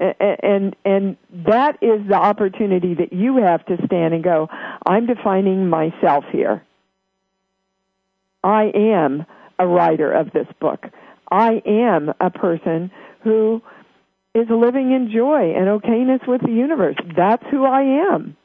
And 0.00 0.74
and 0.84 1.16
that 1.46 1.78
is 1.80 2.00
the 2.08 2.16
opportunity 2.16 2.94
that 2.94 3.12
you 3.12 3.36
have 3.36 3.64
to 3.66 3.76
stand 3.86 4.14
and 4.14 4.24
go, 4.24 4.48
I'm 4.84 5.06
defining 5.06 5.68
myself 5.68 6.24
here. 6.32 6.64
I 8.42 8.72
am 8.74 9.24
a 9.60 9.66
writer 9.66 10.10
of 10.10 10.32
this 10.32 10.48
book. 10.60 10.86
I 11.30 11.62
am 11.64 12.12
a 12.20 12.30
person 12.30 12.90
who 13.22 13.62
is 14.34 14.48
living 14.50 14.92
in 14.92 15.12
joy 15.12 15.54
and 15.54 15.68
okayness 15.68 16.26
with 16.26 16.40
the 16.42 16.50
universe. 16.50 16.96
That's 17.16 17.44
who 17.50 17.64
I 17.64 18.12
am. 18.12 18.36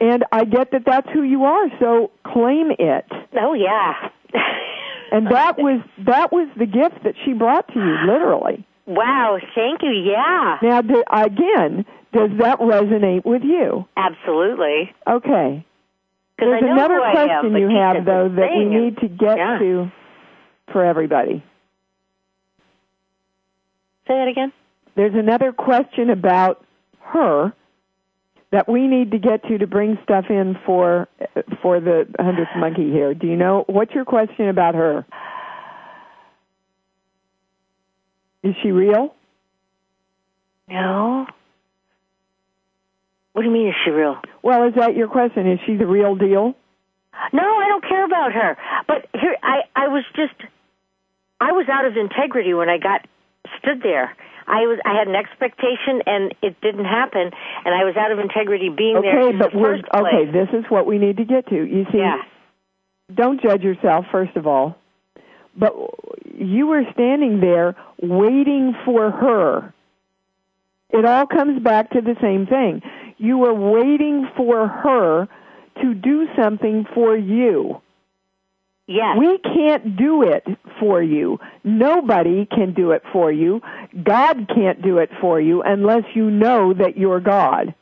And 0.00 0.24
I 0.32 0.44
get 0.44 0.72
that 0.72 0.82
that's 0.84 1.08
who 1.12 1.22
you 1.22 1.44
are, 1.44 1.68
so 1.78 2.10
claim 2.26 2.70
it. 2.78 3.06
Oh 3.40 3.54
yeah. 3.54 4.10
And 5.12 5.28
that 5.28 5.58
was 5.58 5.80
that 6.06 6.32
was 6.32 6.48
the 6.58 6.66
gift 6.66 7.04
that 7.04 7.14
she 7.24 7.34
brought 7.34 7.68
to 7.68 7.78
you, 7.78 8.12
literally. 8.12 8.66
wow, 8.86 9.38
thank 9.54 9.82
you. 9.82 9.92
Yeah. 9.92 10.58
Now, 10.60 10.80
do, 10.80 11.04
again, 11.12 11.84
does 12.12 12.30
that 12.40 12.58
resonate 12.58 13.24
with 13.24 13.42
you? 13.44 13.86
Absolutely. 13.96 14.92
Okay. 15.08 15.64
There's 16.38 16.62
another 16.64 16.98
question 17.12 17.54
am, 17.54 17.56
you 17.56 17.68
have, 17.68 18.04
though, 18.04 18.28
that 18.28 18.50
we 18.56 18.64
need 18.64 18.98
to 18.98 19.08
get 19.08 19.38
yeah. 19.38 19.58
to 19.60 19.92
for 20.72 20.84
everybody. 20.84 21.44
Say 24.08 24.14
that 24.14 24.28
again. 24.28 24.52
There's 24.96 25.14
another 25.14 25.52
question 25.52 26.10
about 26.10 26.64
her 27.00 27.52
that 28.54 28.68
we 28.68 28.86
need 28.86 29.10
to 29.10 29.18
get 29.18 29.42
to 29.42 29.58
to 29.58 29.66
bring 29.66 29.98
stuff 30.04 30.26
in 30.30 30.56
for 30.64 31.08
for 31.60 31.80
the 31.80 32.06
hundredth 32.20 32.50
monkey 32.56 32.88
here. 32.88 33.12
Do 33.12 33.26
you 33.26 33.34
know 33.34 33.64
what's 33.66 33.92
your 33.92 34.04
question 34.04 34.48
about 34.48 34.76
her? 34.76 35.04
Is 38.44 38.54
she 38.62 38.70
real? 38.70 39.12
No. 40.68 41.26
What 43.32 43.42
do 43.42 43.48
you 43.48 43.52
mean? 43.52 43.70
Is 43.70 43.74
she 43.84 43.90
real? 43.90 44.20
Well, 44.40 44.68
is 44.68 44.74
that 44.76 44.94
your 44.94 45.08
question? 45.08 45.50
Is 45.50 45.58
she 45.66 45.74
the 45.74 45.86
real 45.86 46.14
deal? 46.14 46.54
No, 47.32 47.42
I 47.42 47.66
don't 47.66 47.82
care 47.82 48.04
about 48.04 48.32
her. 48.34 48.56
But 48.86 49.08
here, 49.20 49.36
I 49.42 49.62
I 49.74 49.88
was 49.88 50.04
just, 50.14 50.40
I 51.40 51.50
was 51.50 51.66
out 51.68 51.86
of 51.86 51.96
integrity 51.96 52.54
when 52.54 52.68
I 52.68 52.78
got 52.78 53.04
stood 53.58 53.82
there. 53.82 54.16
I 54.46 54.66
was, 54.66 54.78
I 54.84 54.94
had 54.98 55.08
an 55.08 55.14
expectation, 55.14 56.02
and 56.06 56.34
it 56.42 56.60
didn't 56.60 56.84
happen, 56.84 57.30
and 57.64 57.74
I 57.74 57.84
was 57.84 57.96
out 57.96 58.12
of 58.12 58.18
integrity 58.18 58.68
being 58.68 59.00
there 59.00 59.20
Okay, 59.20 59.38
but 59.38 59.52
the 59.52 59.58
we're 59.58 59.76
first 59.78 59.84
place. 59.92 60.04
okay. 60.22 60.30
This 60.30 60.48
is 60.52 60.64
what 60.70 60.86
we 60.86 60.98
need 60.98 61.16
to 61.18 61.24
get 61.24 61.46
to. 61.48 61.56
You 61.56 61.86
see, 61.92 61.98
Yeah. 61.98 62.22
don't 63.14 63.40
judge 63.40 63.62
yourself 63.62 64.06
first 64.12 64.36
of 64.36 64.46
all. 64.46 64.76
But 65.56 65.72
you 66.36 66.66
were 66.66 66.82
standing 66.92 67.40
there 67.40 67.76
waiting 68.02 68.74
for 68.84 69.10
her. 69.10 69.72
It 70.90 71.04
all 71.04 71.26
comes 71.26 71.62
back 71.62 71.90
to 71.90 72.00
the 72.00 72.16
same 72.20 72.46
thing. 72.46 72.82
You 73.18 73.38
were 73.38 73.54
waiting 73.54 74.28
for 74.36 74.66
her 74.66 75.28
to 75.80 75.94
do 75.94 76.26
something 76.36 76.86
for 76.94 77.16
you. 77.16 77.80
Yes. 78.86 79.16
We 79.18 79.38
can't 79.38 79.96
do 79.96 80.22
it 80.22 80.44
for 80.78 81.02
you. 81.02 81.38
Nobody 81.62 82.46
can 82.46 82.74
do 82.74 82.90
it 82.90 83.02
for 83.12 83.32
you. 83.32 83.62
God 84.02 84.48
can't 84.54 84.82
do 84.82 84.98
it 84.98 85.10
for 85.20 85.40
you 85.40 85.62
unless 85.62 86.04
you 86.14 86.30
know 86.30 86.74
that 86.74 86.96
you're 86.96 87.20
God. 87.20 87.74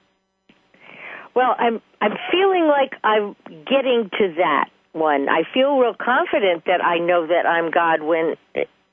Well, 1.34 1.54
I'm 1.58 1.80
I'm 2.00 2.12
feeling 2.30 2.66
like 2.68 2.92
I'm 3.02 3.34
getting 3.64 4.10
to 4.18 4.34
that 4.38 4.68
one. 4.92 5.28
I 5.28 5.42
feel 5.54 5.78
real 5.78 5.94
confident 5.94 6.64
that 6.66 6.84
I 6.84 6.98
know 6.98 7.26
that 7.26 7.46
I'm 7.46 7.70
God 7.70 8.02
when 8.02 8.34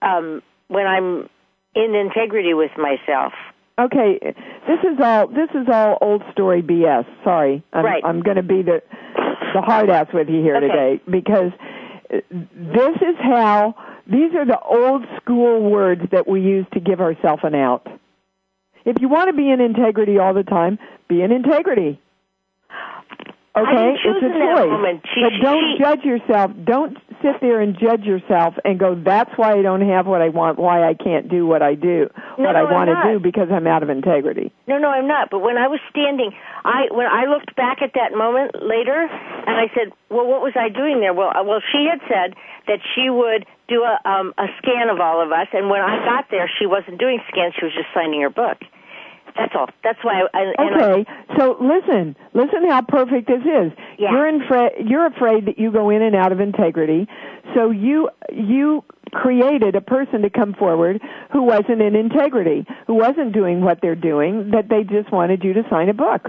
um 0.02 0.42
when 0.70 0.86
I'm 0.88 1.30
in 1.76 1.96
integrity 1.96 2.54
with 2.54 2.72
myself. 2.78 3.34
Okay, 3.78 4.20
this 4.68 4.80
is 4.84 5.00
all 5.02 5.28
this 5.28 5.50
is 5.54 5.68
all 5.72 5.98
old 6.02 6.24
story 6.32 6.62
BS. 6.62 7.06
Sorry, 7.24 7.64
I'm, 7.74 7.86
Right. 7.86 8.04
I'm 8.06 8.22
going 8.22 8.38
to 8.38 8.44
be 8.44 8.62
the 8.62 8.82
the 9.54 9.62
hard 9.62 9.90
ass 9.90 10.08
with 10.14 10.30
you 10.30 10.42
here 10.42 10.58
Okay. 10.58 10.68
today 10.68 11.02
because 11.10 11.52
this 12.12 12.96
is 13.02 13.16
how 13.22 13.76
these 14.10 14.34
are 14.36 14.46
the 14.46 14.60
old 14.60 15.06
school 15.22 15.70
words 15.70 16.02
that 16.12 16.28
we 16.28 16.42
use 16.42 16.66
to 16.74 16.80
give 16.80 17.00
ourselves 17.00 17.42
an 17.44 17.56
out. 17.56 17.86
If 18.86 19.02
you 19.02 19.08
want 19.10 19.30
to 19.30 19.36
be 19.36 19.50
in 19.50 19.62
integrity 19.62 20.18
all 20.18 20.34
the 20.34 20.44
time, 20.44 20.80
be 21.08 21.22
in 21.22 21.32
integrity. 21.32 22.00
Okay, 23.56 23.96
it's 24.06 24.24
a 24.24 24.30
choice. 24.30 25.02
She- 25.14 25.22
but 25.22 25.32
don't 25.42 25.78
she- 25.78 25.84
judge 25.84 26.04
yourself. 26.06 26.52
Don't 26.64 26.98
sit 27.22 27.42
there 27.42 27.60
and 27.62 27.78
judge 27.78 28.04
yourself 28.04 28.56
and 28.66 28.80
go, 28.80 28.96
"That's 28.96 29.32
why 29.38 29.54
I 29.54 29.62
don't 29.62 29.82
have 29.82 30.08
what 30.08 30.22
I 30.22 30.30
want. 30.30 30.58
Why 30.58 30.84
I 30.88 30.94
can't 30.94 31.30
do 31.30 31.46
what 31.46 31.62
I 31.62 31.76
do, 31.76 32.10
No, 32.38 32.46
what 32.46 32.54
no, 32.54 32.60
I 32.60 32.72
want 32.72 32.90
to 32.90 33.14
do 33.14 33.20
because 33.20 33.50
I'm 33.52 33.68
out 33.68 33.84
of 33.84 33.90
integrity." 33.90 34.52
No, 34.68 34.78
no, 34.78 34.90
I'm 34.90 35.08
not. 35.08 35.30
But 35.30 35.40
when 35.40 35.58
I 35.58 35.68
was 35.68 35.80
standing, 35.90 36.32
I 36.66 36.88
when 36.92 37.08
I 37.08 37.26
looked 37.26 37.56
back 37.56 37.82
at 37.82 37.94
that 37.96 38.14
moment 38.14 38.56
later, 38.62 39.08
and 39.10 39.56
I 39.58 39.72
said, 39.76 39.92
"Well, 40.10 40.28
what 40.28 40.42
was 40.42 40.54
I 40.56 40.70
doing 40.70 41.00
there?" 41.00 41.14
Well, 41.14 41.32
uh, 41.36 41.44
well, 41.44 41.62
she 41.72 41.88
had 41.90 42.02
said 42.08 42.36
that 42.68 42.80
she 42.96 43.10
would 43.10 43.46
do 43.68 43.84
a 43.84 44.00
um, 44.10 44.34
a 44.38 44.48
scan 44.60 44.90
of 44.90 45.00
all 45.00 45.22
of 45.22 45.32
us, 45.32 45.48
and 45.54 45.70
when 45.70 45.82
I 45.82 46.04
got 46.06 46.30
there, 46.32 46.50
she 46.60 46.66
wasn't 46.66 47.00
doing 47.00 47.20
scans; 47.28 47.54
she 47.60 47.66
was 47.66 47.74
just 47.74 47.94
signing 47.94 48.22
her 48.22 48.30
book. 48.30 48.58
That's 49.40 49.54
all. 49.56 49.68
That's 49.84 50.00
why. 50.04 50.24
I, 50.34 50.54
and 50.58 50.76
I, 50.76 50.92
Okay, 50.92 51.12
so 51.38 51.56
listen, 51.62 52.16
listen 52.34 52.68
how 52.70 52.82
perfect 52.82 53.28
this 53.28 53.42
is. 53.42 53.72
Yeah. 53.98 54.12
You're 54.12 54.28
infra- 54.28 54.72
you're 54.86 55.06
afraid 55.08 55.46
that 55.48 55.58
you 55.58 55.72
go 55.72 55.90
in 55.90 56.02
and 56.02 56.16
out 56.16 56.32
of 56.32 56.40
integrity, 56.42 57.08
so 57.56 57.72
you 57.72 58.10
you 58.34 58.84
created 59.12 59.76
a 59.76 59.82
person 59.82 60.22
to 60.24 60.30
come 60.30 60.54
forward 60.54 61.02
who 61.32 61.42
wasn't 61.44 61.82
in 61.82 61.96
integrity, 61.96 62.66
who 62.86 62.96
wasn't 62.96 63.32
doing 63.34 63.62
what 63.62 63.80
they're 63.82 63.96
doing, 63.96 64.52
that 64.52 64.68
they 64.70 64.84
just 64.84 65.12
wanted 65.12 65.44
you 65.44 65.54
to 65.54 65.64
sign 65.70 65.90
a 65.90 65.94
book. 65.94 66.28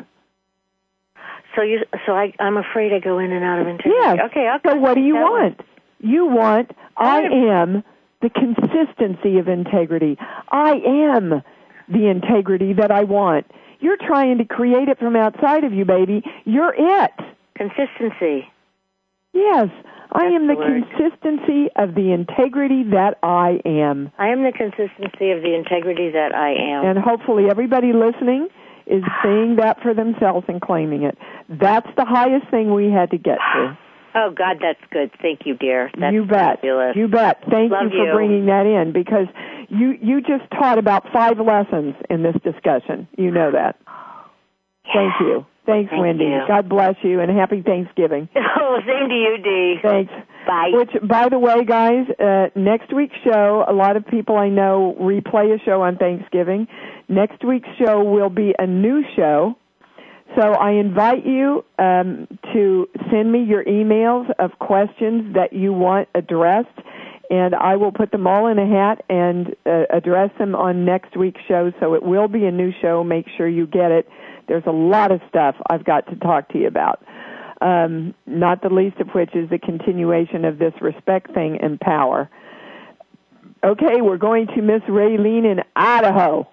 so 1.57 1.63
you, 1.63 1.81
so 2.07 2.13
I, 2.13 2.33
I'm 2.39 2.57
afraid 2.57 2.93
I 2.93 3.01
go 3.01 3.19
in 3.19 3.33
and 3.33 3.45
out 3.45 3.61
of 3.61 3.67
integrity. 3.67 3.99
Yes. 4.01 4.19
Okay. 4.31 4.47
I'll 4.47 4.61
So 4.65 4.77
what 4.79 4.95
do 4.95 5.01
you 5.01 5.15
that 5.15 5.23
one. 5.23 5.33
want? 5.43 5.61
You 5.99 6.27
want 6.27 6.71
I- 6.97 7.23
am 7.23 7.83
the 8.23 8.31
consistency 8.31 9.39
of 9.39 9.49
integrity. 9.49 10.17
I 10.51 10.73
am 10.87 11.43
the 11.91 12.09
integrity 12.09 12.73
that 12.75 12.91
I 12.91 13.05
want. 13.05 13.47
You're 13.81 13.97
trying 13.97 14.39
to 14.39 14.45
create 14.45 14.89
it 14.89 14.99
from 14.99 15.17
outside 15.17 15.65
of 15.65 15.73
you, 15.73 15.85
baby. 15.85 16.23
You're 16.45 16.75
it. 16.77 17.13
Consistency. 17.57 18.47
Yes, 19.33 19.69
I 20.13 20.25
That's 20.25 20.35
am 20.35 20.47
the, 20.49 20.55
the 20.55 20.67
consistency 20.67 21.69
of 21.77 21.95
the 21.95 22.13
integrity 22.13 22.83
that 22.91 23.19
I 23.23 23.61
am. 23.65 24.11
I 24.19 24.29
am 24.29 24.43
the 24.43 24.53
consistency 24.53 25.31
of 25.31 25.43
the 25.43 25.55
integrity 25.55 26.11
that 26.11 26.35
I 26.35 26.51
am. 26.51 26.85
And 26.85 26.99
hopefully 26.99 27.45
everybody 27.49 27.93
listening 27.93 28.49
is 28.87 29.05
seeing 29.23 29.57
that 29.57 29.81
for 29.83 29.95
themselves 29.95 30.47
and 30.49 30.61
claiming 30.61 31.05
it. 31.05 31.17
That's 31.49 31.89
the 31.97 32.05
highest 32.05 32.51
thing 32.51 32.75
we 32.75 32.91
had 32.91 33.11
to 33.13 33.19
get 33.19 33.39
to. 33.39 33.79
oh 34.17 34.35
God, 34.37 34.59
that's 34.61 34.83
good. 34.91 35.13
Thank 35.23 35.47
you, 35.47 35.57
dear. 35.57 35.91
That's 35.99 36.13
you 36.13 36.25
bet. 36.25 36.59
fabulous. 36.59 36.97
You 36.97 37.07
bet. 37.07 37.45
Thank 37.49 37.71
Love 37.71 37.85
you 37.85 37.91
for 37.91 38.07
you. 38.07 38.13
bringing 38.13 38.47
that 38.47 38.67
in 38.67 38.93
because 38.93 39.29
you 39.71 39.95
you 40.01 40.21
just 40.21 40.51
taught 40.51 40.79
about 40.79 41.05
five 41.13 41.39
lessons 41.39 41.95
in 42.09 42.23
this 42.23 42.37
discussion. 42.43 43.09
You 43.17 43.31
know 43.31 43.53
that. 43.53 43.77
Thank 44.93 45.13
you. 45.21 45.47
Thanks, 45.67 45.91
Thank 45.91 46.03
Wendy. 46.03 46.25
you. 46.25 46.41
God 46.49 46.69
bless 46.69 46.97
you 47.03 47.21
and 47.21 47.31
happy 47.31 47.63
Thanksgiving. 47.63 48.29
Oh, 48.63 48.79
same 48.87 49.09
to 49.09 49.15
you, 49.15 49.39
Dee. 49.43 49.77
Thanks. 49.83 50.13
Bye. 50.47 50.71
Which, 50.73 50.91
by 51.09 51.29
the 51.29 51.39
way, 51.41 51.65
guys, 51.65 52.07
uh, 52.21 52.47
next 52.55 52.93
week's 52.95 53.17
show, 53.25 53.65
a 53.67 53.73
lot 53.73 53.97
of 53.97 54.07
people 54.07 54.37
I 54.37 54.49
know 54.49 54.97
replay 55.01 55.53
a 55.55 55.59
show 55.65 55.83
on 55.83 55.97
Thanksgiving. 55.97 56.69
Next 57.09 57.45
week's 57.45 57.69
show 57.85 58.05
will 58.05 58.31
be 58.31 58.55
a 58.57 58.67
new 58.67 59.03
show. 59.17 59.57
So 60.39 60.53
I 60.53 60.73
invite 60.73 61.27
you 61.27 61.65
um, 61.81 62.29
to 62.53 62.89
send 63.11 63.33
me 63.33 63.43
your 63.43 63.65
emails 63.65 64.31
of 64.39 64.53
questions 64.61 65.35
that 65.35 65.53
you 65.53 65.73
want 65.73 66.09
addressed, 66.15 66.69
and 67.31 67.55
I 67.55 67.77
will 67.77 67.93
put 67.93 68.11
them 68.11 68.27
all 68.27 68.49
in 68.49 68.59
a 68.59 68.67
hat 68.67 69.05
and 69.09 69.55
uh, 69.65 69.85
address 69.91 70.31
them 70.39 70.55
on 70.55 70.85
next 70.85 71.17
week's 71.17 71.41
show. 71.47 71.73
So 71.81 71.95
it 71.95 72.03
will 72.03 72.29
be 72.29 72.45
a 72.45 72.51
new 72.51 72.73
show. 72.83 73.05
Make 73.05 73.27
sure 73.37 73.49
you 73.49 73.67
get 73.67 73.93
it. 73.93 74.09
There's 74.49 74.67
a 74.67 74.73
lot 74.73 75.13
of 75.13 75.21
stuff 75.29 75.55
I've 75.71 75.85
got 75.85 76.09
to 76.09 76.17
talk 76.17 76.49
to 76.51 76.59
you 76.59 76.67
about 76.67 77.01
um, 77.61 78.15
not 78.27 78.63
the 78.63 78.71
least 78.71 78.99
of 79.01 79.09
which 79.11 79.35
is 79.35 79.49
the 79.51 79.59
continuation 79.59 80.45
of 80.45 80.59
this 80.59 80.73
respect 80.81 81.33
thing 81.35 81.59
and 81.61 81.79
power. 81.79 82.29
Okay, 83.63 84.01
we're 84.01 84.17
going 84.17 84.47
to 84.49 84.63
Miss 84.63 84.81
Raylene 84.89 85.51
in 85.51 85.61
Idaho. 85.77 86.49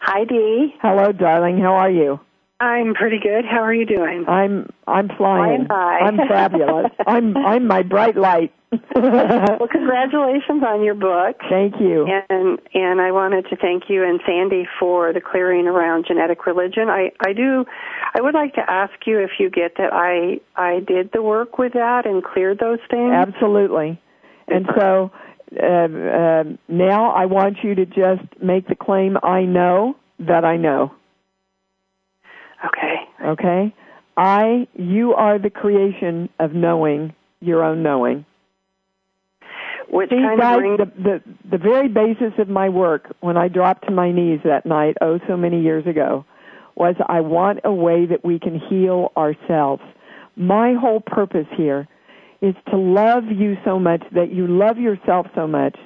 Hi, 0.00 0.24
Dee. 0.24 0.74
Hello, 0.80 1.12
darling. 1.12 1.58
How 1.58 1.74
are 1.74 1.90
you? 1.90 2.20
I'm 2.60 2.94
pretty 2.94 3.18
good. 3.18 3.44
How 3.44 3.62
are 3.62 3.74
you 3.74 3.84
doing? 3.84 4.24
I'm 4.28 4.70
I'm 4.86 5.08
flying. 5.16 5.66
I'm 5.70 6.16
fabulous. 6.28 6.92
I'm 7.06 7.36
I'm 7.36 7.66
my 7.66 7.82
bright 7.82 8.16
light. 8.16 8.54
Well, 8.94 9.68
congratulations 9.70 10.62
on 10.62 10.84
your 10.84 10.94
book. 10.94 11.36
Thank 11.50 11.80
you. 11.80 12.06
And 12.28 12.60
and 12.72 13.00
I 13.00 13.10
wanted 13.10 13.46
to 13.50 13.56
thank 13.56 13.84
you 13.88 14.04
and 14.04 14.20
Sandy 14.26 14.68
for 14.78 15.12
the 15.12 15.20
clearing 15.20 15.66
around 15.66 16.06
genetic 16.06 16.46
religion. 16.46 16.88
I 16.88 17.10
I 17.26 17.32
do 17.32 17.64
I 18.14 18.20
would 18.20 18.34
like 18.34 18.54
to 18.54 18.70
ask 18.70 18.94
you 19.04 19.18
if 19.18 19.32
you 19.38 19.50
get 19.50 19.76
that 19.78 19.92
I 19.92 20.40
I 20.54 20.80
did 20.80 21.10
the 21.12 21.22
work 21.22 21.58
with 21.58 21.72
that 21.72 22.06
and 22.06 22.22
cleared 22.22 22.60
those 22.60 22.80
things. 22.88 23.12
Absolutely. 23.12 24.00
And 24.46 24.66
so 24.78 25.10
uh, 25.60 25.66
uh, 25.66 26.44
now 26.68 27.10
I 27.10 27.26
want 27.26 27.58
you 27.64 27.74
to 27.74 27.86
just 27.86 28.22
make 28.40 28.68
the 28.68 28.76
claim 28.76 29.16
I 29.22 29.42
know 29.42 29.96
that 30.20 30.44
I 30.44 30.56
know. 30.56 30.94
Okay. 32.66 32.96
Okay? 33.24 33.74
I, 34.16 34.68
you 34.74 35.14
are 35.14 35.38
the 35.38 35.50
creation 35.50 36.28
of 36.38 36.52
knowing 36.52 37.14
your 37.40 37.64
own 37.64 37.82
knowing. 37.82 38.24
Which 39.88 40.10
See, 40.10 40.16
kind 40.16 40.40
guys, 40.40 40.58
of 40.78 40.78
the, 40.96 41.02
the, 41.02 41.22
the 41.50 41.58
very 41.58 41.88
basis 41.88 42.32
of 42.38 42.48
my 42.48 42.68
work 42.68 43.14
when 43.20 43.36
I 43.36 43.48
dropped 43.48 43.86
to 43.86 43.92
my 43.92 44.12
knees 44.12 44.40
that 44.44 44.66
night, 44.66 44.96
oh, 45.00 45.18
so 45.28 45.36
many 45.36 45.62
years 45.62 45.86
ago, 45.86 46.24
was 46.74 46.96
I 47.06 47.20
want 47.20 47.60
a 47.64 47.72
way 47.72 48.06
that 48.06 48.24
we 48.24 48.38
can 48.38 48.58
heal 48.58 49.12
ourselves. 49.16 49.82
My 50.36 50.74
whole 50.74 51.00
purpose 51.00 51.46
here 51.56 51.86
is 52.40 52.54
to 52.70 52.76
love 52.76 53.24
you 53.26 53.56
so 53.64 53.78
much 53.78 54.02
that 54.12 54.32
you 54.32 54.46
love 54.46 54.78
yourself 54.78 55.26
so 55.34 55.46
much 55.46 55.76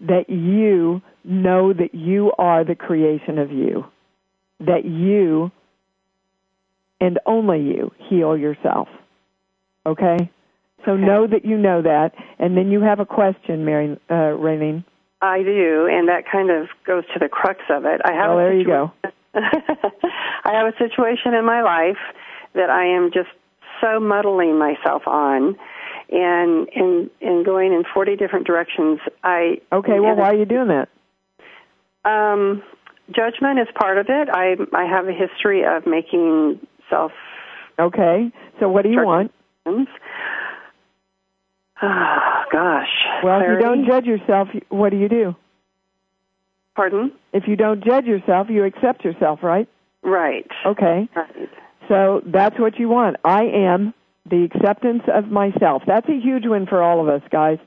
that 0.00 0.30
you 0.30 1.02
know 1.24 1.72
that 1.72 1.94
you 1.94 2.32
are 2.38 2.64
the 2.64 2.74
creation 2.74 3.38
of 3.38 3.50
you. 3.50 3.84
That 4.60 4.84
you 4.84 5.50
and 7.00 7.18
only 7.26 7.60
you 7.60 7.92
heal 8.08 8.36
yourself. 8.36 8.88
Okay? 9.86 10.30
So 10.84 10.96
know 10.96 11.26
that 11.26 11.44
you 11.44 11.58
know 11.58 11.82
that, 11.82 12.12
and 12.38 12.56
then 12.56 12.70
you 12.70 12.80
have 12.80 13.00
a 13.00 13.06
question, 13.06 13.64
Mary 13.64 14.00
uh, 14.08 14.14
Raylene. 14.14 14.84
I 15.20 15.42
do, 15.42 15.86
and 15.90 16.08
that 16.08 16.24
kind 16.30 16.50
of 16.50 16.68
goes 16.86 17.04
to 17.12 17.18
the 17.18 17.28
crux 17.28 17.60
of 17.68 17.84
it. 17.84 18.00
I 18.04 18.12
have 18.12 18.30
Well, 18.30 18.38
a 18.38 18.42
there 18.42 18.54
you 18.54 18.64
go. 18.64 18.92
I 19.34 20.52
have 20.54 20.66
a 20.66 20.76
situation 20.78 21.34
in 21.34 21.44
my 21.44 21.62
life 21.62 21.98
that 22.54 22.70
I 22.70 22.96
am 22.96 23.10
just 23.12 23.28
so 23.82 24.00
muddling 24.00 24.58
myself 24.58 25.02
on, 25.06 25.56
and 26.10 26.68
in 26.74 27.10
in 27.20 27.42
going 27.44 27.72
in 27.72 27.84
forty 27.92 28.16
different 28.16 28.46
directions. 28.46 29.00
I 29.22 29.60
Okay, 29.70 30.00
well, 30.00 30.16
why 30.16 30.30
are 30.30 30.34
you 30.34 30.46
doing 30.46 30.68
that? 30.68 30.88
Um, 32.04 32.62
judgment 33.14 33.58
is 33.58 33.68
part 33.78 33.98
of 33.98 34.06
it. 34.08 34.28
I 34.32 34.56
I 34.74 34.84
have 34.84 35.06
a 35.06 35.12
history 35.12 35.64
of 35.64 35.86
making 35.86 36.66
Okay, 37.78 38.30
so 38.58 38.68
what 38.68 38.82
do 38.82 38.90
you 38.90 39.04
want? 39.04 39.32
Oh, 41.82 42.42
gosh. 42.52 42.88
Well, 43.24 43.40
if 43.40 43.48
you 43.48 43.58
don't 43.58 43.86
judge 43.86 44.04
yourself, 44.04 44.48
what 44.68 44.90
do 44.90 44.98
you 44.98 45.08
do? 45.08 45.34
Pardon? 46.74 47.12
If 47.32 47.44
you 47.46 47.56
don't 47.56 47.84
judge 47.84 48.04
yourself, 48.04 48.48
you 48.50 48.64
accept 48.64 49.04
yourself, 49.04 49.40
right? 49.42 49.68
Right. 50.02 50.46
Okay. 50.66 51.08
Right. 51.14 51.48
So 51.88 52.22
that's 52.24 52.58
what 52.58 52.78
you 52.78 52.88
want. 52.88 53.16
I 53.24 53.42
am 53.44 53.94
the 54.28 54.44
acceptance 54.44 55.02
of 55.12 55.26
myself. 55.26 55.82
That's 55.86 56.08
a 56.08 56.18
huge 56.18 56.44
win 56.46 56.66
for 56.66 56.82
all 56.82 57.00
of 57.00 57.08
us, 57.08 57.22
guys. 57.30 57.58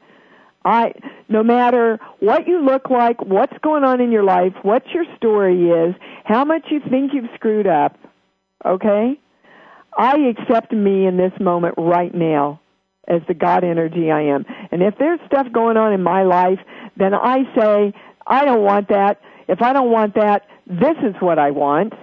I 0.65 0.93
no 1.28 1.43
matter 1.43 1.99
what 2.19 2.47
you 2.47 2.63
look 2.63 2.89
like, 2.89 3.21
what's 3.26 3.57
going 3.61 3.84
on 3.84 3.99
in 3.99 4.11
your 4.11 4.24
life, 4.24 4.53
what 4.61 4.84
your 4.93 5.03
story 5.17 5.69
is, 5.69 5.95
how 6.24 6.45
much 6.45 6.67
you 6.69 6.80
think 6.89 7.11
you've 7.13 7.30
screwed 7.36 7.67
up, 7.67 7.97
okay? 8.66 9.20
I 9.97 10.18
accept 10.18 10.72
me 10.72 11.05
in 11.05 11.18
this 11.18 11.34
moment 11.39 11.76
right 11.78 12.14
now 12.14 12.59
as 13.07 13.22
the 13.28 13.34
God 13.34 13.64
energy 13.64 14.09
I 14.11 14.22
am. 14.22 14.45
And 14.72 14.82
if 14.82 14.95
there's 14.97 15.20
stuff 15.28 15.47
going 15.51 15.78
on 15.78 15.93
in 15.93 16.01
my 16.01 16.24
life, 16.24 16.59
then 16.97 17.14
I 17.14 17.39
say, 17.55 17.93
I 18.26 18.45
don't 18.45 18.64
want 18.64 18.89
that. 18.89 19.22
If 19.47 19.61
I 19.61 19.74
don't 19.74 19.91
want 19.91 20.16
that, 20.16 20.47
this 20.68 20.95
is 21.03 21.16
what 21.20 21.38
I 21.38 21.51
want. 21.51 21.93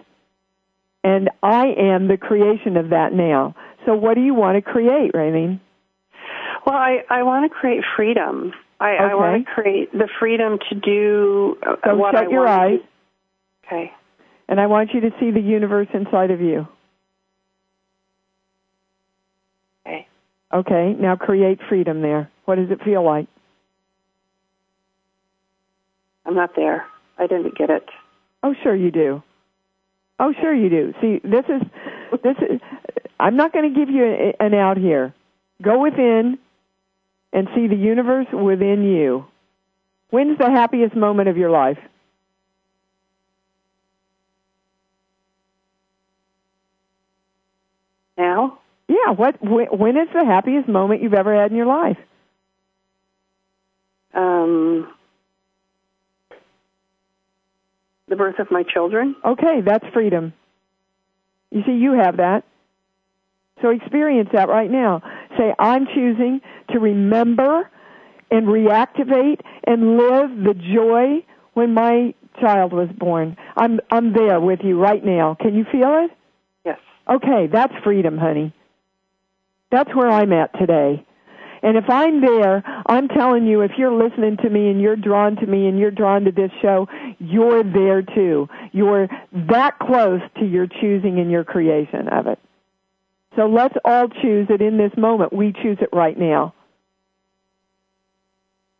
And 1.03 1.31
I 1.43 1.69
am 1.69 2.09
the 2.09 2.19
creation 2.19 2.77
of 2.77 2.91
that 2.91 3.13
now. 3.13 3.55
So 3.87 3.95
what 3.95 4.15
do 4.15 4.21
you 4.21 4.35
want 4.35 4.63
to 4.63 4.71
create, 4.71 5.13
Raylene? 5.13 5.61
Well, 6.67 6.77
I, 6.77 6.99
I 7.09 7.23
want 7.23 7.51
to 7.51 7.59
create 7.59 7.83
freedom. 7.97 8.53
I, 8.79 8.93
okay. 8.93 9.05
I 9.05 9.15
want 9.15 9.47
to 9.47 9.53
create 9.53 9.93
the 9.93 10.09
freedom 10.19 10.59
to 10.69 10.75
do 10.75 11.57
uh, 11.67 11.77
so 11.85 11.95
what 11.97 12.15
shut 12.15 12.27
I 12.27 12.31
your 12.31 12.45
want 12.45 12.61
eyes. 12.61 12.81
Okay. 13.67 13.93
And 14.51 14.61
I 14.61 14.67
want 14.67 14.93
you 14.93 15.01
to 15.03 15.11
see 15.21 15.31
the 15.31 15.41
universe 15.41 15.87
inside 15.95 16.33
of 16.33 16.41
you. 16.41 16.67
Okay. 19.87 20.09
Okay, 20.53 20.97
now 20.99 21.15
create 21.15 21.61
freedom 21.69 22.03
there. 22.03 22.29
What 22.47 22.57
does 22.57 22.69
it 22.71 22.83
feel 22.83 23.05
like? 23.05 23.29
I'm 26.27 26.35
not 26.35 26.57
there. 26.57 26.85
I 27.17 27.29
didn't 27.29 27.57
get 27.57 27.71
it. 27.71 27.89
Oh, 28.43 28.55
sure 28.63 28.75
you 28.75 28.91
do. 28.91 29.23
Oh, 30.19 30.35
sure 30.41 30.53
you 30.53 30.69
do. 30.69 30.95
See, 31.01 31.21
this 31.23 31.45
is 31.49 31.63
this 32.25 32.37
is. 32.39 32.61
I'm 33.21 33.37
not 33.37 33.53
going 33.53 33.73
to 33.73 33.79
give 33.79 33.89
you 33.89 34.33
an 34.41 34.53
out 34.53 34.77
here. 34.77 35.15
Go 35.63 35.81
within 35.81 36.39
and 37.33 37.49
see 37.55 37.69
the 37.69 37.77
universe 37.77 38.27
within 38.33 38.83
you. 38.83 39.27
When's 40.11 40.39
the 40.39 40.51
happiest 40.51 40.97
moment 40.97 41.29
of 41.29 41.37
your 41.37 41.51
life? 41.51 41.79
Now? 48.21 48.59
Yeah. 48.87 49.13
What? 49.17 49.37
When 49.41 49.97
is 49.97 50.09
the 50.13 50.25
happiest 50.25 50.69
moment 50.69 51.03
you've 51.03 51.15
ever 51.15 51.35
had 51.35 51.51
in 51.51 51.57
your 51.57 51.67
life? 51.67 51.97
Um, 54.13 54.93
the 58.09 58.17
birth 58.17 58.39
of 58.39 58.51
my 58.51 58.63
children. 58.63 59.17
Okay, 59.25 59.63
that's 59.65 59.87
freedom. 59.95 60.35
You 61.51 61.63
see, 61.65 61.73
you 61.73 61.93
have 61.93 62.19
that. 62.19 62.45
So 63.63 63.71
experience 63.71 64.29
that 64.33 64.49
right 64.49 64.71
now. 64.71 65.03
Say, 65.39 65.55
I'm 65.59 65.87
choosing 65.87 66.41
to 66.71 66.79
remember 66.79 67.71
and 68.31 68.47
reactivate 68.47 69.41
and 69.67 69.97
live 69.97 70.31
the 70.31 70.55
joy 70.55 71.25
when 71.55 71.75
my 71.75 72.15
child 72.41 72.73
was 72.73 72.89
born. 72.97 73.37
I'm 73.57 73.81
I'm 73.91 74.13
there 74.13 74.41
with 74.41 74.61
you 74.63 74.79
right 74.79 75.05
now. 75.05 75.37
Can 75.41 75.55
you 75.55 75.65
feel 75.71 76.05
it? 76.05 76.11
Yes. 76.65 76.79
Okay, 77.11 77.49
that's 77.53 77.73
freedom, 77.83 78.19
honey. 78.19 78.55
That's 79.71 79.95
where 79.95 80.11
I'm 80.11 80.33
at 80.33 80.57
today. 80.59 81.05
And 81.63 81.77
if 81.77 81.85
I'm 81.91 82.21
there, 82.21 82.63
I'm 82.87 83.09
telling 83.09 83.47
you, 83.47 83.61
if 83.61 83.73
you're 83.77 83.93
listening 83.93 84.39
to 84.39 84.49
me 84.49 84.71
and 84.71 84.81
you're 84.81 84.97
drawn 84.97 85.37
to 85.37 85.47
me 85.47 85.67
and 85.67 85.79
you're 85.79 85.91
drawn 85.91 86.25
to 86.25 86.33
this 86.33 86.51
show, 86.63 86.89
you're 87.19 87.63
there 87.63 88.03
too. 88.03 88.49
You're 88.73 89.09
that 89.51 89.79
close 89.79 90.23
to 90.39 90.47
your 90.47 90.67
choosing 90.67 91.19
and 91.19 91.31
your 91.31 91.45
creation 91.45 92.09
of 92.09 92.27
it. 92.27 92.39
So 93.37 93.47
let's 93.47 93.75
all 93.85 94.09
choose 94.09 94.47
it 94.49 94.63
in 94.63 94.79
this 94.79 94.93
moment. 94.97 95.33
We 95.33 95.53
choose 95.53 95.79
it 95.81 95.91
right 95.93 96.19
now. 96.19 96.55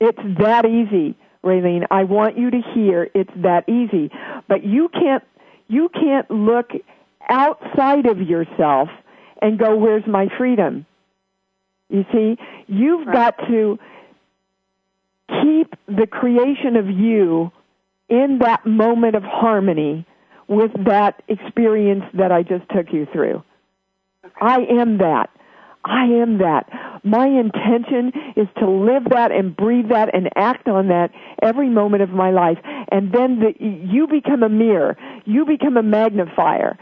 It's 0.01 0.19
that 0.39 0.65
easy, 0.65 1.17
Raylene. 1.45 1.87
I 1.91 2.05
want 2.05 2.39
you 2.39 2.51
to 2.51 2.61
hear 2.75 3.11
it's 3.15 3.31
that 3.37 3.69
easy. 3.69 4.11
But 4.49 4.65
you 4.65 4.89
can't 4.89 5.23
you 5.69 5.89
can't 5.91 6.29
look 6.31 6.71
outside 7.31 8.07
of 8.07 8.21
yourself 8.21 8.89
and 9.41 9.59
go, 9.59 9.77
Where's 9.77 10.07
my 10.07 10.29
freedom? 10.37 10.87
You 11.89 12.05
see, 12.13 12.37
you've 12.67 13.07
right. 13.07 13.37
got 13.37 13.49
to 13.49 13.79
keep 15.43 15.75
the 15.87 16.07
creation 16.07 16.77
of 16.77 16.89
you 16.89 17.51
in 18.09 18.39
that 18.41 18.67
moment 18.67 19.17
of 19.17 19.23
harmony 19.23 20.07
with 20.49 20.73
that 20.85 21.23
experience 21.29 22.05
that 22.15 22.33
I 22.33 22.43
just 22.43 22.69
took 22.75 22.93
you 22.93 23.07
through. 23.13 23.43
Okay. 24.25 24.35
I 24.41 24.59
am 24.81 24.99
that. 24.99 25.31
I 25.85 26.05
am 26.05 26.39
that. 26.39 26.69
My 27.05 27.27
intention 27.27 28.13
is 28.37 28.47
to 28.59 28.69
live 28.69 29.05
that 29.11 29.33
and 29.33 29.57
breathe 29.57 29.89
that 29.89 30.15
and 30.15 30.29
act 30.37 30.69
on 30.69 30.89
that 30.89 31.11
every 31.41 31.71
moment 31.71 32.03
of 32.03 32.11
my 32.11 32.31
life. 32.31 32.59
And 32.93 33.13
then 33.13 33.41
the, 33.41 33.55
you 33.59 34.07
become 34.07 34.43
a 34.43 34.49
mirror. 34.49 34.99
You 35.25 35.47
become 35.47 35.77
a 35.77 35.83
magnifier. 35.83 36.79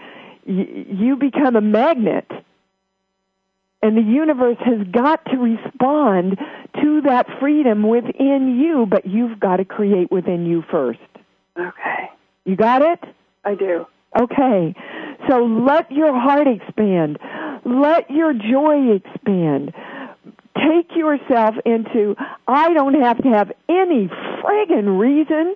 You, 0.48 0.86
you 0.88 1.16
become 1.16 1.56
a 1.56 1.60
magnet 1.60 2.26
and 3.82 3.96
the 3.96 4.02
universe 4.02 4.56
has 4.64 4.86
got 4.88 5.24
to 5.26 5.36
respond 5.36 6.38
to 6.82 7.00
that 7.02 7.26
freedom 7.38 7.86
within 7.86 8.58
you, 8.60 8.86
but 8.86 9.06
you've 9.06 9.38
got 9.38 9.58
to 9.58 9.64
create 9.64 10.10
within 10.10 10.46
you 10.46 10.64
first. 10.70 10.98
Okay. 11.56 12.10
You 12.44 12.56
got 12.56 12.82
it? 12.82 12.98
I 13.44 13.54
do. 13.54 13.86
Okay. 14.20 14.74
So 15.28 15.44
let 15.44 15.92
your 15.92 16.18
heart 16.18 16.48
expand. 16.48 17.18
Let 17.64 18.10
your 18.10 18.32
joy 18.32 18.96
expand. 18.96 19.72
Take 20.56 20.96
yourself 20.96 21.54
into, 21.64 22.16
I 22.48 22.72
don't 22.74 23.00
have 23.00 23.22
to 23.22 23.28
have 23.28 23.52
any 23.68 24.08
friggin' 24.42 24.98
reason 24.98 25.54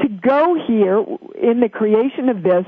to 0.00 0.08
go 0.08 0.54
here 0.64 1.04
in 1.42 1.58
the 1.58 1.68
creation 1.68 2.28
of 2.28 2.44
this 2.44 2.64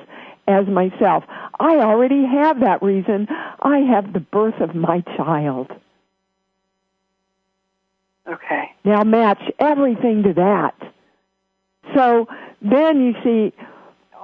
as 0.47 0.67
myself. 0.67 1.25
I 1.59 1.77
already 1.77 2.25
have 2.25 2.61
that 2.61 2.83
reason. 2.83 3.29
I 3.63 3.79
have 3.79 4.13
the 4.13 4.21
birth 4.21 4.61
of 4.61 4.75
my 4.75 5.03
child. 5.17 5.71
Okay. 8.27 8.73
Now 8.85 9.03
match 9.03 9.43
everything 9.59 10.23
to 10.25 10.35
that. 10.35 10.75
So 11.95 12.29
then 12.63 13.01
you 13.01 13.15
see 13.25 13.53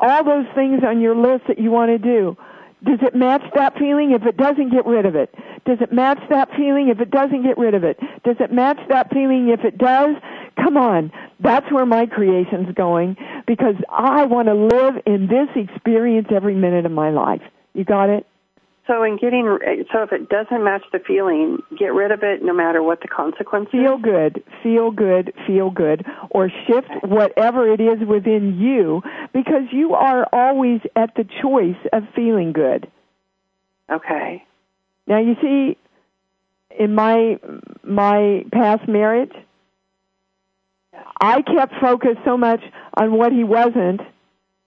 all 0.00 0.24
those 0.24 0.46
things 0.54 0.82
on 0.84 1.00
your 1.00 1.16
list 1.16 1.44
that 1.48 1.58
you 1.58 1.70
want 1.70 1.90
to 1.90 1.98
do. 1.98 2.36
Does 2.84 2.98
it 3.02 3.14
match 3.14 3.42
that 3.54 3.76
feeling? 3.78 4.12
If 4.12 4.24
it 4.24 4.36
doesn't, 4.36 4.70
get 4.70 4.86
rid 4.86 5.06
of 5.06 5.16
it. 5.16 5.34
Does 5.64 5.78
it 5.80 5.92
match 5.92 6.20
that 6.28 6.50
feeling? 6.56 6.88
If 6.88 7.00
it 7.00 7.10
doesn't, 7.10 7.42
get 7.42 7.58
rid 7.58 7.74
of 7.74 7.82
it. 7.82 7.98
Does 8.22 8.36
it 8.38 8.52
match 8.52 8.78
that 8.88 9.10
feeling? 9.10 9.48
If 9.48 9.64
it 9.64 9.78
does, 9.78 10.14
come 10.56 10.76
on. 10.76 11.12
That's 11.40 11.70
where 11.70 11.86
my 11.86 12.06
creation's 12.06 12.74
going 12.74 13.16
because 13.46 13.76
I 13.88 14.24
want 14.24 14.48
to 14.48 14.54
live 14.54 15.02
in 15.06 15.28
this 15.28 15.48
experience 15.54 16.28
every 16.30 16.54
minute 16.54 16.86
of 16.86 16.92
my 16.92 17.10
life. 17.10 17.42
You 17.74 17.84
got 17.84 18.08
it? 18.08 18.26
So 18.86 19.02
in 19.02 19.16
getting 19.16 19.58
so 19.92 20.02
if 20.02 20.12
it 20.12 20.28
doesn't 20.28 20.62
match 20.62 20.84
the 20.92 21.00
feeling, 21.00 21.58
get 21.76 21.92
rid 21.92 22.12
of 22.12 22.22
it 22.22 22.42
no 22.42 22.52
matter 22.52 22.82
what 22.82 23.00
the 23.00 23.08
consequences. 23.08 23.72
Feel 23.72 23.98
good, 23.98 24.44
feel 24.62 24.92
good, 24.92 25.32
feel 25.44 25.70
good, 25.70 26.06
or 26.30 26.50
shift 26.66 26.88
whatever 27.02 27.68
it 27.72 27.80
is 27.80 28.06
within 28.06 28.60
you 28.60 29.02
because 29.32 29.64
you 29.72 29.94
are 29.94 30.28
always 30.32 30.80
at 30.94 31.14
the 31.16 31.26
choice 31.42 31.76
of 31.92 32.04
feeling 32.14 32.52
good. 32.52 32.88
Okay. 33.90 34.44
Now 35.08 35.18
you 35.18 35.34
see, 35.42 35.76
in 36.78 36.94
my 36.94 37.40
my 37.82 38.44
past 38.52 38.86
marriage, 38.86 39.32
I 41.20 41.42
kept 41.42 41.74
focused 41.80 42.20
so 42.24 42.36
much 42.36 42.62
on 42.96 43.12
what 43.12 43.32
he 43.32 43.44
wasn't 43.44 44.00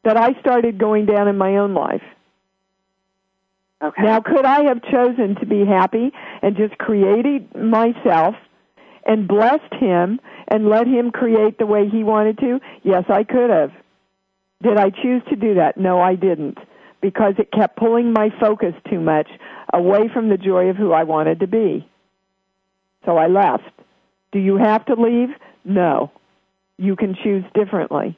that 0.03 0.17
I 0.17 0.39
started 0.39 0.77
going 0.77 1.05
down 1.05 1.27
in 1.27 1.37
my 1.37 1.57
own 1.57 1.73
life. 1.73 2.03
Okay. 3.81 4.03
Now, 4.03 4.19
could 4.19 4.45
I 4.45 4.63
have 4.63 4.81
chosen 4.83 5.35
to 5.35 5.45
be 5.45 5.65
happy 5.65 6.11
and 6.41 6.57
just 6.57 6.77
created 6.77 7.55
myself 7.55 8.35
and 9.05 9.27
blessed 9.27 9.73
him 9.79 10.19
and 10.49 10.67
let 10.69 10.85
him 10.85 11.11
create 11.11 11.57
the 11.57 11.65
way 11.65 11.87
he 11.87 12.03
wanted 12.03 12.37
to? 12.39 12.59
Yes, 12.83 13.05
I 13.09 13.23
could 13.23 13.49
have. 13.49 13.71
Did 14.61 14.77
I 14.77 14.89
choose 14.89 15.21
to 15.29 15.35
do 15.37 15.55
that? 15.55 15.77
No, 15.77 16.01
I 16.01 16.15
didn't. 16.15 16.57
Because 17.01 17.35
it 17.37 17.51
kept 17.53 17.77
pulling 17.77 18.11
my 18.11 18.29
focus 18.41 18.73
too 18.89 18.99
much 18.99 19.29
away 19.71 20.09
from 20.13 20.27
the 20.27 20.37
joy 20.37 20.65
of 20.65 20.75
who 20.75 20.91
I 20.91 21.03
wanted 21.03 21.39
to 21.39 21.47
be. 21.47 21.87
So 23.05 23.15
I 23.15 23.27
left. 23.27 23.71
Do 24.33 24.39
you 24.39 24.57
have 24.57 24.85
to 24.87 24.95
leave? 24.95 25.29
No. 25.63 26.11
You 26.80 26.95
can 26.95 27.15
choose 27.23 27.43
differently. 27.53 28.17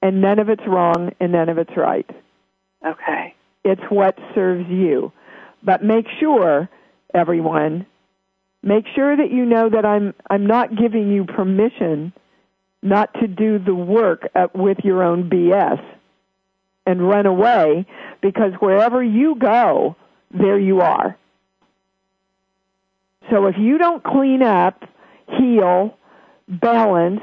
And 0.00 0.22
none 0.22 0.38
of 0.38 0.48
it's 0.48 0.66
wrong 0.66 1.12
and 1.20 1.32
none 1.32 1.48
of 1.48 1.58
it's 1.58 1.76
right. 1.76 2.08
Okay. 2.84 3.34
It's 3.62 3.82
what 3.90 4.18
serves 4.34 4.68
you. 4.68 5.12
But 5.62 5.84
make 5.84 6.06
sure, 6.18 6.68
everyone, 7.12 7.84
make 8.62 8.84
sure 8.94 9.16
that 9.16 9.30
you 9.30 9.44
know 9.44 9.68
that 9.68 9.84
I'm 9.84 10.14
I'm 10.30 10.46
not 10.46 10.76
giving 10.76 11.10
you 11.10 11.24
permission 11.24 12.12
not 12.80 13.12
to 13.20 13.26
do 13.26 13.58
the 13.58 13.74
work 13.74 14.28
with 14.54 14.78
your 14.84 15.02
own 15.02 15.28
BS 15.28 15.84
and 16.86 17.06
run 17.06 17.26
away 17.26 17.84
because 18.22 18.52
wherever 18.60 19.02
you 19.02 19.34
go, 19.34 19.96
there 20.30 20.58
you 20.58 20.80
are. 20.80 21.18
So 23.30 23.46
if 23.46 23.56
you 23.58 23.76
don't 23.76 24.02
clean 24.02 24.42
up, 24.42 24.84
heal, 25.26 25.98
balance, 26.48 27.20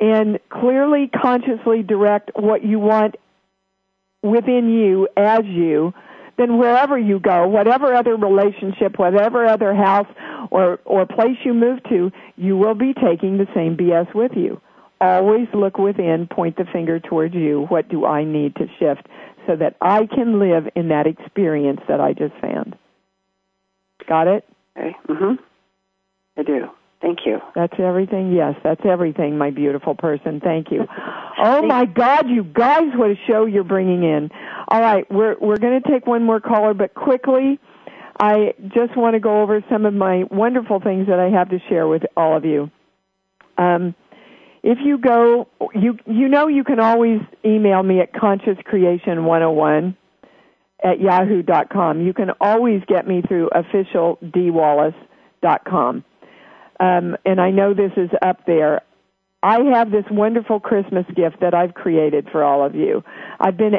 and 0.00 0.38
clearly 0.50 1.08
consciously 1.08 1.82
direct 1.82 2.30
what 2.34 2.64
you 2.64 2.78
want 2.78 3.16
within 4.22 4.70
you 4.70 5.08
as 5.16 5.44
you, 5.44 5.92
then 6.36 6.58
wherever 6.58 6.98
you 6.98 7.20
go, 7.20 7.46
whatever 7.46 7.94
other 7.94 8.16
relationship, 8.16 8.98
whatever 8.98 9.46
other 9.46 9.74
house 9.74 10.08
or, 10.50 10.80
or 10.84 11.06
place 11.06 11.36
you 11.44 11.54
move 11.54 11.82
to, 11.84 12.10
you 12.36 12.56
will 12.56 12.74
be 12.74 12.92
taking 12.94 13.38
the 13.38 13.46
same 13.54 13.76
BS 13.76 14.12
with 14.14 14.32
you. 14.34 14.60
Always 15.00 15.46
look 15.54 15.78
within, 15.78 16.26
point 16.26 16.56
the 16.56 16.64
finger 16.72 16.98
towards 16.98 17.34
you. 17.34 17.66
What 17.68 17.88
do 17.88 18.04
I 18.04 18.24
need 18.24 18.56
to 18.56 18.66
shift 18.78 19.06
so 19.46 19.56
that 19.56 19.76
I 19.80 20.06
can 20.06 20.38
live 20.38 20.68
in 20.74 20.88
that 20.88 21.06
experience 21.06 21.80
that 21.88 22.00
I 22.00 22.12
just 22.12 22.34
found. 22.40 22.76
Got 24.08 24.28
it? 24.28 24.44
Okay. 24.76 24.96
Mhm. 25.08 25.38
I 26.36 26.42
do. 26.42 26.70
Thank 27.04 27.26
you. 27.26 27.38
That's 27.54 27.74
everything. 27.78 28.32
Yes, 28.32 28.54
that's 28.64 28.80
everything, 28.86 29.36
my 29.36 29.50
beautiful 29.50 29.94
person. 29.94 30.40
Thank 30.42 30.70
you. 30.70 30.86
Oh 31.36 31.66
my 31.66 31.84
God, 31.84 32.30
you 32.30 32.44
guys, 32.44 32.92
what 32.94 33.10
a 33.10 33.16
show 33.28 33.44
you're 33.44 33.64
bringing 33.64 34.04
in. 34.04 34.30
All 34.68 34.80
right, 34.80 35.04
we're 35.10 35.34
we're 35.40 35.58
going 35.58 35.82
to 35.82 35.90
take 35.90 36.06
one 36.06 36.22
more 36.22 36.38
caller, 36.38 36.74
but 36.74 36.94
quickly, 36.94 37.58
I 38.20 38.54
just 38.68 38.96
want 38.96 39.14
to 39.14 39.20
go 39.20 39.42
over 39.42 39.60
some 39.68 39.84
of 39.84 39.92
my 39.92 40.22
wonderful 40.30 40.78
things 40.78 41.08
that 41.08 41.18
I 41.18 41.30
have 41.30 41.50
to 41.50 41.58
share 41.68 41.88
with 41.88 42.04
all 42.16 42.36
of 42.36 42.44
you. 42.44 42.70
Um, 43.58 43.96
if 44.62 44.78
you 44.82 44.96
go, 44.96 45.48
you 45.74 45.98
you 46.06 46.28
know 46.28 46.46
you 46.46 46.62
can 46.62 46.78
always 46.78 47.20
email 47.44 47.82
me 47.82 47.98
at 48.00 48.12
consciouscreation101 48.12 49.96
at 50.84 51.00
yahoo.com. 51.00 52.06
You 52.06 52.14
can 52.14 52.30
always 52.40 52.80
get 52.86 53.08
me 53.08 53.22
through 53.26 53.50
officialdeewallace.com. 53.50 56.04
Um, 56.80 57.16
and 57.24 57.40
I 57.40 57.50
know 57.50 57.74
this 57.74 57.92
is 57.96 58.10
up 58.22 58.46
there. 58.46 58.82
I 59.42 59.60
have 59.74 59.90
this 59.90 60.04
wonderful 60.10 60.58
Christmas 60.58 61.04
gift 61.14 61.40
that 61.40 61.54
I've 61.54 61.74
created 61.74 62.28
for 62.32 62.42
all 62.42 62.64
of 62.64 62.74
you. 62.74 63.04
I've 63.38 63.56
been, 63.56 63.74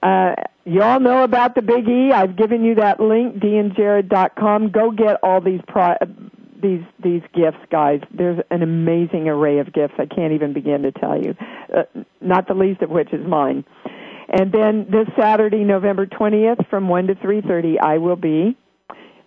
Uh, 0.02 0.34
you 0.64 0.80
all 0.82 1.00
know 1.00 1.24
about 1.24 1.54
the 1.54 1.62
Big 1.62 1.88
E. 1.88 2.12
I've 2.12 2.36
given 2.36 2.64
you 2.64 2.76
that 2.76 3.00
link, 3.00 3.36
deanjared.com. 3.36 4.70
Go 4.70 4.90
get 4.92 5.18
all 5.22 5.40
these 5.40 5.60
pro- 5.66 5.96
these 6.62 6.82
these 7.02 7.22
gifts, 7.34 7.58
guys. 7.70 8.00
There's 8.12 8.38
an 8.50 8.62
amazing 8.62 9.28
array 9.28 9.58
of 9.58 9.72
gifts. 9.72 9.94
I 9.98 10.06
can't 10.06 10.32
even 10.32 10.52
begin 10.52 10.82
to 10.82 10.92
tell 10.92 11.20
you. 11.20 11.34
Uh, 11.74 11.82
not 12.20 12.46
the 12.46 12.54
least 12.54 12.82
of 12.82 12.90
which 12.90 13.12
is 13.12 13.26
mine. 13.26 13.64
And 14.28 14.52
then 14.52 14.86
this 14.90 15.08
Saturday, 15.18 15.64
November 15.64 16.06
20th, 16.06 16.68
from 16.68 16.88
1 16.88 17.06
to 17.06 17.14
3:30, 17.14 17.78
I 17.80 17.98
will 17.98 18.16
be 18.16 18.56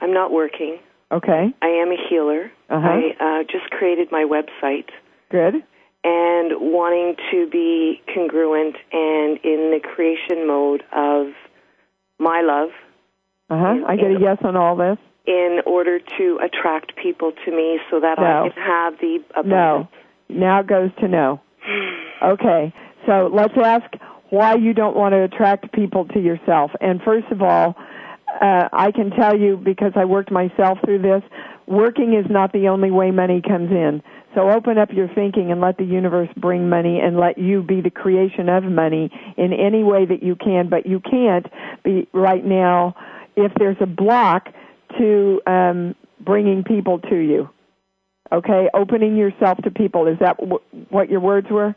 I'm 0.00 0.12
not 0.12 0.32
working. 0.32 0.78
Okay. 1.10 1.54
I 1.60 1.66
am 1.66 1.88
a 1.88 1.96
healer. 2.08 2.50
Uh-huh. 2.70 2.88
I 2.88 3.40
uh, 3.40 3.42
just 3.44 3.70
created 3.70 4.08
my 4.10 4.24
website 4.24 4.88
Good. 5.32 5.64
And 6.04 6.52
wanting 6.60 7.14
to 7.30 7.48
be 7.50 8.00
congruent 8.14 8.76
and 8.92 9.38
in 9.44 9.70
the 9.70 9.80
creation 9.82 10.46
mode 10.46 10.82
of 10.92 11.28
my 12.18 12.40
love 12.42 12.70
Uh 13.50 13.58
huh. 13.58 13.86
I 13.86 13.96
get 13.96 14.10
a 14.10 14.18
yes 14.20 14.38
on 14.44 14.56
all 14.56 14.76
this. 14.76 14.98
in 15.26 15.60
order 15.66 15.98
to 16.18 16.38
attract 16.42 16.96
people 16.96 17.32
to 17.44 17.50
me 17.50 17.78
so 17.90 18.00
that 18.00 18.18
No. 18.18 18.24
I 18.24 18.48
can 18.48 18.62
have 18.62 18.94
the 19.00 19.18
abundance. 19.36 19.88
No. 20.28 20.36
Now 20.46 20.62
goes 20.62 20.90
to 21.00 21.08
no. 21.08 21.40
Okay. 22.22 22.72
So 23.06 23.28
let's 23.32 23.54
ask 23.58 23.84
why 24.30 24.54
you 24.54 24.72
don't 24.74 24.94
want 24.96 25.12
to 25.12 25.22
attract 25.24 25.72
people 25.72 26.04
to 26.06 26.20
yourself. 26.20 26.70
And 26.80 27.00
first 27.02 27.26
of 27.32 27.42
all, 27.42 27.74
uh, 28.40 28.68
I 28.72 28.92
can 28.92 29.10
tell 29.10 29.36
you 29.36 29.56
because 29.56 29.92
I 29.96 30.04
worked 30.04 30.30
myself 30.30 30.78
through 30.84 31.02
this, 31.02 31.22
working 31.66 32.14
is 32.14 32.26
not 32.30 32.52
the 32.52 32.68
only 32.68 32.90
way 32.92 33.10
money 33.10 33.42
comes 33.42 33.70
in. 33.72 34.02
So 34.34 34.50
open 34.50 34.78
up 34.78 34.90
your 34.92 35.08
thinking 35.14 35.52
and 35.52 35.60
let 35.60 35.76
the 35.76 35.84
universe 35.84 36.28
bring 36.36 36.68
money 36.68 37.00
and 37.00 37.18
let 37.18 37.38
you 37.38 37.62
be 37.62 37.80
the 37.80 37.90
creation 37.90 38.48
of 38.48 38.64
money 38.64 39.10
in 39.36 39.52
any 39.52 39.82
way 39.84 40.06
that 40.06 40.22
you 40.22 40.36
can. 40.36 40.68
But 40.68 40.86
you 40.86 41.00
can't 41.00 41.46
be 41.84 42.08
right 42.12 42.44
now 42.44 42.94
if 43.36 43.52
there's 43.58 43.76
a 43.80 43.86
block 43.86 44.48
to 44.98 45.40
um, 45.46 45.94
bringing 46.20 46.64
people 46.64 46.98
to 46.98 47.16
you. 47.16 47.48
Okay, 48.30 48.68
opening 48.72 49.16
yourself 49.16 49.58
to 49.58 49.70
people. 49.70 50.06
Is 50.06 50.18
that 50.20 50.38
w- 50.38 50.60
what 50.88 51.10
your 51.10 51.20
words 51.20 51.48
were? 51.50 51.74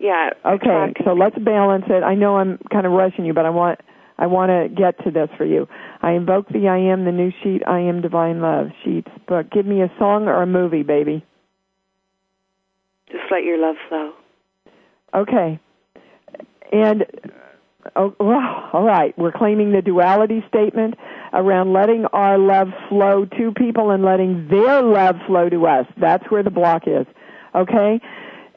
Yeah. 0.00 0.30
Okay, 0.44 0.94
so 1.04 1.12
let's 1.12 1.38
balance 1.38 1.84
it. 1.88 2.02
I 2.02 2.14
know 2.14 2.36
I'm 2.38 2.58
kind 2.72 2.86
of 2.86 2.92
rushing 2.92 3.24
you, 3.26 3.34
but 3.34 3.46
I 3.46 3.50
want 3.50 3.78
I 4.20 4.26
want 4.26 4.50
to 4.50 4.68
get 4.68 5.02
to 5.04 5.10
this 5.10 5.30
for 5.38 5.46
you. 5.46 5.66
I 6.02 6.12
invoke 6.12 6.48
the 6.48 6.68
I 6.68 6.76
am, 6.92 7.06
the 7.06 7.12
new 7.12 7.32
sheet, 7.42 7.62
I 7.66 7.80
am 7.80 8.02
divine 8.02 8.40
love 8.42 8.68
sheets. 8.84 9.08
But 9.26 9.50
give 9.50 9.64
me 9.64 9.80
a 9.80 9.90
song 9.98 10.28
or 10.28 10.42
a 10.42 10.46
movie, 10.46 10.82
baby. 10.82 11.24
Just 13.10 13.24
let 13.30 13.42
your 13.42 13.58
love 13.58 13.76
flow. 13.88 14.12
Okay. 15.14 15.58
And 16.70 17.06
oh, 17.96 18.14
well, 18.20 18.68
all 18.74 18.84
right, 18.84 19.16
we're 19.18 19.32
claiming 19.32 19.72
the 19.72 19.80
duality 19.80 20.44
statement 20.48 20.94
around 21.32 21.72
letting 21.72 22.04
our 22.12 22.36
love 22.36 22.68
flow 22.90 23.24
to 23.24 23.52
people 23.56 23.90
and 23.90 24.04
letting 24.04 24.48
their 24.48 24.82
love 24.82 25.16
flow 25.26 25.48
to 25.48 25.66
us. 25.66 25.86
That's 25.98 26.24
where 26.30 26.42
the 26.42 26.50
block 26.50 26.82
is. 26.86 27.06
Okay? 27.54 28.00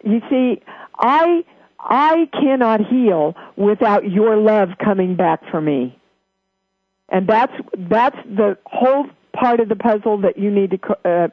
You 0.04 0.20
see, 0.30 0.62
I 1.00 1.46
I 1.84 2.30
cannot 2.32 2.80
heal 2.88 3.36
without 3.58 4.10
your 4.10 4.38
love 4.38 4.70
coming 4.84 5.16
back 5.16 5.42
for 5.52 5.60
me. 5.62 6.00
And 7.10 7.28
that's 7.28 7.54
that's 7.90 8.18
the 8.26 8.58
whole 8.66 9.06
part 9.34 9.60
of 9.60 9.70
the 9.70 9.76
puzzle 9.76 10.20
that 10.22 10.38
you 10.38 10.50
need 10.50 10.72
to 10.72 11.10
uh, 11.10 11.28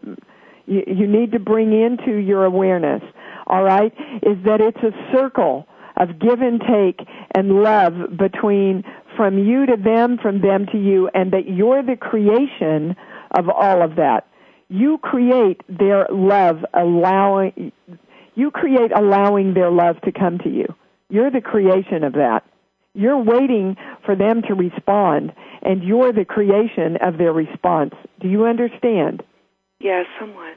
you, 0.66 0.82
you 0.86 1.06
need 1.06 1.32
to 1.32 1.38
bring 1.38 1.72
into 1.72 2.16
your 2.16 2.44
awareness. 2.44 3.02
All 3.46 3.62
right, 3.62 3.92
is 4.22 4.36
that 4.44 4.60
it's 4.60 4.82
a 4.82 4.92
circle 5.12 5.66
of 5.96 6.18
give 6.18 6.40
and 6.40 6.60
take 6.60 7.06
and 7.34 7.62
love 7.62 7.94
between 8.16 8.84
from 9.16 9.38
you 9.38 9.66
to 9.66 9.76
them, 9.76 10.18
from 10.20 10.40
them 10.40 10.66
to 10.72 10.78
you, 10.78 11.10
and 11.14 11.32
that 11.32 11.48
you're 11.48 11.82
the 11.82 11.96
creation 11.96 12.96
of 13.32 13.48
all 13.48 13.82
of 13.82 13.96
that. 13.96 14.26
You 14.68 14.98
create 14.98 15.62
their 15.68 16.06
love, 16.10 16.64
allowing 16.74 17.72
you 18.34 18.50
create 18.50 18.92
allowing 18.94 19.54
their 19.54 19.70
love 19.70 20.00
to 20.02 20.12
come 20.12 20.38
to 20.38 20.48
you. 20.48 20.66
You're 21.08 21.30
the 21.30 21.40
creation 21.40 22.04
of 22.04 22.14
that. 22.14 22.44
You're 22.94 23.18
waiting 23.18 23.76
for 24.04 24.16
them 24.16 24.42
to 24.42 24.54
respond, 24.54 25.32
and 25.62 25.82
you're 25.82 26.12
the 26.12 26.24
creation 26.24 26.96
of 27.00 27.18
their 27.18 27.32
response. 27.32 27.94
Do 28.20 28.28
you 28.28 28.46
understand? 28.46 29.22
Yeah, 29.78 30.02
somewhat. 30.18 30.56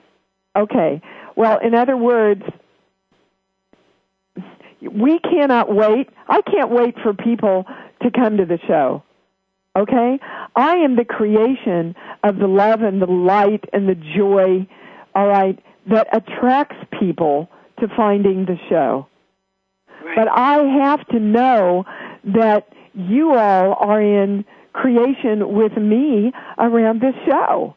Okay. 0.55 1.01
Well, 1.35 1.59
in 1.59 1.75
other 1.75 1.97
words, 1.97 2.43
we 4.81 5.19
cannot 5.19 5.73
wait. 5.73 6.09
I 6.27 6.41
can't 6.41 6.69
wait 6.71 6.95
for 7.01 7.13
people 7.13 7.65
to 8.01 8.11
come 8.11 8.37
to 8.37 8.45
the 8.45 8.59
show. 8.67 9.03
Okay? 9.75 10.19
I 10.55 10.75
am 10.77 10.95
the 10.95 11.05
creation 11.05 11.95
of 12.23 12.37
the 12.37 12.47
love 12.47 12.81
and 12.81 13.01
the 13.01 13.07
light 13.07 13.63
and 13.73 13.87
the 13.87 13.95
joy, 13.95 14.67
all 15.15 15.27
right, 15.27 15.57
that 15.89 16.07
attracts 16.15 16.75
people 16.99 17.49
to 17.83 17.95
finding 17.95 18.45
the 18.45 18.57
show. 18.69 19.07
Right. 20.03 20.15
But 20.15 20.27
I 20.29 20.63
have 20.83 21.05
to 21.09 21.19
know 21.19 21.85
that 22.23 22.67
you 22.93 23.33
all 23.33 23.75
are 23.79 24.01
in 24.01 24.45
creation 24.73 25.53
with 25.53 25.75
me 25.77 26.31
around 26.57 27.01
this 27.01 27.15
show. 27.25 27.75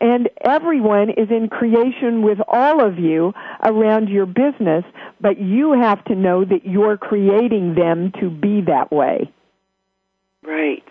And 0.00 0.28
everyone 0.42 1.10
is 1.10 1.28
in 1.30 1.48
creation 1.48 2.22
with 2.22 2.38
all 2.48 2.86
of 2.86 2.98
you 2.98 3.32
around 3.64 4.08
your 4.10 4.26
business, 4.26 4.84
but 5.20 5.40
you 5.40 5.72
have 5.72 6.04
to 6.04 6.14
know 6.14 6.44
that 6.44 6.66
you're 6.66 6.98
creating 6.98 7.74
them 7.74 8.12
to 8.20 8.28
be 8.28 8.60
that 8.66 8.92
way. 8.92 9.32
Right. 10.42 10.84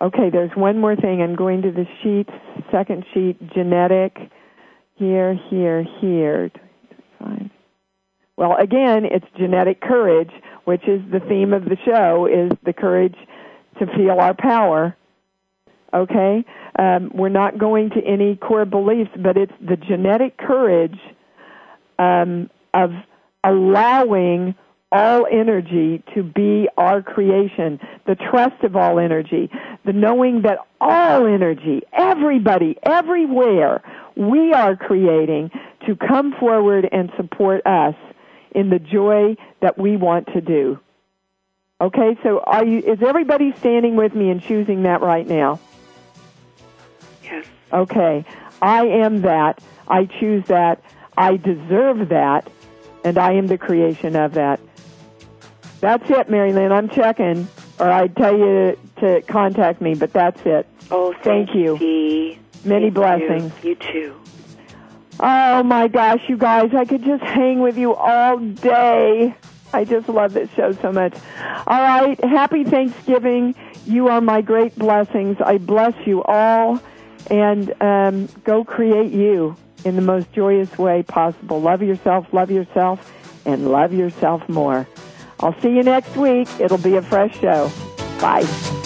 Okay, 0.00 0.30
there's 0.30 0.50
one 0.54 0.78
more 0.78 0.96
thing. 0.96 1.22
I'm 1.22 1.36
going 1.36 1.62
to 1.62 1.70
the 1.70 1.86
sheet, 2.02 2.28
second 2.70 3.04
sheet, 3.12 3.36
genetic, 3.52 4.16
here, 4.94 5.38
here, 5.50 5.84
here. 6.00 6.50
Fine. 7.18 7.50
Well, 8.36 8.56
again, 8.56 9.04
it's 9.04 9.26
genetic 9.38 9.80
courage, 9.80 10.30
which 10.64 10.82
is 10.86 11.00
the 11.10 11.20
theme 11.20 11.52
of 11.54 11.64
the 11.64 11.76
show, 11.84 12.26
is 12.26 12.52
the 12.64 12.72
courage 12.72 13.16
to 13.78 13.86
feel 13.96 14.18
our 14.20 14.34
power. 14.34 14.96
Okay? 15.94 16.44
Um, 16.78 17.10
we're 17.14 17.30
not 17.30 17.58
going 17.58 17.90
to 17.90 18.00
any 18.04 18.36
core 18.36 18.66
beliefs, 18.66 19.10
but 19.16 19.36
it's 19.36 19.52
the 19.66 19.76
genetic 19.76 20.36
courage 20.36 20.98
um, 21.98 22.50
of 22.74 22.90
allowing 23.42 24.54
all 24.92 25.26
energy 25.30 26.02
to 26.14 26.22
be 26.22 26.68
our 26.76 27.02
creation, 27.02 27.80
the 28.06 28.14
trust 28.14 28.62
of 28.62 28.76
all 28.76 28.98
energy, 28.98 29.50
the 29.84 29.92
knowing 29.92 30.42
that 30.42 30.58
all 30.80 31.26
energy, 31.26 31.82
everybody, 31.92 32.76
everywhere, 32.82 33.82
we 34.16 34.52
are 34.52 34.76
creating 34.76 35.50
to 35.86 35.96
come 35.96 36.34
forward 36.38 36.88
and 36.92 37.10
support 37.16 37.66
us 37.66 37.94
in 38.56 38.70
the 38.70 38.78
joy 38.80 39.36
that 39.60 39.78
we 39.78 39.96
want 39.96 40.32
to 40.32 40.40
do. 40.40 40.80
Okay, 41.78 42.16
so 42.22 42.40
are 42.40 42.64
you, 42.64 42.78
is 42.78 43.02
everybody 43.02 43.54
standing 43.58 43.96
with 43.96 44.14
me 44.14 44.30
and 44.30 44.42
choosing 44.42 44.84
that 44.84 45.02
right 45.02 45.28
now? 45.28 45.60
Yes. 47.22 47.44
Okay. 47.70 48.24
I 48.62 48.86
am 48.86 49.20
that. 49.22 49.62
I 49.86 50.06
choose 50.06 50.46
that. 50.46 50.82
I 51.18 51.36
deserve 51.36 52.08
that. 52.08 52.50
And 53.04 53.18
I 53.18 53.32
am 53.32 53.46
the 53.46 53.58
creation 53.58 54.16
of 54.16 54.34
that. 54.34 54.58
That's 55.80 56.08
it, 56.10 56.30
Mary 56.30 56.54
Lynn. 56.54 56.72
I'm 56.72 56.88
checking, 56.88 57.46
or 57.78 57.90
I'd 57.90 58.16
tell 58.16 58.36
you 58.36 58.78
to 58.96 59.20
contact 59.28 59.82
me, 59.82 59.94
but 59.94 60.14
that's 60.14 60.40
it. 60.46 60.66
Oh, 60.90 61.12
thank, 61.12 61.50
thank 61.50 61.54
you. 61.54 62.38
Many 62.64 62.90
thank 62.90 62.94
blessings. 62.94 63.52
You. 63.62 63.68
you 63.68 63.74
too. 63.76 64.20
Oh 65.18 65.62
my 65.62 65.88
gosh, 65.88 66.22
you 66.28 66.36
guys, 66.36 66.74
I 66.74 66.84
could 66.84 67.04
just 67.04 67.22
hang 67.22 67.60
with 67.60 67.78
you 67.78 67.94
all 67.94 68.38
day. 68.38 69.34
I 69.72 69.84
just 69.84 70.08
love 70.08 70.32
this 70.32 70.50
show 70.50 70.72
so 70.72 70.92
much. 70.92 71.14
All 71.66 71.80
right, 71.80 72.22
happy 72.22 72.64
Thanksgiving. 72.64 73.54
You 73.86 74.08
are 74.08 74.20
my 74.20 74.40
great 74.42 74.76
blessings. 74.76 75.38
I 75.40 75.58
bless 75.58 75.94
you 76.06 76.22
all 76.22 76.80
and 77.30 77.82
um, 77.82 78.28
go 78.44 78.64
create 78.64 79.12
you 79.12 79.56
in 79.84 79.96
the 79.96 80.02
most 80.02 80.32
joyous 80.32 80.76
way 80.78 81.02
possible. 81.02 81.60
Love 81.60 81.82
yourself, 81.82 82.26
love 82.32 82.50
yourself, 82.50 83.12
and 83.44 83.70
love 83.70 83.92
yourself 83.92 84.48
more. 84.48 84.86
I'll 85.40 85.58
see 85.60 85.70
you 85.70 85.82
next 85.82 86.16
week. 86.16 86.48
It'll 86.60 86.78
be 86.78 86.96
a 86.96 87.02
fresh 87.02 87.38
show. 87.40 87.70
Bye. 88.20 88.85